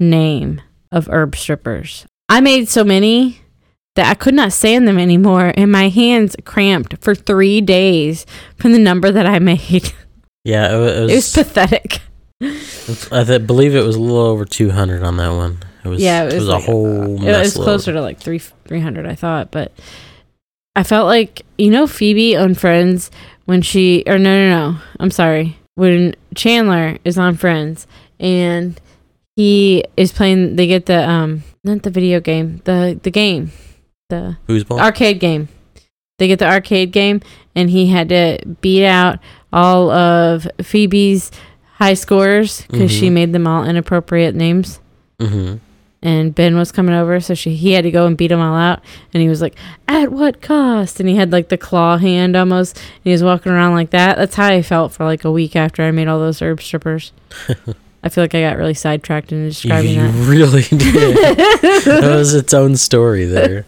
name 0.00 0.60
of 0.90 1.08
herb 1.08 1.36
strippers. 1.36 2.06
I 2.28 2.40
made 2.40 2.68
so 2.68 2.82
many 2.84 3.40
that 3.96 4.06
I 4.10 4.14
could 4.14 4.34
not 4.34 4.52
sand 4.52 4.88
them 4.88 4.98
anymore, 4.98 5.52
and 5.56 5.70
my 5.70 5.88
hands 5.88 6.34
cramped 6.44 6.96
for 7.00 7.14
three 7.14 7.60
days 7.60 8.26
from 8.56 8.72
the 8.72 8.78
number 8.78 9.10
that 9.12 9.26
I 9.26 9.38
made. 9.38 9.92
yeah, 10.44 10.74
it 10.74 10.78
was. 10.78 11.10
It 11.12 11.14
was, 11.14 11.32
pathetic. 11.32 12.00
I 13.12 13.24
th- 13.24 13.46
believe 13.46 13.74
it 13.74 13.84
was 13.84 13.96
a 13.96 14.00
little 14.00 14.18
over 14.18 14.44
200 14.44 15.02
on 15.02 15.16
that 15.18 15.28
one. 15.32 15.58
It 15.84 15.88
was, 15.88 16.02
Yeah, 16.02 16.24
it 16.24 16.32
it 16.32 16.36
was, 16.36 16.46
was 16.46 16.48
a 16.48 16.58
whole 16.58 17.22
It 17.24 17.38
was 17.38 17.56
load. 17.56 17.64
closer 17.64 17.92
to 17.92 18.00
like 18.00 18.18
three 18.18 18.38
three 18.38 18.80
hundred, 18.80 19.06
I 19.06 19.14
thought, 19.14 19.50
but 19.50 19.70
I 20.76 20.82
felt 20.82 21.06
like 21.06 21.42
you 21.58 21.70
know 21.70 21.86
Phoebe 21.86 22.36
on 22.36 22.54
Friends 22.54 23.10
when 23.44 23.62
she 23.62 24.02
or 24.06 24.18
no 24.18 24.30
no 24.48 24.70
no, 24.72 24.78
I'm 25.00 25.10
sorry, 25.10 25.56
when 25.74 26.14
Chandler 26.34 26.98
is 27.04 27.18
on 27.18 27.36
Friends 27.36 27.86
and 28.18 28.80
he 29.36 29.84
is 29.96 30.12
playing, 30.12 30.56
they 30.56 30.66
get 30.66 30.86
the 30.86 31.08
um 31.08 31.42
not 31.62 31.82
the 31.82 31.90
video 31.90 32.20
game, 32.20 32.60
the 32.64 32.98
the 33.02 33.10
game, 33.10 33.52
the 34.08 34.36
foosball? 34.48 34.80
arcade 34.80 35.20
game. 35.20 35.48
They 36.18 36.28
get 36.28 36.38
the 36.38 36.46
arcade 36.48 36.92
game, 36.92 37.20
and 37.56 37.68
he 37.70 37.88
had 37.88 38.08
to 38.10 38.38
beat 38.60 38.86
out 38.86 39.18
all 39.52 39.90
of 39.90 40.46
Phoebe's 40.62 41.30
high 41.74 41.94
scores 41.94 42.62
because 42.70 42.90
she 42.92 43.08
Mhm. 43.08 43.12
made 43.12 43.32
them 43.32 43.46
all 43.48 43.64
inappropriate 43.64 44.34
names 44.34 44.78
mm-hmm. 45.20 45.56
And 46.04 46.32
Ben 46.34 46.56
was 46.56 46.70
coming 46.70 46.94
over, 46.94 47.18
so 47.18 47.34
she 47.34 47.56
he 47.56 47.72
had 47.72 47.82
to 47.82 47.90
go 47.90 48.06
and 48.06 48.16
beat 48.16 48.28
them 48.28 48.38
all 48.40 48.54
out. 48.56 48.80
And 49.12 49.20
he 49.22 49.28
was 49.28 49.40
like, 49.40 49.56
"At 49.88 50.12
what 50.12 50.40
cost?" 50.40 51.00
And 51.00 51.08
he 51.08 51.16
had 51.16 51.32
like 51.32 51.48
the 51.48 51.58
claw 51.58 51.96
hand 51.96 52.36
almost. 52.36 52.76
And 52.76 52.84
he 53.04 53.10
was 53.10 53.24
walking 53.24 53.50
around 53.50 53.72
like 53.74 53.90
that. 53.90 54.16
That's 54.18 54.36
how 54.36 54.46
I 54.48 54.62
felt 54.62 54.92
for 54.92 55.04
like 55.04 55.24
a 55.24 55.32
week 55.32 55.56
after 55.56 55.82
I 55.82 55.90
made 55.90 56.06
all 56.06 56.20
those 56.20 56.40
herb 56.40 56.60
strippers. 56.62 57.12
I 58.04 58.10
feel 58.10 58.22
like 58.22 58.34
I 58.34 58.42
got 58.42 58.58
really 58.58 58.74
sidetracked 58.74 59.32
in 59.32 59.48
describing 59.48 59.92
you 59.94 60.02
that. 60.02 60.12
really 60.28 60.60
did. 60.60 61.16
that 61.86 62.02
was 62.14 62.34
its 62.34 62.52
own 62.52 62.76
story 62.76 63.24
there. 63.24 63.64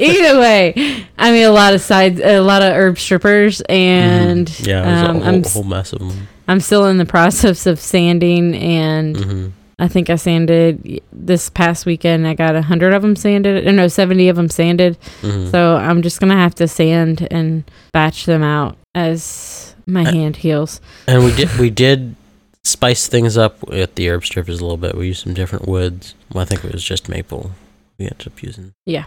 Either 0.00 0.40
way, 0.40 0.72
I 1.18 1.30
made 1.30 1.44
a 1.44 1.52
lot 1.52 1.74
of 1.74 1.82
sides, 1.82 2.20
a 2.20 2.40
lot 2.40 2.62
of 2.62 2.72
herb 2.72 2.98
strippers, 2.98 3.60
and 3.68 4.46
Mhm. 4.48 4.66
yeah, 4.66 4.80
um, 5.10 5.16
a 5.16 5.20
whole, 5.20 5.28
I'm 5.28 5.42
whole 5.44 5.62
mess 5.62 5.92
of 5.92 5.98
them. 5.98 6.26
I'm 6.48 6.60
still 6.60 6.86
in 6.86 6.96
the 6.96 7.04
process 7.04 7.66
of 7.66 7.78
sanding, 7.78 8.54
and 8.54 9.16
hmm 9.22 9.46
I 9.78 9.88
think 9.88 10.08
I 10.10 10.16
sanded 10.16 11.00
this 11.12 11.50
past 11.50 11.84
weekend. 11.86 12.26
I 12.26 12.34
got 12.34 12.54
a 12.54 12.62
hundred 12.62 12.92
of 12.92 13.02
them 13.02 13.16
sanded, 13.16 13.66
or 13.66 13.72
no, 13.72 13.88
seventy 13.88 14.28
of 14.28 14.36
them 14.36 14.48
sanded. 14.48 14.96
hmm 15.20 15.48
So 15.50 15.76
I'm 15.76 16.02
just 16.02 16.20
gonna 16.20 16.36
have 16.36 16.54
to 16.56 16.68
sand 16.68 17.26
and 17.30 17.64
batch 17.92 18.26
them 18.26 18.42
out 18.42 18.76
as 18.94 19.74
my 19.86 20.02
Uh, 20.04 20.12
hand 20.12 20.36
heals. 20.36 20.80
And 21.08 21.24
we 21.24 21.34
did 21.34 21.56
we 21.58 21.70
did 21.70 22.14
spice 22.62 23.08
things 23.08 23.36
up 23.36 23.66
with 23.68 23.94
the 23.96 24.08
herb 24.08 24.24
strippers 24.24 24.60
a 24.60 24.62
little 24.62 24.76
bit. 24.78 24.94
We 24.96 25.08
used 25.08 25.22
some 25.24 25.34
different 25.34 25.66
woods. 25.68 26.14
Well, 26.32 26.42
I 26.42 26.44
think 26.46 26.64
it 26.64 26.72
was 26.72 26.84
just 26.84 27.08
maple. 27.08 27.50
We 27.98 28.06
ended 28.06 28.26
up 28.28 28.42
using. 28.42 28.72
Yeah. 28.86 29.04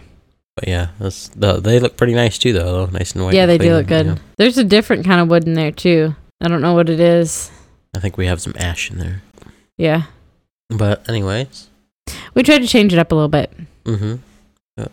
But 0.54 0.68
yeah, 0.68 0.88
that's 0.98 1.28
the, 1.28 1.60
they 1.60 1.78
look 1.78 1.96
pretty 1.96 2.14
nice 2.14 2.36
too, 2.36 2.52
though. 2.52 2.86
Nice 2.86 3.12
and 3.12 3.24
white. 3.24 3.34
yeah, 3.34 3.42
and 3.42 3.50
they 3.50 3.58
do 3.58 3.74
look 3.74 3.86
good. 3.86 4.18
There's 4.38 4.58
a 4.58 4.64
different 4.64 5.04
kind 5.04 5.20
of 5.20 5.28
wood 5.28 5.46
in 5.46 5.54
there 5.54 5.70
too. 5.72 6.14
I 6.40 6.48
don't 6.48 6.60
know 6.60 6.74
what 6.74 6.88
it 6.90 6.98
is. 7.00 7.50
I 7.96 8.00
think 8.00 8.16
we 8.16 8.26
have 8.26 8.40
some 8.40 8.54
ash 8.58 8.90
in 8.90 8.98
there. 8.98 9.22
Yeah, 9.76 10.02
But 10.70 11.08
anyways, 11.08 11.68
we 12.34 12.42
tried 12.42 12.58
to 12.58 12.66
change 12.66 12.92
it 12.92 12.98
up 12.98 13.12
a 13.12 13.14
little 13.14 13.28
bit. 13.28 13.52
mm-hmm. 13.84 14.16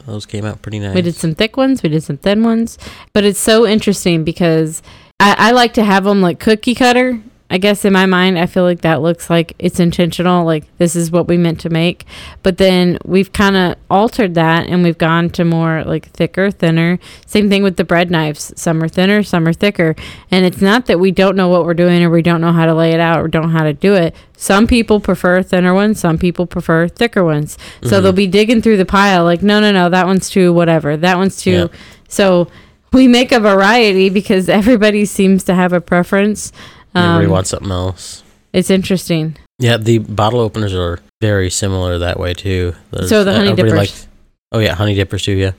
those 0.06 0.26
came 0.26 0.46
out 0.46 0.62
pretty 0.62 0.80
nice. 0.80 0.96
We 0.96 1.02
did 1.02 1.16
some 1.16 1.36
thick 1.36 1.58
ones, 1.58 1.84
we 1.84 1.90
did 1.90 2.04
some 2.04 2.18
thin 2.18 2.44
ones, 2.44 2.78
but 3.14 3.24
it's 3.24 3.40
so 3.40 3.68
interesting 3.68 4.24
because 4.24 4.82
I, 5.20 5.36
I 5.38 5.52
like 5.52 5.74
to 5.74 5.84
have 5.84 6.06
them 6.06 6.22
like 6.22 6.40
cookie 6.40 6.76
cutter. 6.76 7.22
I 7.56 7.58
guess 7.58 7.86
in 7.86 7.94
my 7.94 8.06
mind, 8.06 8.38
I 8.38 8.48
feel 8.48 8.64
like 8.64 8.82
that 8.82 9.02
looks 9.02 9.30
like 9.30 9.54
it's 9.60 9.80
intentional. 9.80 10.44
Like 10.44 10.66
this 10.78 10.94
is 10.94 11.10
what 11.10 11.30
we 11.30 11.38
meant 11.38 11.58
to 11.62 11.70
make. 11.70 12.04
But 12.44 12.58
then 12.58 12.98
we've 13.06 13.32
kind 13.32 13.56
of 13.56 13.76
altered 13.90 14.36
that 14.36 14.68
and 14.68 14.84
we've 14.84 14.98
gone 14.98 15.30
to 15.30 15.46
more 15.46 15.82
like 15.86 16.10
thicker, 16.12 16.52
thinner. 16.52 17.00
Same 17.26 17.50
thing 17.50 17.64
with 17.64 17.78
the 17.78 17.86
bread 17.86 18.12
knives. 18.12 18.52
Some 18.58 18.84
are 18.84 18.90
thinner, 18.90 19.24
some 19.24 19.48
are 19.48 19.54
thicker. 19.54 19.96
And 20.30 20.44
it's 20.46 20.60
not 20.62 20.88
that 20.88 21.00
we 21.00 21.12
don't 21.12 21.38
know 21.38 21.48
what 21.48 21.64
we're 21.64 21.74
doing 21.74 22.04
or 22.04 22.10
we 22.10 22.22
don't 22.22 22.42
know 22.42 22.52
how 22.52 22.66
to 22.66 22.74
lay 22.74 22.92
it 22.92 23.00
out 23.00 23.22
or 23.22 23.30
don't 23.30 23.44
know 23.44 23.58
how 23.58 23.64
to 23.64 23.72
do 23.72 23.94
it. 23.94 24.14
Some 24.36 24.68
people 24.68 25.00
prefer 25.00 25.42
thinner 25.42 25.74
ones, 25.74 25.98
some 26.02 26.18
people 26.18 26.46
prefer 26.46 26.90
thicker 26.90 27.24
ones. 27.24 27.58
So 27.84 28.00
Mhm. 28.00 28.04
they'll 28.04 28.12
be 28.12 28.28
digging 28.28 28.62
through 28.62 28.76
the 28.76 28.86
pile 28.86 29.24
like, 29.24 29.42
no, 29.42 29.62
no, 29.62 29.72
no, 29.72 29.88
that 29.88 30.06
one's 30.08 30.30
too 30.30 30.52
whatever. 30.52 30.98
That 30.98 31.18
one's 31.18 31.42
too. 31.42 31.52
Yeah. 31.52 31.68
So 32.10 32.50
we 32.92 33.08
make 33.08 33.32
a 33.32 33.40
variety 33.40 34.10
because 34.10 34.50
everybody 34.50 35.06
seems 35.06 35.46
to 35.46 35.54
have 35.56 35.72
a 35.72 35.80
preference. 35.80 36.52
Everybody 36.96 37.26
Um, 37.26 37.32
wants 37.32 37.50
something 37.50 37.72
else. 37.72 38.24
it's 38.54 38.70
interesting. 38.70 39.36
Yeah, 39.60 39.78
the 39.78 39.98
bottle 40.00 40.40
openers 40.40 40.74
are 40.74 41.00
very 41.22 41.50
similar 41.50 41.98
that 42.00 42.20
way 42.20 42.34
too. 42.34 42.74
There's- 42.92 43.10
So 43.10 43.24
the 43.24 43.32
uh, 43.32 43.36
honey 43.36 43.50
everybody 43.52 43.70
dippers. 43.72 43.78
likes- 43.92 44.08
oh 44.52 44.60
yeah, 44.60 44.76
honey 44.76 44.96
dippers 44.96 45.24
too. 45.24 45.34
Yeah, 45.34 45.52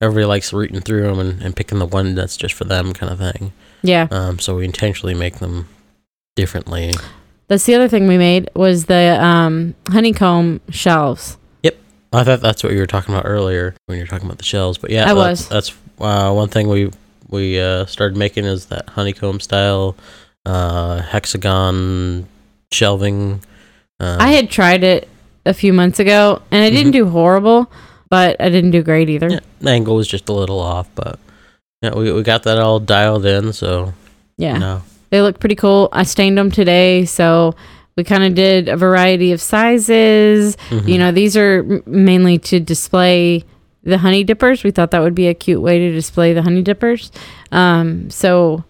everybody 0.00 0.26
likes 0.26 0.52
rooting 0.52 0.80
through 0.80 1.02
them 1.02 1.18
and, 1.18 1.42
and 1.42 1.54
picking 1.56 1.78
the 1.78 1.86
one 1.86 2.14
that's 2.14 2.36
just 2.36 2.54
for 2.54 2.64
them, 2.64 2.92
kind 2.92 3.12
of 3.12 3.18
thing. 3.18 3.52
Yeah. 3.82 4.08
Um, 4.10 4.38
so 4.38 4.56
we 4.56 4.64
intentionally 4.64 5.14
make 5.14 5.36
them 5.38 5.68
differently. 6.36 6.92
That's 7.48 7.64
the 7.64 7.74
other 7.76 7.88
thing 7.88 8.06
we 8.08 8.18
made 8.18 8.50
was 8.54 8.86
the 8.86 9.22
um, 9.22 9.74
honeycomb 9.88 10.60
shelves. 10.70 11.36
Yep, 11.62 11.76
I 12.12 12.24
thought 12.24 12.40
that's 12.40 12.64
what 12.64 12.72
you 12.72 12.80
were 12.80 12.86
talking 12.86 13.14
about 13.14 13.26
earlier 13.26 13.74
when 13.86 13.98
you 13.98 14.02
were 14.04 14.08
talking 14.08 14.26
about 14.26 14.38
the 14.38 14.44
shells. 14.44 14.78
But 14.78 14.90
yeah, 14.90 15.02
I 15.08 15.14
that's, 15.14 15.16
was. 15.16 15.48
That's 15.48 15.72
uh, 16.00 16.32
one 16.32 16.48
thing 16.48 16.68
we 16.68 16.90
we 17.28 17.60
uh, 17.60 17.86
started 17.86 18.16
making 18.16 18.44
is 18.44 18.66
that 18.66 18.88
honeycomb 18.90 19.38
style 19.40 19.96
uh, 20.46 21.02
hexagon 21.02 22.26
shelving. 22.72 23.40
Um, 24.00 24.20
I 24.20 24.28
had 24.32 24.48
tried 24.50 24.82
it 24.84 25.08
a 25.44 25.52
few 25.54 25.72
months 25.72 25.98
ago 26.00 26.40
and 26.50 26.62
I 26.64 26.70
didn't 26.70 26.90
Mhm. 26.92 27.04
do 27.04 27.08
horrible, 27.10 27.70
but 28.10 28.36
I 28.40 28.48
didn't 28.48 28.70
do 28.70 28.82
great 28.82 29.08
either. 29.10 29.28
yeah, 29.28 29.40
the 29.60 29.70
angle 29.70 29.96
was 29.96 30.08
just 30.08 30.28
a 30.28 30.32
little 30.32 30.60
off, 30.60 30.88
but 30.94 31.18
yeah, 31.82 31.94
we 31.94 32.10
we 32.12 32.22
got 32.22 32.42
that 32.44 32.58
all 32.58 32.80
dialed 32.80 33.26
in. 33.26 33.52
So 33.52 33.92
Yeah. 34.38 34.58
No, 34.58 34.82
They 35.10 35.22
look 35.22 35.38
pretty 35.40 35.54
cool. 35.54 35.88
I 35.92 36.02
stained 36.02 36.36
them 36.36 36.50
today, 36.50 37.04
so 37.06 37.54
we 37.96 38.04
kind 38.04 38.24
of 38.24 38.34
did 38.34 38.68
a 38.68 38.76
variety 38.76 39.32
of 39.32 39.40
sizes. 39.40 40.56
Mhm. 40.70 40.88
You 40.88 40.98
know, 40.98 41.12
these 41.12 41.36
are 41.36 41.82
mainly 41.86 42.38
to 42.38 42.60
display 42.60 43.44
the 43.84 43.98
honey 43.98 44.24
dippers. 44.24 44.62
We 44.64 44.72
thought 44.72 44.90
that 44.90 45.00
would 45.02 45.14
be 45.14 45.28
a 45.28 45.34
cute 45.34 45.62
way 45.62 45.78
to 45.78 45.92
display 45.92 46.32
the 46.34 46.42
honey 46.42 46.60
dippers. 46.62 47.10
Um, 47.52 48.10
so, 48.10 48.64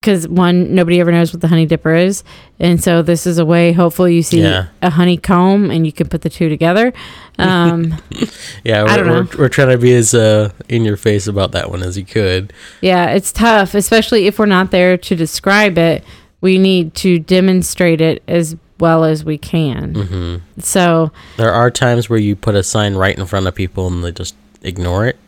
because 0.00 0.26
one, 0.26 0.74
nobody 0.74 0.98
ever 0.98 1.12
knows 1.12 1.30
what 1.30 1.42
the 1.42 1.48
honey 1.48 1.66
dipper 1.66 1.94
is, 1.94 2.24
and 2.58 2.82
so 2.82 3.02
this 3.02 3.26
is 3.26 3.36
a 3.36 3.44
way. 3.44 3.72
Hopefully, 3.72 4.14
you 4.14 4.22
see 4.22 4.40
Yeah. 4.40 4.68
a 4.80 4.88
honeycomb, 4.88 5.70
and 5.70 5.84
you 5.84 5.92
can 5.92 6.08
put 6.08 6.22
the 6.22 6.30
two 6.30 6.48
together. 6.48 6.92
Um, 7.38 7.94
Yeah, 8.64 8.84
we're, 8.84 9.04
we're, 9.24 9.28
we're 9.38 9.48
trying 9.50 9.68
to 9.68 9.76
be 9.78 9.92
as 9.94 10.14
uh, 10.14 10.52
in 10.70 10.84
your 10.84 10.96
face 10.96 11.26
about 11.26 11.52
that 11.52 11.70
one 11.70 11.82
as 11.82 11.98
you 11.98 12.04
could. 12.06 12.52
Yeah, 12.80 13.10
it's 13.10 13.30
tough, 13.30 13.74
especially 13.74 14.26
if 14.26 14.38
we're 14.38 14.46
not 14.46 14.70
there 14.70 14.96
to 14.96 15.14
describe 15.16 15.76
it. 15.76 16.02
We 16.40 16.56
need 16.56 16.94
to 16.96 17.18
demonstrate 17.18 18.00
it 18.00 18.22
as 18.26 18.56
well 18.78 19.04
as 19.04 19.22
we 19.24 19.36
can. 19.36 19.94
hmm 19.94 20.36
So, 20.62 21.12
There 21.36 21.52
are 21.52 21.70
times 21.70 22.08
where 22.08 22.18
you 22.18 22.36
put 22.36 22.54
a 22.54 22.62
sign 22.62 22.94
right 22.94 23.16
in 23.18 23.26
front 23.26 23.46
of 23.46 23.54
people 23.54 23.86
and 23.88 24.02
they 24.02 24.12
just 24.12 24.34
ignore 24.62 25.06
it. 25.06 25.18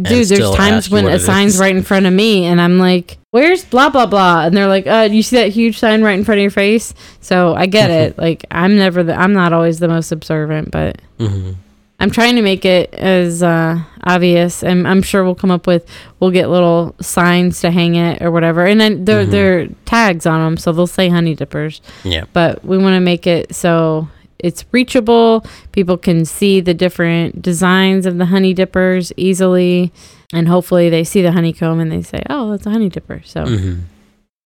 Dude, 0.00 0.26
there's 0.28 0.54
times 0.56 0.90
when 0.90 1.06
a 1.06 1.18
sign's 1.18 1.58
right 1.58 1.74
in 1.74 1.82
front 1.82 2.06
of 2.06 2.12
me 2.12 2.44
and 2.46 2.60
I'm 2.60 2.78
like, 2.78 3.18
where's 3.30 3.64
blah, 3.64 3.90
blah, 3.90 4.06
blah? 4.06 4.44
And 4.46 4.56
they're 4.56 4.66
like, 4.68 4.86
uh, 4.86 5.08
you 5.10 5.22
see 5.22 5.36
that 5.36 5.48
huge 5.50 5.78
sign 5.78 6.02
right 6.02 6.18
in 6.18 6.24
front 6.24 6.38
of 6.38 6.42
your 6.42 6.50
face? 6.50 6.94
So 7.20 7.54
I 7.54 7.66
get 7.66 7.90
it. 7.90 8.16
Like, 8.22 8.44
I'm 8.50 8.76
never, 8.76 9.02
the, 9.02 9.14
I'm 9.14 9.32
not 9.32 9.52
always 9.52 9.78
the 9.80 9.88
most 9.88 10.12
observant, 10.12 10.70
but 10.70 11.00
hmm 11.18 11.52
I'm 12.00 12.10
trying 12.10 12.34
to 12.34 12.42
make 12.42 12.64
it 12.64 12.92
as 12.94 13.44
uh, 13.44 13.78
obvious. 14.02 14.64
And 14.64 14.88
I'm 14.88 15.02
sure 15.02 15.22
we'll 15.22 15.36
come 15.36 15.52
up 15.52 15.68
with, 15.68 15.86
we'll 16.18 16.32
get 16.32 16.48
little 16.50 16.96
signs 17.00 17.60
to 17.60 17.70
hang 17.70 17.94
it 17.94 18.20
or 18.20 18.32
whatever. 18.32 18.66
And 18.66 18.80
then 18.80 19.04
there, 19.04 19.24
Mhm. 19.24 19.30
there 19.30 19.60
are 19.60 19.66
tags 19.84 20.26
on 20.26 20.40
them. 20.40 20.56
So 20.56 20.72
they'll 20.72 20.88
say 20.88 21.08
honey 21.08 21.36
dippers. 21.36 21.80
Yeah. 22.02 22.24
but 22.32 22.64
we 22.64 22.76
want 22.76 22.94
to 22.94 23.00
make 23.00 23.28
it 23.28 23.54
so 23.54 24.08
it's 24.42 24.64
reachable. 24.72 25.44
People 25.72 25.96
can 25.96 26.24
see 26.24 26.60
the 26.60 26.74
different 26.74 27.40
designs 27.42 28.04
of 28.06 28.18
the 28.18 28.26
honey 28.26 28.52
dippers 28.54 29.12
easily, 29.16 29.92
and 30.32 30.48
hopefully 30.48 30.90
they 30.90 31.04
see 31.04 31.22
the 31.22 31.32
honeycomb 31.32 31.80
and 31.80 31.90
they 31.92 32.02
say, 32.02 32.22
"Oh, 32.28 32.50
that's 32.50 32.66
a 32.66 32.70
honey 32.70 32.88
dipper." 32.88 33.22
So 33.24 33.46
hmm 33.46 33.74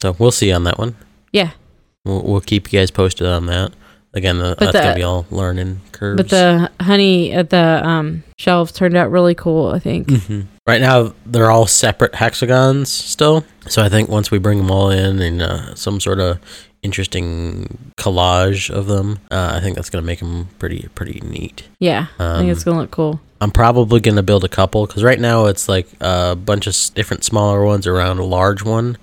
So 0.02 0.14
we'll 0.18 0.30
see 0.30 0.52
on 0.52 0.64
that 0.64 0.78
one. 0.78 0.94
Yeah. 1.32 1.50
We'll, 2.04 2.22
we'll 2.22 2.40
keep 2.40 2.72
you 2.72 2.78
guys 2.78 2.90
posted 2.90 3.26
on 3.26 3.46
that. 3.46 3.72
Again, 4.14 4.40
uh, 4.40 4.54
that's 4.58 4.72
the- 4.72 4.78
gonna 4.78 4.94
be 4.94 5.02
all 5.02 5.26
learning 5.30 5.80
curves. 5.92 6.16
but 6.16 6.28
the 6.30 6.70
honey 6.80 7.32
at 7.32 7.50
the 7.50 7.82
um, 7.86 8.22
shelves 8.38 8.72
turned 8.72 8.96
out 8.96 9.10
really 9.10 9.34
cool. 9.34 9.70
I 9.72 9.78
think. 9.78 10.10
hmm 10.10 10.42
Right 10.66 10.80
now, 10.80 11.14
they're 11.24 11.50
all 11.50 11.66
separate 11.66 12.14
hexagons 12.16 12.90
still. 12.90 13.44
So 13.68 13.82
I 13.82 13.88
think 13.88 14.08
once 14.08 14.30
we 14.32 14.38
bring 14.38 14.58
them 14.58 14.70
all 14.70 14.90
in 14.90 15.20
and 15.20 15.40
uh, 15.42 15.74
some 15.76 16.00
sort 16.00 16.18
of 16.18 16.38
interesting 16.86 17.90
collage 17.98 18.70
of 18.70 18.86
them, 18.86 19.18
uh, 19.30 19.52
I 19.54 19.60
think 19.60 19.76
that's 19.76 19.90
gonna 19.90 20.06
make 20.06 20.20
them 20.20 20.48
pretty 20.58 20.88
pretty 20.94 21.20
neat. 21.20 21.64
Yeah, 21.78 22.06
I 22.18 22.24
Um, 22.24 22.38
think 22.40 22.52
it's 22.52 22.64
gonna 22.64 22.80
look 22.80 22.90
cool. 22.90 23.20
I'm 23.40 23.50
probably 23.50 24.00
gonna 24.00 24.22
build 24.22 24.44
a 24.44 24.48
couple 24.48 24.86
because 24.86 25.02
right 25.04 25.20
now 25.20 25.46
it's 25.46 25.68
like 25.68 25.88
a 26.00 26.34
bunch 26.34 26.66
of 26.66 26.70
s- 26.72 26.88
different 26.88 27.22
smaller 27.24 27.64
ones 27.64 27.86
around 27.86 28.18
a 28.18 28.24
large 28.24 28.62
one. 28.62 28.96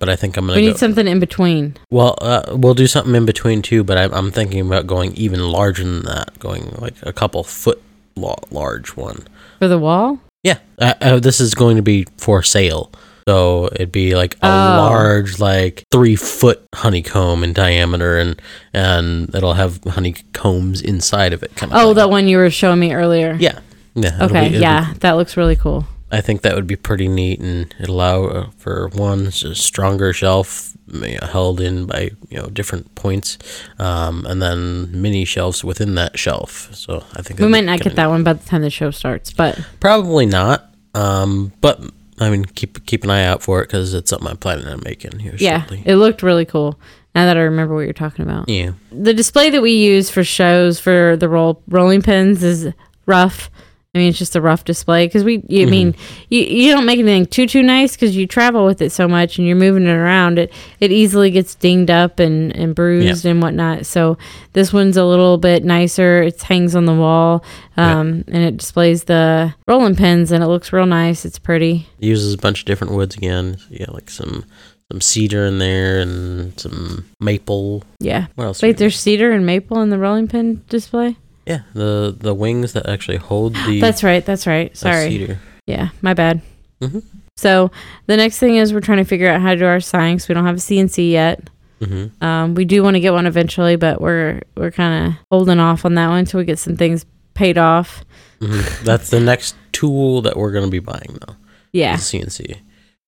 But 0.00 0.08
I 0.08 0.16
think 0.16 0.36
I'm 0.36 0.46
gonna 0.46 0.56
We 0.56 0.62
go. 0.66 0.68
need 0.68 0.78
something 0.78 1.06
in 1.06 1.20
between. 1.20 1.76
well, 1.90 2.16
uh, 2.20 2.42
we'll 2.52 2.74
do 2.74 2.86
something 2.86 3.14
in 3.14 3.24
between 3.26 3.62
too. 3.62 3.84
But 3.84 3.96
I'm, 3.98 4.12
I'm 4.12 4.30
thinking 4.32 4.60
about 4.60 4.86
going 4.86 5.14
even 5.14 5.40
larger 5.50 5.84
than 5.84 6.02
that, 6.04 6.38
going 6.38 6.74
like 6.78 6.94
a 7.02 7.12
couple 7.12 7.44
foot 7.44 7.80
lo- 8.16 8.42
large 8.50 8.96
one. 8.96 9.22
For 9.60 9.68
the 9.68 9.78
wall? 9.78 10.18
Yeah, 10.42 10.58
uh, 10.78 10.94
uh, 11.00 11.18
this 11.20 11.40
is 11.40 11.54
going 11.54 11.76
to 11.76 11.82
be 11.82 12.06
for 12.18 12.42
sale. 12.42 12.90
So 13.26 13.68
it'd 13.72 13.92
be 13.92 14.14
like 14.14 14.34
a 14.42 14.46
Oh. 14.46 14.48
large, 14.88 15.38
like 15.40 15.84
three 15.90 16.16
foot 16.16 16.66
honeycomb 16.74 17.42
in 17.42 17.52
diameter, 17.52 18.18
and 18.18 18.40
and 18.72 19.34
it'll 19.34 19.54
have 19.54 19.80
honeycombs 19.84 20.80
inside 20.82 21.32
of 21.32 21.42
it. 21.42 21.54
Kind 21.56 21.72
of. 21.72 21.78
Oh, 21.78 21.86
thing. 21.88 21.94
that 21.96 22.10
one 22.10 22.28
you 22.28 22.36
were 22.36 22.50
showing 22.50 22.80
me 22.80 22.92
earlier. 22.92 23.36
Yeah. 23.40 23.58
Yeah. 23.94 24.16
Okay, 24.20 24.32
be- 24.40 24.46
it'll 24.46 24.50
be- 24.50 24.58
yeah, 24.58 24.92
that 25.00 25.12
looks 25.12 25.36
really 25.36 25.56
cool. 25.56 25.86
I 26.12 26.20
think 26.20 26.42
that 26.42 26.54
would 26.54 26.66
be 26.66 26.76
pretty 26.76 27.08
neat, 27.08 27.40
and 27.40 27.74
it 27.80 27.88
allow 27.88 28.24
uh, 28.26 28.46
for 28.58 28.88
one 28.94 29.30
stronger 29.32 30.12
shelf 30.12 30.72
you 30.92 31.18
know, 31.20 31.26
held 31.26 31.60
in 31.60 31.86
by 31.86 32.10
you 32.28 32.38
know 32.38 32.46
different 32.48 32.94
points, 32.94 33.38
um, 33.78 34.26
and 34.26 34.40
then 34.42 34.90
mini 35.00 35.24
shelves 35.24 35.64
within 35.64 35.94
that 35.96 36.18
shelf. 36.18 36.68
So 36.74 37.02
I 37.16 37.22
think 37.22 37.40
We 37.40 37.48
might 37.48 37.64
not 37.64 37.78
get 37.78 37.84
kinda 37.84 37.96
that 37.96 38.08
one 38.10 38.22
by 38.22 38.34
the 38.34 38.44
time 38.44 38.60
the 38.62 38.70
show 38.70 38.90
starts, 38.90 39.32
but 39.32 39.58
Probably 39.80 40.26
not. 40.26 40.70
Um, 40.94 41.52
but 41.60 41.80
I 42.20 42.30
mean, 42.30 42.44
keep 42.44 42.84
keep 42.86 43.04
an 43.04 43.10
eye 43.10 43.24
out 43.24 43.42
for 43.42 43.60
it 43.60 43.66
because 43.66 43.94
it's 43.94 44.10
something 44.10 44.28
I'm 44.28 44.36
planning 44.36 44.66
on 44.66 44.80
making 44.84 45.18
here 45.18 45.34
yeah, 45.38 45.60
shortly. 45.60 45.82
it 45.84 45.96
looked 45.96 46.22
really 46.22 46.44
cool. 46.44 46.78
Now 47.14 47.26
that 47.26 47.36
I 47.36 47.40
remember 47.42 47.74
what 47.74 47.82
you're 47.82 47.92
talking 47.92 48.24
about. 48.24 48.48
Yeah. 48.48 48.72
the 48.90 49.14
display 49.14 49.50
that 49.50 49.62
we 49.62 49.72
use 49.72 50.10
for 50.10 50.24
shows 50.24 50.80
for 50.80 51.16
the 51.16 51.28
roll 51.28 51.62
rolling 51.68 52.02
pins 52.02 52.42
is 52.42 52.72
rough. 53.06 53.50
I 53.94 53.98
mean, 53.98 54.08
it's 54.08 54.18
just 54.18 54.34
a 54.34 54.40
rough 54.40 54.64
display 54.64 55.06
because 55.06 55.22
we. 55.22 55.44
You, 55.48 55.66
I 55.66 55.70
mean, 55.70 55.94
you, 56.28 56.42
you 56.42 56.72
don't 56.72 56.84
make 56.84 56.98
anything 56.98 57.26
too 57.26 57.46
too 57.46 57.62
nice 57.62 57.94
because 57.94 58.16
you 58.16 58.26
travel 58.26 58.64
with 58.64 58.82
it 58.82 58.90
so 58.90 59.06
much 59.06 59.38
and 59.38 59.46
you're 59.46 59.56
moving 59.56 59.84
it 59.84 59.94
around. 59.94 60.38
It 60.38 60.52
it 60.80 60.90
easily 60.90 61.30
gets 61.30 61.54
dinged 61.54 61.90
up 61.90 62.18
and 62.18 62.54
and 62.56 62.74
bruised 62.74 63.24
and 63.24 63.40
whatnot. 63.40 63.86
So 63.86 64.18
this 64.52 64.72
one's 64.72 64.96
a 64.96 65.04
little 65.04 65.38
bit 65.38 65.64
nicer. 65.64 66.22
It 66.22 66.42
hangs 66.42 66.74
on 66.74 66.86
the 66.86 66.94
wall, 66.94 67.44
um, 67.76 68.24
and 68.26 68.42
it 68.42 68.56
displays 68.56 69.04
the 69.04 69.54
rolling 69.68 69.94
pins 69.94 70.32
and 70.32 70.42
it 70.42 70.48
looks 70.48 70.72
real 70.72 70.86
nice. 70.86 71.24
It's 71.24 71.38
pretty. 71.38 71.86
It 72.00 72.06
uses 72.06 72.34
a 72.34 72.38
bunch 72.38 72.60
of 72.60 72.66
different 72.66 72.94
woods 72.94 73.16
again. 73.16 73.58
Yeah, 73.70 73.90
like 73.90 74.10
some 74.10 74.44
some 74.90 75.00
cedar 75.00 75.46
in 75.46 75.58
there 75.58 76.00
and 76.00 76.58
some 76.58 77.04
maple. 77.20 77.84
Yeah. 78.00 78.26
What 78.34 78.44
else? 78.44 78.62
Wait, 78.62 78.76
there's 78.76 78.98
cedar 78.98 79.32
and 79.32 79.46
maple 79.46 79.80
in 79.80 79.90
the 79.90 79.98
rolling 79.98 80.28
pin 80.28 80.62
display. 80.68 81.16
Yeah 81.46 81.60
the 81.74 82.14
the 82.18 82.34
wings 82.34 82.72
that 82.72 82.88
actually 82.88 83.18
hold 83.18 83.54
the 83.66 83.80
That's 83.80 84.02
right. 84.02 84.24
That's 84.24 84.46
right. 84.46 84.76
Sorry. 84.76 85.10
cedar. 85.10 85.38
Yeah, 85.66 85.88
my 86.02 86.14
bad. 86.14 86.40
Mhm. 86.82 87.02
So 87.36 87.70
the 88.06 88.16
next 88.16 88.38
thing 88.38 88.56
is 88.56 88.72
we're 88.72 88.80
trying 88.80 88.98
to 88.98 89.04
figure 89.04 89.28
out 89.28 89.40
how 89.40 89.50
to 89.50 89.56
do 89.58 89.66
our 89.66 89.80
signs. 89.80 90.28
We 90.28 90.34
don't 90.34 90.46
have 90.46 90.56
a 90.56 90.60
CNC 90.60 91.10
yet. 91.10 91.48
hmm 91.82 92.06
Um, 92.20 92.54
we 92.54 92.64
do 92.64 92.82
want 92.82 92.94
to 92.94 93.00
get 93.00 93.12
one 93.12 93.26
eventually, 93.26 93.76
but 93.76 94.00
we're 94.00 94.40
we're 94.56 94.70
kind 94.70 95.06
of 95.08 95.14
holding 95.30 95.58
off 95.60 95.84
on 95.84 95.94
that 95.94 96.08
one 96.08 96.18
until 96.20 96.38
we 96.38 96.44
get 96.44 96.58
some 96.58 96.76
things 96.76 97.04
paid 97.34 97.58
off. 97.58 98.04
hmm 98.40 98.60
That's 98.84 99.10
the 99.10 99.20
next 99.20 99.56
tool 99.72 100.22
that 100.22 100.36
we're 100.36 100.52
gonna 100.52 100.68
be 100.68 100.78
buying 100.78 101.18
though. 101.26 101.34
Yeah, 101.72 101.96
CNC. 101.96 102.56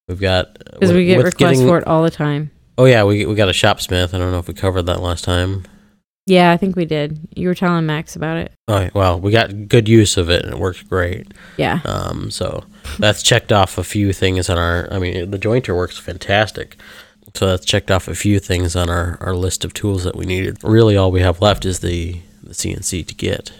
We've 0.09 0.20
got 0.20 0.59
because 0.72 0.92
we 0.92 1.07
get 1.07 1.16
requests 1.18 1.35
getting- 1.59 1.66
for 1.68 1.79
it 1.79 1.87
all 1.87 2.03
the 2.03 2.11
time. 2.11 2.51
Oh 2.79 2.85
yeah, 2.85 3.05
we 3.05 3.25
we 3.27 3.35
got 3.35 3.49
a 3.49 3.53
Shopsmith. 3.53 4.12
I 4.12 4.18
don't 4.18 4.33
know 4.33 4.38
if 4.38 4.49
we 4.49 4.55
covered 4.55 4.83
that 4.87 5.01
last 5.03 5.25
time. 5.25 5.64
Yeah, 6.26 6.50
I 6.50 6.56
think 6.56 6.74
we 6.74 6.84
did. 6.84 7.18
You 7.36 7.48
were 7.48 7.54
telling 7.54 7.86
Max 7.86 8.16
about 8.16 8.36
it. 8.36 8.52
Oh 8.68 8.88
well, 8.94 9.20
we 9.20 9.30
got 9.30 9.68
good 9.68 9.88
use 9.88 10.16
of 10.16 10.28
it 10.28 10.44
and 10.44 10.52
it 10.52 10.58
works 10.58 10.82
great. 10.82 11.32
Yeah, 11.56 11.80
Um, 11.84 12.30
so 12.30 12.64
that's 12.98 13.22
checked 13.22 13.52
off 13.52 13.78
a 13.78 13.84
few 13.84 14.12
things 14.12 14.50
on 14.50 14.58
our. 14.58 14.92
I 14.92 14.98
mean, 14.98 15.30
the 15.30 15.38
jointer 15.38 15.74
works 15.76 15.98
fantastic. 15.98 16.76
So 17.34 17.46
that's 17.46 17.64
checked 17.66 17.90
off 17.90 18.08
a 18.08 18.14
few 18.14 18.38
things 18.40 18.74
on 18.74 18.88
our, 18.88 19.18
our 19.20 19.34
list 19.36 19.64
of 19.64 19.74
tools 19.74 20.04
that 20.04 20.16
we 20.16 20.24
needed. 20.24 20.58
Really, 20.64 20.96
all 20.96 21.12
we 21.12 21.20
have 21.20 21.40
left 21.40 21.64
is 21.64 21.80
the 21.80 22.20
the 22.42 22.54
CNC 22.54 23.06
to 23.06 23.14
get, 23.14 23.52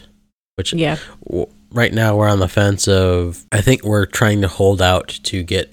which 0.57 0.73
yeah, 0.73 0.97
w- 1.27 1.49
right 1.73 1.93
now 1.93 2.17
we're 2.17 2.29
on 2.29 2.41
the 2.41 2.49
fence 2.49 2.89
of. 2.89 3.45
I 3.53 3.61
think 3.61 3.85
we're 3.85 4.07
trying 4.07 4.41
to 4.43 4.49
hold 4.49 4.81
out 4.83 5.09
to 5.25 5.43
get 5.43 5.73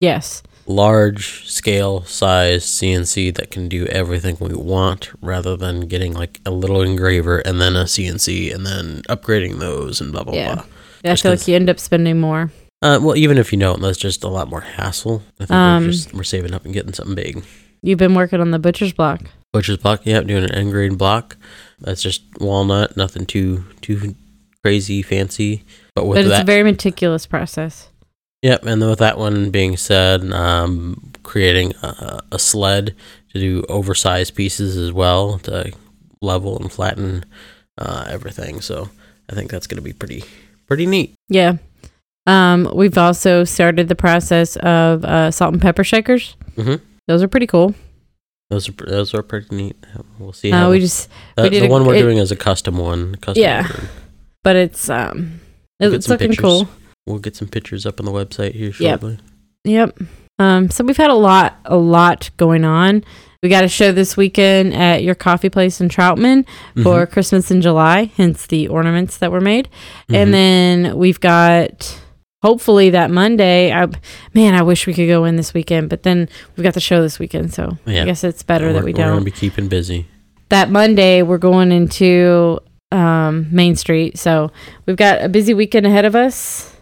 yes, 0.00 0.42
large 0.70 1.48
scale 1.50 2.02
size 2.04 2.64
CNC 2.64 3.34
that 3.34 3.50
can 3.50 3.68
do 3.68 3.86
everything 3.86 4.36
we 4.40 4.54
want 4.54 5.10
rather 5.20 5.56
than 5.56 5.80
getting 5.88 6.12
like 6.14 6.40
a 6.46 6.50
little 6.50 6.80
engraver 6.82 7.38
and 7.38 7.60
then 7.60 7.76
a 7.76 7.84
CNC 7.84 8.54
and 8.54 8.64
then 8.64 9.02
upgrading 9.08 9.58
those 9.58 10.00
and 10.00 10.12
blah 10.12 10.22
blah 10.24 10.34
Yeah. 10.34 10.54
blah. 10.54 10.64
Yeah, 11.04 11.12
I 11.12 11.16
feel 11.16 11.32
like 11.32 11.48
you 11.48 11.56
end 11.56 11.68
up 11.70 11.78
spending 11.80 12.20
more. 12.20 12.50
Uh, 12.82 12.98
well, 13.02 13.16
even 13.16 13.36
if 13.38 13.52
you 13.52 13.58
don't, 13.58 13.80
that's 13.82 13.98
just 13.98 14.24
a 14.24 14.28
lot 14.28 14.48
more 14.48 14.60
hassle. 14.62 15.22
I 15.40 15.44
think 15.44 15.50
Um, 15.50 15.84
we're 15.84 15.90
just 15.90 16.14
we're 16.14 16.22
saving 16.22 16.54
up 16.54 16.64
and 16.64 16.72
getting 16.72 16.92
something 16.94 17.14
big. 17.14 17.42
You've 17.82 17.98
been 17.98 18.14
working 18.14 18.40
on 18.40 18.50
the 18.50 18.58
butcher's 18.58 18.92
block. 18.92 19.20
Butcher's 19.52 19.78
block, 19.78 20.02
yeah, 20.04 20.20
doing 20.20 20.44
an 20.44 20.52
end 20.54 20.70
grade 20.70 20.96
block. 20.96 21.36
That's 21.80 22.02
just 22.02 22.22
walnut, 22.40 22.96
nothing 22.96 23.26
too 23.26 23.64
too 23.80 24.14
crazy 24.62 25.02
fancy. 25.02 25.64
But 25.94 26.06
with 26.06 26.16
but 26.16 26.20
it's 26.26 26.30
that, 26.30 26.42
a 26.42 26.46
very 26.46 26.62
meticulous 26.62 27.26
process. 27.26 27.88
Yep, 28.42 28.64
and 28.64 28.80
with 28.88 29.00
that 29.00 29.18
one 29.18 29.50
being 29.50 29.76
said, 29.76 30.32
um, 30.32 31.12
creating 31.22 31.74
a, 31.82 32.20
a 32.32 32.38
sled 32.38 32.94
to 33.32 33.38
do 33.38 33.64
oversized 33.68 34.34
pieces 34.34 34.76
as 34.76 34.92
well 34.92 35.38
to 35.40 35.72
level 36.22 36.58
and 36.58 36.72
flatten 36.72 37.24
uh, 37.78 38.06
everything. 38.08 38.60
So 38.62 38.88
I 39.28 39.34
think 39.34 39.50
that's 39.50 39.66
going 39.66 39.76
to 39.76 39.82
be 39.82 39.92
pretty 39.92 40.24
pretty 40.66 40.86
neat. 40.86 41.14
Yeah. 41.28 41.58
Um, 42.26 42.70
we've 42.74 42.96
also 42.98 43.44
started 43.44 43.88
the 43.88 43.94
process 43.94 44.56
of 44.56 45.04
uh, 45.04 45.30
salt 45.30 45.52
and 45.52 45.60
pepper 45.62 45.84
shakers. 45.84 46.36
hmm 46.56 46.76
Those 47.08 47.22
are 47.22 47.28
pretty 47.28 47.46
cool. 47.46 47.74
Those 48.50 48.68
are 48.68 48.72
those 48.72 49.14
are 49.14 49.22
pretty 49.22 49.54
neat. 49.54 49.76
We'll 50.18 50.32
see. 50.32 50.50
Uh, 50.50 50.70
we 50.70 50.76
the- 50.78 50.84
just, 50.86 51.08
uh, 51.36 51.42
we 51.50 51.58
the 51.60 51.66
a- 51.66 51.68
one 51.68 51.84
we're 51.84 51.94
it- 51.96 52.00
doing 52.02 52.18
is 52.18 52.32
a 52.32 52.36
custom 52.36 52.78
one. 52.78 53.16
Custom 53.16 53.42
Yeah. 53.42 53.62
ordered. 53.66 53.88
but 54.42 54.56
it's 54.56 54.88
um, 54.90 55.40
We'll 55.78 55.94
it's 55.94 56.08
looking 56.08 56.30
pictures. 56.30 56.42
cool. 56.42 56.68
We'll 57.06 57.18
get 57.18 57.36
some 57.36 57.48
pictures 57.48 57.86
up 57.86 57.98
on 58.00 58.06
the 58.06 58.12
website 58.12 58.54
here 58.54 58.72
shortly. 58.72 59.18
Yep. 59.64 59.98
Um, 60.38 60.70
so 60.70 60.84
we've 60.84 60.96
had 60.96 61.10
a 61.10 61.14
lot, 61.14 61.58
a 61.64 61.76
lot 61.76 62.30
going 62.36 62.64
on. 62.64 63.04
We 63.42 63.48
got 63.48 63.64
a 63.64 63.68
show 63.68 63.90
this 63.92 64.16
weekend 64.16 64.74
at 64.74 65.02
your 65.02 65.14
coffee 65.14 65.48
place 65.50 65.80
in 65.80 65.88
Troutman 65.88 66.46
for 66.82 67.06
Christmas 67.06 67.50
in 67.50 67.62
July, 67.62 68.04
hence 68.16 68.46
the 68.46 68.68
ornaments 68.68 69.16
that 69.18 69.32
were 69.32 69.40
made. 69.40 69.68
And 70.10 70.32
then 70.34 70.96
we've 70.98 71.20
got 71.20 71.98
hopefully 72.42 72.90
that 72.90 73.10
Monday. 73.10 73.72
I, 73.72 73.86
man, 74.34 74.54
I 74.54 74.62
wish 74.62 74.86
we 74.86 74.92
could 74.94 75.08
go 75.08 75.24
in 75.24 75.36
this 75.36 75.54
weekend, 75.54 75.88
but 75.88 76.02
then 76.02 76.28
we've 76.56 76.64
got 76.64 76.74
the 76.74 76.80
show 76.80 77.00
this 77.02 77.18
weekend, 77.18 77.52
so 77.54 77.78
Yeah. 77.86 78.02
I 78.02 78.04
guess 78.04 78.24
it's 78.24 78.42
better 78.42 78.66
We're- 78.66 78.74
that 78.78 78.84
we 78.84 78.92
don't. 78.92 79.06
We're 79.06 79.12
gonna 79.14 79.24
be 79.24 79.30
keeping 79.30 79.68
busy. 79.68 80.06
that 80.50 80.70
Monday 80.70 81.22
we're 81.22 81.38
going 81.38 81.70
into 81.72 82.58
um, 82.92 83.46
Main 83.50 83.74
Street, 83.76 84.18
so 84.18 84.50
we've 84.84 84.96
got 84.96 85.22
a 85.22 85.28
busy 85.30 85.54
weekend 85.54 85.86
ahead 85.86 86.04
of 86.04 86.14
us. 86.14 86.76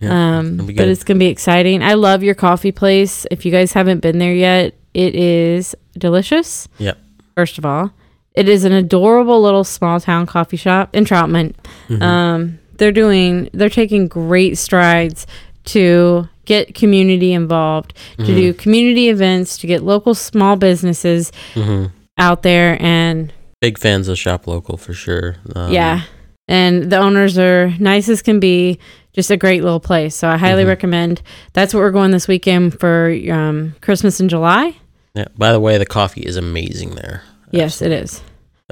Yeah, 0.00 0.38
Um, 0.38 0.56
gonna 0.56 0.72
but 0.72 0.88
it's 0.88 1.04
gonna 1.04 1.18
be 1.18 1.26
exciting. 1.26 1.82
I 1.82 1.94
love 1.94 2.22
your 2.22 2.34
coffee 2.34 2.72
place. 2.72 3.26
If 3.30 3.44
you 3.44 3.52
guys 3.52 3.72
haven't 3.72 4.00
been 4.00 4.18
there 4.18 4.34
yet, 4.34 4.74
it 4.94 5.14
is 5.14 5.74
delicious. 5.98 6.68
Yep. 6.78 6.98
First 7.36 7.58
of 7.58 7.64
all, 7.66 7.92
it 8.34 8.48
is 8.48 8.64
an 8.64 8.72
adorable 8.72 9.42
little 9.42 9.64
small 9.64 10.00
town 10.00 10.26
coffee 10.26 10.56
shop 10.56 10.94
in 10.94 11.04
Troutman. 11.04 11.54
Mhm. 11.88 12.02
Um, 12.02 12.58
they're 12.78 12.92
doing, 12.92 13.50
they're 13.52 13.68
taking 13.68 14.08
great 14.08 14.56
strides 14.56 15.26
to 15.66 16.28
get 16.46 16.74
community 16.74 17.32
involved, 17.32 17.94
to 18.16 18.22
Mm-hmm. 18.24 18.34
do 18.34 18.52
community 18.54 19.08
events, 19.10 19.58
to 19.58 19.66
get 19.66 19.82
local 19.84 20.14
small 20.14 20.56
businesses 20.56 21.30
hmm 21.54 21.86
out 22.18 22.42
there 22.42 22.76
and 22.82 23.32
Big 23.60 23.78
fans 23.78 24.08
of 24.08 24.18
Shop 24.18 24.46
Local 24.46 24.76
for 24.78 24.92
sure. 24.94 25.36
Um, 25.54 25.72
yeah. 25.72 26.02
And 26.50 26.90
the 26.90 26.98
owners 26.98 27.38
are 27.38 27.72
nice 27.78 28.08
as 28.08 28.20
can 28.22 28.40
be. 28.40 28.78
Just 29.12 29.30
a 29.30 29.36
great 29.36 29.64
little 29.64 29.80
place. 29.80 30.14
So 30.14 30.28
I 30.28 30.36
highly 30.36 30.62
Mhm. 30.64 30.68
recommend. 30.68 31.22
That's 31.52 31.74
what 31.74 31.80
we're 31.80 31.90
going 31.90 32.10
this 32.12 32.28
weekend 32.28 32.78
for 32.78 33.12
um, 33.32 33.74
Christmas 33.80 34.20
in 34.20 34.28
July. 34.28 34.76
Yeah. 35.14 35.24
By 35.36 35.50
the 35.50 35.58
way, 35.58 35.78
the 35.78 35.86
coffee 35.86 36.20
is 36.22 36.36
amazing 36.36 36.90
there. 36.94 37.22
Yes, 37.50 37.82
it 37.82 37.90
is. 37.90 38.22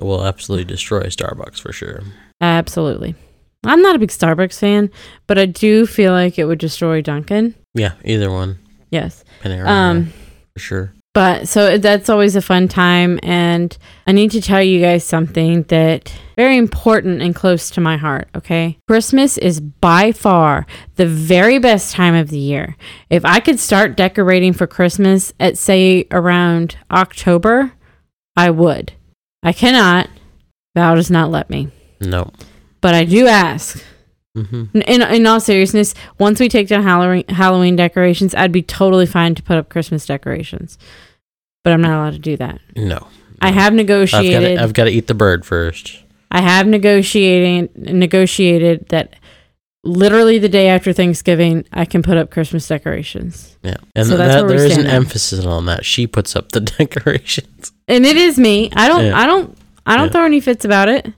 It 0.01 0.05
will 0.05 0.25
absolutely 0.25 0.65
destroy 0.65 1.03
Starbucks 1.05 1.59
for 1.61 1.73
sure. 1.73 2.03
Absolutely. 2.41 3.17
I'm 3.65 3.83
not 3.83 3.97
a 3.97 3.99
big 3.99 4.11
Starbucks 4.11 4.61
fan, 4.61 4.91
but 5.27 5.39
I 5.39 5.47
do 5.47 5.85
feel 5.87 6.13
like 6.13 6.39
it 6.39 6.45
would 6.45 6.61
destroy 6.61 7.01
Dunkin'. 7.03 7.57
Yeah, 7.75 7.93
either 8.05 8.31
one. 8.31 8.59
Yes. 8.91 9.25
Panera. 9.43 9.67
Um, 9.67 10.13
for 10.55 10.61
sure. 10.61 10.93
But 11.19 11.49
so 11.49 11.79
that's 11.79 12.09
always 12.09 12.37
a 12.37 12.41
fun 12.41 12.69
time. 12.69 13.19
And 13.25 13.77
I 14.07 14.13
need 14.13 14.31
to 14.31 14.41
tell 14.41 14.63
you 14.63 14.81
guys 14.81 15.03
something 15.03 15.65
that 15.65 16.17
very 16.37 16.57
important 16.57 17.21
and 17.23 17.35
close 17.35 17.71
to 17.71 17.81
my 17.81 17.97
heart. 17.97 18.29
Okay. 18.37 18.79
Christmas 18.87 19.37
is 19.37 19.59
by 19.59 20.13
far 20.13 20.65
the 20.95 21.07
very 21.07 21.59
best 21.59 21.93
time 21.93 22.15
of 22.15 22.29
the 22.29 22.39
year. 22.39 22.77
If 23.11 23.25
I 23.25 23.41
could 23.41 23.59
start 23.59 23.97
decorating 23.97 24.53
for 24.53 24.69
Christmas 24.69 25.33
at 25.41 25.59
say 25.59 26.07
around 26.13 26.77
October, 26.89 27.73
I 28.37 28.51
would. 28.51 28.93
I 29.43 29.53
cannot. 29.53 30.09
Val 30.77 30.95
does 30.95 31.11
not 31.11 31.33
let 31.33 31.51
me. 31.51 31.67
No. 32.01 32.31
But 32.81 32.95
I 32.95 33.03
do 33.05 33.27
ask. 33.27 33.83
hmm 34.37 34.67
In, 34.73 34.83
in, 34.83 35.03
in 35.03 35.27
all 35.27 35.41
seriousness, 35.41 35.95
once 36.21 36.39
we 36.39 36.49
take 36.49 36.69
down 36.69 36.85
Halloween, 36.85 37.25
Halloween 37.29 37.75
decorations, 37.75 38.37
I'd 38.37 38.53
be 38.53 38.63
totally 38.63 39.07
fine 39.07 39.35
to 39.35 39.43
put 39.43 39.57
up 39.57 39.69
Christmas 39.69 40.07
decorations. 40.07 40.79
But 41.69 41.75
I'm 41.75 41.83
not 41.83 41.99
allowed 42.01 42.13
to 42.15 42.19
do 42.19 42.35
that. 42.39 42.63
No. 42.77 43.07
I 43.43 43.51
have 43.51 43.67
I've 43.67 43.75
negotiated. 43.75 44.57
I've 44.59 44.73
got 44.73 44.85
to 44.85 44.91
eat 44.91 45.07
the 45.07 45.13
bird 45.13 45.45
first. 45.45 46.03
I 46.31 46.41
have 46.41 46.67
negotiating 46.67 47.69
negotiated 47.77 48.89
that 48.89 49.17
literally 49.85 50.39
the 50.39 50.49
day 50.49 50.69
after 50.69 50.95
Thanksgiving, 50.95 51.67
I 51.71 51.85
can 51.85 52.03
put 52.03 52.17
up 52.17 52.31
Christmas 52.31 52.67
decorations, 52.67 53.57
Yeah. 53.63 53.77
And 53.95 54.07
So 54.07 54.17
that's 54.17 54.35
that, 54.35 54.47
where 54.47 54.57
there 54.57 54.67
is 54.67 54.79
an 54.79 54.85
now. 54.85 54.95
emphasis 54.95 55.45
on 55.45 55.67
that. 55.67 55.85
She 55.85 56.07
puts 56.07 56.35
up 56.35 56.53
the 56.53 56.61
decorations. 56.79 57.71
and 57.87 58.07
it 58.07 58.17
is 58.17 58.39
me. 58.39 58.71
I 58.75 58.89
don't. 58.89 59.05
Yeah. 59.05 59.19
I 59.19 59.27
don't. 59.27 59.57
I 59.85 59.97
don't 59.99 60.07
Yeah. 60.07 60.13
throw 60.13 60.25
any 60.25 60.41
fits 60.41 60.65
about 60.65 60.89
it. 60.89 61.13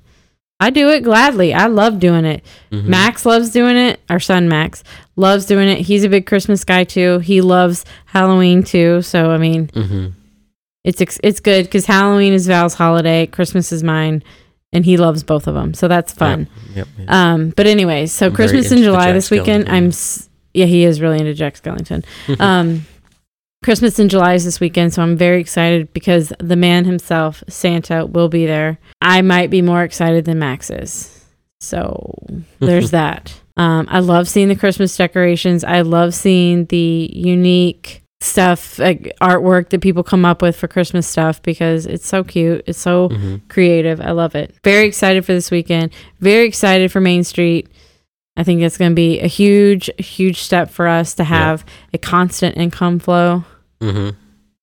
I 0.58 0.70
do 0.70 0.90
it 0.90 1.02
gladly. 1.04 1.54
I 1.54 1.66
love 1.68 2.00
doing 2.00 2.24
it. 2.24 2.44
Mhm. 2.72 2.84
Max 2.86 3.24
loves 3.24 3.50
doing 3.50 3.76
it. 3.76 4.00
Our 4.10 4.18
son 4.20 4.48
Max 4.48 4.82
loves 5.14 5.46
doing 5.46 5.68
it. 5.68 5.78
He's 5.82 6.02
a 6.04 6.08
big 6.08 6.26
Christmas 6.26 6.64
guy 6.64 6.82
too. 6.84 7.20
He 7.20 7.40
loves 7.40 7.84
Halloween 8.06 8.62
too. 8.64 9.00
So 9.02 9.30
I 9.30 9.38
mean, 9.38 9.68
Mhm. 9.68 10.12
It's 10.84 11.00
ex- 11.00 11.20
it's 11.22 11.40
good 11.40 11.64
because 11.64 11.86
Halloween 11.86 12.32
is 12.32 12.46
Val's 12.46 12.74
holiday, 12.74 13.26
Christmas 13.26 13.72
is 13.72 13.82
mine, 13.82 14.22
and 14.72 14.84
he 14.84 14.96
loves 14.96 15.22
both 15.22 15.46
of 15.46 15.54
them. 15.54 15.74
So 15.74 15.88
that's 15.88 16.12
fun. 16.12 16.48
Yep. 16.74 16.88
yep. 16.98 17.10
Um, 17.10 17.50
but 17.50 17.66
anyways, 17.66 18.12
so 18.12 18.26
I'm 18.26 18.34
Christmas 18.34 18.72
in 18.72 18.78
July 18.78 19.12
this 19.12 19.30
weekend. 19.30 19.66
Skellington. 19.66 19.72
I'm 19.72 19.86
s- 19.88 20.28
yeah, 20.54 20.66
he 20.66 20.84
is 20.84 21.00
really 21.00 21.18
into 21.18 21.34
Jack 21.34 21.54
Skellington. 21.54 22.04
um, 22.40 22.86
Christmas 23.62 23.98
in 23.98 24.08
July 24.08 24.34
is 24.34 24.44
this 24.44 24.58
weekend, 24.58 24.94
so 24.94 25.02
I'm 25.02 25.16
very 25.16 25.40
excited 25.40 25.92
because 25.92 26.32
the 26.38 26.56
man 26.56 26.86
himself, 26.86 27.44
Santa, 27.48 28.06
will 28.06 28.28
be 28.28 28.46
there. 28.46 28.78
I 29.02 29.20
might 29.20 29.50
be 29.50 29.60
more 29.60 29.82
excited 29.82 30.24
than 30.24 30.38
Max 30.38 30.70
is. 30.70 31.26
So 31.60 32.14
there's 32.58 32.90
that. 32.92 33.38
Um, 33.58 33.86
I 33.90 34.00
love 34.00 34.28
seeing 34.28 34.48
the 34.48 34.56
Christmas 34.56 34.96
decorations. 34.96 35.62
I 35.62 35.82
love 35.82 36.14
seeing 36.14 36.64
the 36.66 37.10
unique 37.12 37.99
stuff, 38.20 38.78
like 38.78 39.12
artwork 39.20 39.70
that 39.70 39.80
people 39.80 40.02
come 40.02 40.24
up 40.24 40.42
with 40.42 40.54
for 40.56 40.68
Christmas 40.68 41.06
stuff 41.06 41.40
because 41.42 41.86
it's 41.86 42.06
so 42.06 42.22
cute. 42.22 42.62
It's 42.66 42.78
so 42.78 43.08
Mhm. 43.08 43.40
creative. 43.48 44.00
I 44.00 44.10
love 44.10 44.34
it. 44.34 44.54
Very 44.62 44.86
excited 44.86 45.24
for 45.24 45.32
this 45.32 45.50
weekend. 45.50 45.90
Very 46.20 46.46
excited 46.46 46.92
for 46.92 47.00
Main 47.00 47.24
Street. 47.24 47.68
I 48.36 48.42
think 48.42 48.60
it's 48.62 48.76
going 48.78 48.90
to 48.92 48.94
be 48.94 49.20
a 49.20 49.26
huge, 49.26 49.90
huge 49.98 50.40
step 50.42 50.70
for 50.70 50.86
us 50.86 51.14
to 51.14 51.24
have 51.24 51.64
a 51.94 51.98
constant 51.98 52.56
income 52.56 52.98
flow. 52.98 53.44
Mhm. 53.82 54.14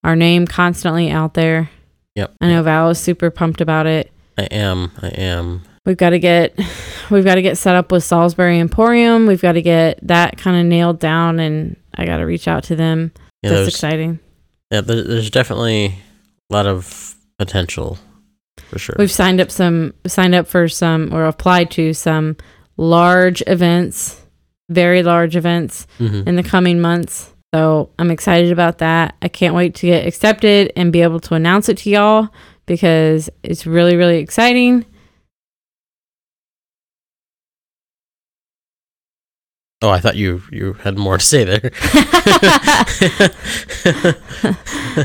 Our 0.03 0.16
name 0.16 0.45
constantly 0.47 1.10
out 1.10 1.34
there. 1.34 1.70
Yep. 2.16 2.34
I 2.41 2.47
know 2.47 2.64
Val 2.64 2.89
is 2.91 2.99
super 2.99 3.30
pumped 3.30 3.62
about 3.62 3.86
it. 3.88 4.12
I 4.38 4.43
am. 4.43 4.91
I 5.01 5.08
am. 5.10 5.62
We've 5.86 5.97
got 5.97 6.12
to 6.12 6.20
get, 6.20 6.58
we've 7.10 7.26
got 7.26 7.36
to 7.36 7.41
get 7.41 7.58
set 7.58 7.76
up 7.76 7.91
with 7.91 8.03
Salisbury 8.03 8.60
Emporium. 8.60 9.26
We've 9.26 9.41
got 9.41 9.53
to 9.53 9.62
get 9.62 9.99
that 10.03 10.38
kind 10.38 10.58
of 10.60 10.66
nailed 10.66 10.99
down, 10.99 11.39
and 11.39 11.76
I 11.95 12.05
got 12.05 12.18
to 12.18 12.24
reach 12.26 12.47
out 12.47 12.64
to 12.66 12.76
them. 12.76 13.12
Yeah, 13.44 13.52
That's 13.52 13.68
exciting. 13.70 14.20
yeah, 14.72 14.82
there- 14.82 15.04
there's 15.04 15.30
definitely 15.30 15.96
a 16.50 16.54
lot 16.54 16.66
of 16.66 17.16
potential 17.38 17.98
for 18.70 18.80
sure. 18.80 18.96
We've 18.98 19.12
signed 19.12 19.40
up 19.40 19.52
some, 19.52 19.94
signed 20.08 20.36
up 20.36 20.48
for 20.48 20.68
some, 20.68 21.14
or 21.14 21.26
applied 21.26 21.72
to 21.72 21.94
some 21.94 22.36
large 22.78 23.42
events, 23.48 24.22
very 24.70 25.04
large 25.04 25.36
events 25.36 25.88
Mhm. 26.00 26.28
in 26.28 26.36
the 26.36 26.44
coming 26.44 26.80
months. 26.82 27.32
So 27.54 27.90
I'm 27.98 28.12
excited 28.12 28.52
about 28.52 28.80
that. 28.80 29.16
I 29.22 29.30
can't 29.30 29.56
wait 29.56 29.74
to 29.76 29.86
get 29.88 30.06
accepted 30.06 30.74
and 30.76 30.92
be 30.92 31.02
able 31.02 31.20
to 31.22 31.34
announce 31.36 31.70
it 31.70 31.78
to 31.80 31.90
y'all 31.90 32.28
because 32.66 33.30
it's 33.44 33.66
really, 33.66 33.96
really 33.96 34.18
exciting. 34.18 34.86
Oh, 39.82 39.90
I 39.90 40.00
thought 40.00 40.16
you 40.16 40.42
you 40.52 40.74
had 40.74 40.98
more 40.98 41.18
to 41.20 41.24
say 41.24 41.44
there. 41.44 41.72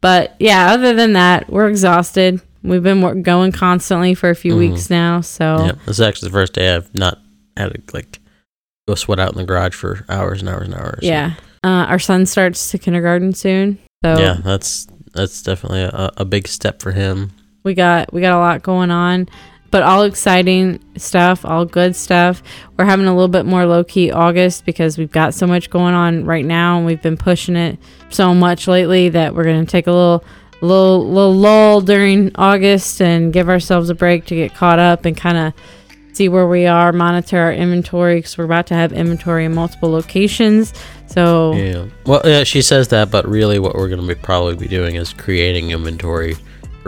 But 0.00 0.34
yeah, 0.38 0.72
other 0.72 0.94
than 0.94 1.12
that, 1.14 1.50
we're 1.50 1.68
exhausted. 1.68 2.40
We've 2.62 2.82
been 2.82 3.02
wor- 3.02 3.14
going 3.16 3.52
constantly 3.52 4.14
for 4.14 4.30
a 4.30 4.34
few 4.34 4.54
Mhm. 4.54 4.58
weeks 4.58 4.88
now. 4.88 5.20
So 5.20 5.64
Yep. 5.66 5.78
This 5.86 5.98
is 5.98 6.00
actually 6.00 6.28
the 6.28 6.32
first 6.32 6.52
day 6.54 6.74
I've 6.74 6.92
not 6.94 7.18
had 7.56 7.72
to 7.74 7.82
like 7.94 8.18
go 8.86 8.94
sweat 8.94 9.18
out 9.20 9.32
in 9.32 9.38
the 9.38 9.44
garage 9.44 9.74
for 9.74 10.04
hours 10.08 10.40
and 10.40 10.48
hours 10.48 10.66
and 10.68 10.74
hours. 10.74 11.00
yeah, 11.02 11.32
uh, 11.64 11.84
our 11.88 11.98
son 11.98 12.24
starts 12.24 12.70
to 12.70 12.78
kindergarten 12.78 13.34
soon. 13.34 13.78
So 14.04 14.18
Yeah, 14.18 14.38
that's 14.42 14.86
that's 15.12 15.42
definitely 15.42 15.82
a, 15.82 16.10
a 16.16 16.24
big 16.24 16.48
step 16.48 16.80
for 16.80 16.92
him. 16.92 17.32
we 17.64 17.74
got 17.74 18.12
we 18.14 18.22
got 18.22 18.32
a 18.32 18.38
lot 18.40 18.62
going 18.62 18.90
on 18.90 19.28
but 19.70 19.82
all 19.82 20.02
exciting 20.02 20.80
stuff 20.96 21.44
all 21.44 21.64
good 21.64 21.94
stuff 21.94 22.42
we're 22.76 22.84
having 22.84 23.06
a 23.06 23.12
little 23.12 23.28
bit 23.28 23.44
more 23.44 23.66
low-key 23.66 24.10
august 24.10 24.64
because 24.64 24.98
we've 24.98 25.12
got 25.12 25.34
so 25.34 25.46
much 25.46 25.70
going 25.70 25.94
on 25.94 26.24
right 26.24 26.44
now 26.44 26.76
and 26.76 26.86
we've 26.86 27.02
been 27.02 27.16
pushing 27.16 27.56
it 27.56 27.78
so 28.10 28.34
much 28.34 28.66
lately 28.66 29.08
that 29.08 29.34
we're 29.34 29.44
going 29.44 29.64
to 29.64 29.70
take 29.70 29.86
a 29.86 29.92
little 29.92 30.24
little 30.60 31.08
little 31.08 31.34
lull 31.34 31.80
during 31.80 32.30
august 32.34 33.00
and 33.00 33.32
give 33.32 33.48
ourselves 33.48 33.90
a 33.90 33.94
break 33.94 34.24
to 34.24 34.34
get 34.34 34.54
caught 34.54 34.78
up 34.78 35.04
and 35.04 35.16
kind 35.16 35.38
of 35.38 35.52
see 36.12 36.28
where 36.28 36.48
we 36.48 36.66
are 36.66 36.92
monitor 36.92 37.38
our 37.38 37.52
inventory 37.52 38.16
because 38.16 38.36
we're 38.36 38.44
about 38.44 38.66
to 38.66 38.74
have 38.74 38.92
inventory 38.92 39.44
in 39.44 39.54
multiple 39.54 39.90
locations 39.90 40.72
so 41.08 41.54
Yeah. 41.54 41.86
Well, 42.06 42.20
yeah, 42.24 42.44
she 42.44 42.62
says 42.62 42.88
that, 42.88 43.10
but 43.10 43.26
really, 43.26 43.58
what 43.58 43.74
we're 43.74 43.88
going 43.88 44.00
to 44.00 44.06
be 44.06 44.14
probably 44.14 44.56
be 44.56 44.68
doing 44.68 44.96
is 44.96 45.12
creating 45.12 45.70
inventory 45.70 46.36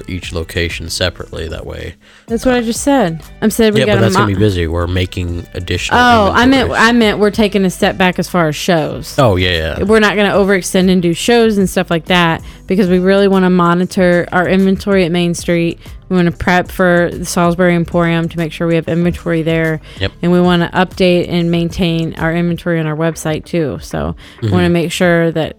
for 0.05 0.11
each 0.11 0.32
location 0.32 0.88
separately. 0.88 1.48
That 1.48 1.66
way, 1.66 1.94
That's 2.26 2.44
what 2.46 2.55
I 2.55 2.61
just 2.62 2.82
said. 2.82 3.22
I'm 3.42 3.51
saying 3.51 3.74
we 3.74 3.80
yeah, 3.80 3.86
got 3.86 3.94
but 3.96 4.01
that's 4.03 4.14
mo- 4.14 4.20
gonna 4.20 4.34
be 4.34 4.38
busy. 4.38 4.66
We're 4.66 4.86
making 4.86 5.46
additional. 5.55 5.98
Oh, 5.98 6.30
I 6.34 6.46
meant. 6.46 6.70
I 6.72 6.92
meant 6.92 7.18
we're 7.18 7.30
taking 7.30 7.64
a 7.64 7.70
step 7.70 7.96
back 7.96 8.18
as 8.18 8.28
far 8.28 8.48
as 8.48 8.57
shows. 8.57 9.18
Oh 9.18 9.36
yeah, 9.36 9.76
yeah. 9.78 9.82
We're 9.84 10.01
not 10.01 10.16
going 10.16 10.30
to 10.30 10.36
overextend 10.36 10.90
and 10.90 11.03
do 11.03 11.12
shows 11.14 11.59
and 11.59 11.68
stuff 11.68 11.90
like 11.90 12.07
that 12.07 12.42
because 12.66 12.88
we 12.88 12.98
really 12.98 13.28
want 13.28 13.44
to 13.44 13.51
monitor 13.51 14.26
our 14.32 14.48
inventory 14.48 15.05
at 15.05 15.12
Main 15.12 15.34
Street. 15.34 15.78
We 16.09 16.16
want 16.16 16.26
to 16.26 16.36
prep 16.36 16.70
for 16.72 17.09
the 17.12 17.24
Salisbury 17.24 17.74
Emporium 17.76 18.28
to 18.30 18.36
make 18.36 18.53
sure 18.53 18.66
we 18.66 18.74
have 18.74 18.88
inventory 18.88 19.42
there. 19.42 19.80
Yep. 20.01 20.12
And 20.22 20.32
we 20.32 20.40
want 20.40 20.62
to 20.62 20.68
update 20.76 21.28
and 21.28 21.53
maintain 21.53 22.14
our 22.14 22.34
inventory 22.34 22.80
on 22.80 22.86
our 22.86 22.96
website 22.96 23.44
too. 23.44 23.78
So 23.80 24.16
we 24.42 24.48
Mm-hmm. 24.48 24.55
want 24.55 24.64
to 24.64 24.70
make 24.70 24.90
sure 24.90 25.30
that 25.30 25.57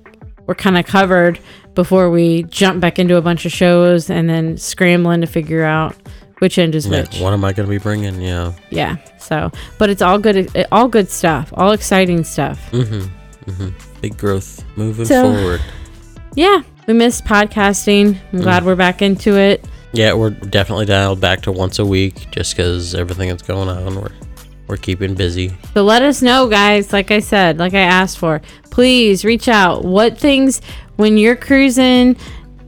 we're 0.48 0.56
kind 0.56 0.78
of 0.78 0.86
covered 0.86 1.40
before 1.76 2.10
we 2.10 2.44
jump 2.44 2.80
back 2.82 3.00
into 3.00 3.16
a 3.16 3.22
bunch 3.22 3.46
of 3.46 3.52
shows 3.52 4.10
and 4.10 4.30
then 4.30 4.58
scrambling 4.58 5.22
to 5.22 5.28
figure 5.28 5.64
out 5.64 5.96
which 6.40 6.58
end 6.58 6.76
is 6.76 6.86
Yeah, 6.88 7.02
which. 7.02 7.20
What 7.20 7.34
am 7.34 7.46
I 7.46 7.54
gonna 7.54 7.70
be 7.70 7.78
bringing? 7.78 8.20
Yeah. 8.22 8.54
Yeah. 8.70 8.98
So, 9.20 9.52
but 9.78 9.90
it's 9.90 10.02
all 10.02 10.18
good, 10.18 10.52
all 10.72 10.88
good 10.88 11.10
stuff, 11.10 11.54
all 11.56 11.72
exciting 11.72 12.24
stuff. 12.24 12.60
Mm-hmm. 12.72 13.52
Mm-hmm. 13.52 14.02
Big 14.02 14.18
growth 14.18 14.64
moving 14.76 15.06
So- 15.06 15.34
forward. 15.34 15.62
Yeah, 16.36 16.62
we 16.88 16.94
missed 16.94 17.26
podcasting. 17.26 18.18
I'm 18.34 18.40
Mm. 18.40 18.44
glad 18.44 18.66
we're 18.66 18.76
back 18.76 19.02
into 19.02 19.38
it. 19.38 19.64
Yeah, 19.94 20.14
we're 20.14 20.30
definitely 20.30 20.86
dialed 20.86 21.20
back 21.20 21.42
to 21.42 21.52
once 21.52 21.78
a 21.78 21.86
week, 21.86 22.32
just 22.32 22.56
because 22.56 22.96
everything 22.96 23.28
that's 23.30 23.44
going 23.44 23.68
on. 23.68 23.96
We're 23.96 24.10
we're 24.72 24.78
keeping 24.78 25.14
busy. 25.14 25.52
So 25.74 25.84
let 25.84 26.02
us 26.02 26.22
know, 26.22 26.48
guys. 26.48 26.94
Like 26.94 27.12
I 27.12 27.20
said, 27.20 27.60
like 27.60 27.74
I 27.74 27.82
asked 27.82 28.18
for, 28.18 28.42
please 28.72 29.26
reach 29.26 29.50
out. 29.50 29.84
What 29.84 30.18
things 30.18 30.62
when 30.96 31.18
you're 31.18 31.36
cruising 31.36 32.16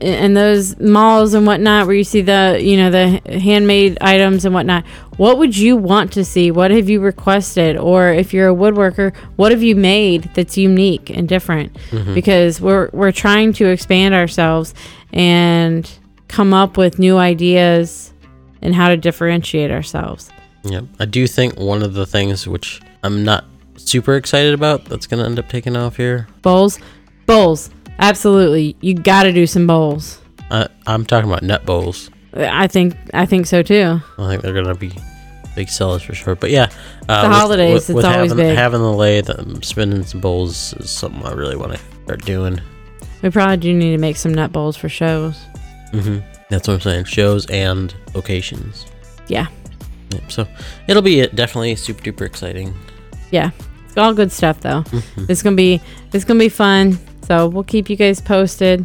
in 0.00 0.34
those 0.34 0.78
malls 0.78 1.32
and 1.32 1.46
whatnot, 1.46 1.86
where 1.86 1.96
you 1.96 2.04
see 2.04 2.20
the 2.20 2.58
you 2.60 2.76
know 2.76 2.90
the 2.90 3.38
handmade 3.40 3.96
items 4.02 4.44
and 4.44 4.54
whatnot, 4.54 4.84
what 5.16 5.38
would 5.38 5.56
you 5.56 5.76
want 5.76 6.12
to 6.12 6.24
see? 6.26 6.50
What 6.50 6.70
have 6.70 6.90
you 6.90 7.00
requested? 7.00 7.78
Or 7.78 8.12
if 8.12 8.34
you're 8.34 8.50
a 8.50 8.54
woodworker, 8.54 9.16
what 9.36 9.50
have 9.50 9.62
you 9.62 9.74
made 9.74 10.24
that's 10.34 10.58
unique 10.58 11.08
and 11.08 11.26
different? 11.26 11.72
Mm-hmm. 11.90 12.12
Because 12.12 12.60
we're 12.60 12.90
we're 12.92 13.12
trying 13.12 13.54
to 13.54 13.66
expand 13.70 14.14
ourselves 14.14 14.74
and 15.12 15.90
come 16.28 16.52
up 16.52 16.76
with 16.76 16.98
new 16.98 17.16
ideas 17.16 18.12
and 18.60 18.74
how 18.74 18.88
to 18.88 18.96
differentiate 18.98 19.70
ourselves. 19.70 20.30
Yeah, 20.64 20.82
I 20.98 21.04
do 21.04 21.26
think 21.26 21.58
one 21.58 21.82
of 21.82 21.94
the 21.94 22.06
things 22.06 22.48
which 22.48 22.80
I'm 23.02 23.24
not 23.24 23.44
super 23.76 24.16
excited 24.16 24.54
about 24.54 24.86
that's 24.86 25.06
gonna 25.06 25.24
end 25.24 25.38
up 25.38 25.48
taking 25.48 25.76
off 25.76 25.96
here. 25.96 26.26
Bowls, 26.42 26.78
bowls, 27.26 27.70
absolutely. 27.98 28.76
You 28.80 28.94
got 28.94 29.24
to 29.24 29.32
do 29.32 29.46
some 29.46 29.66
bowls. 29.66 30.20
I, 30.50 30.68
I'm 30.86 31.04
talking 31.04 31.28
about 31.30 31.42
net 31.42 31.66
bowls. 31.66 32.10
I 32.34 32.66
think 32.66 32.96
I 33.12 33.26
think 33.26 33.46
so 33.46 33.62
too. 33.62 34.00
I 34.18 34.28
think 34.28 34.42
they're 34.42 34.54
gonna 34.54 34.74
be 34.74 34.92
big 35.54 35.68
sellers 35.68 36.02
for 36.02 36.14
sure. 36.14 36.34
But 36.34 36.50
yeah, 36.50 36.70
uh, 37.08 37.28
The 37.28 37.34
holidays, 37.34 37.88
it's 37.90 38.04
always 38.04 38.30
having, 38.30 38.36
big. 38.36 38.56
having 38.56 38.80
the 38.80 38.92
lathe, 38.92 39.30
um, 39.30 39.62
spinning 39.62 40.02
some 40.04 40.20
bowls 40.20 40.72
is 40.74 40.90
something 40.90 41.24
I 41.24 41.32
really 41.32 41.56
want 41.56 41.72
to 41.74 41.80
start 42.04 42.24
doing. 42.24 42.60
We 43.22 43.30
probably 43.30 43.56
do 43.58 43.72
need 43.72 43.92
to 43.92 43.98
make 43.98 44.16
some 44.16 44.34
nut 44.34 44.52
bowls 44.52 44.76
for 44.76 44.88
shows. 44.88 45.36
Mm-hmm. 45.92 46.18
That's 46.50 46.68
what 46.68 46.74
I'm 46.74 46.80
saying. 46.80 47.04
Shows 47.04 47.46
and 47.46 47.94
locations. 48.14 48.86
Yeah, 49.28 49.46
Yeah, 50.10 50.20
so 50.28 50.46
it'll 50.88 51.02
be 51.02 51.22
uh, 51.22 51.26
definitely 51.34 51.74
super 51.76 52.02
duper 52.02 52.26
exciting. 52.26 52.74
yeah. 53.30 53.50
It's 53.86 53.96
all 53.96 54.12
good 54.12 54.32
stuff 54.32 54.60
though. 54.60 54.82
Mhm. 54.82 55.30
It's 55.30 55.40
gonna 55.42 55.54
be 55.56 55.80
it's 56.12 56.24
gonna 56.24 56.40
be 56.40 56.48
fun. 56.48 56.98
So 57.28 57.46
we'll 57.48 57.62
keep 57.64 57.88
you 57.88 57.94
guys 57.96 58.20
posted. 58.20 58.84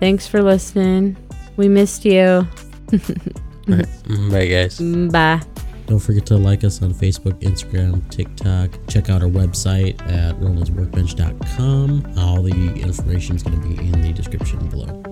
Thanks 0.00 0.26
for 0.28 0.42
listening. 0.42 1.16
We 1.56 1.68
missed 1.68 2.04
you. 2.04 2.46
All 2.92 2.98
right. 3.68 3.86
Bye, 4.30 4.46
guys. 4.46 4.78
Bye. 4.80 5.40
Don't 5.86 5.98
forget 5.98 6.24
to 6.26 6.36
like 6.36 6.64
us 6.64 6.80
on 6.82 6.94
Facebook, 6.94 7.34
Instagram, 7.42 8.08
TikTok. 8.10 8.70
Check 8.88 9.10
out 9.10 9.22
our 9.22 9.28
website 9.28 10.00
at 10.10 10.34
romansworkbench.com. 10.40 12.14
All 12.18 12.42
the 12.42 12.80
information 12.80 13.36
is 13.36 13.42
going 13.42 13.60
to 13.60 13.68
be 13.68 13.76
in 13.88 14.00
the 14.00 14.12
description 14.12 14.66
below. 14.68 15.02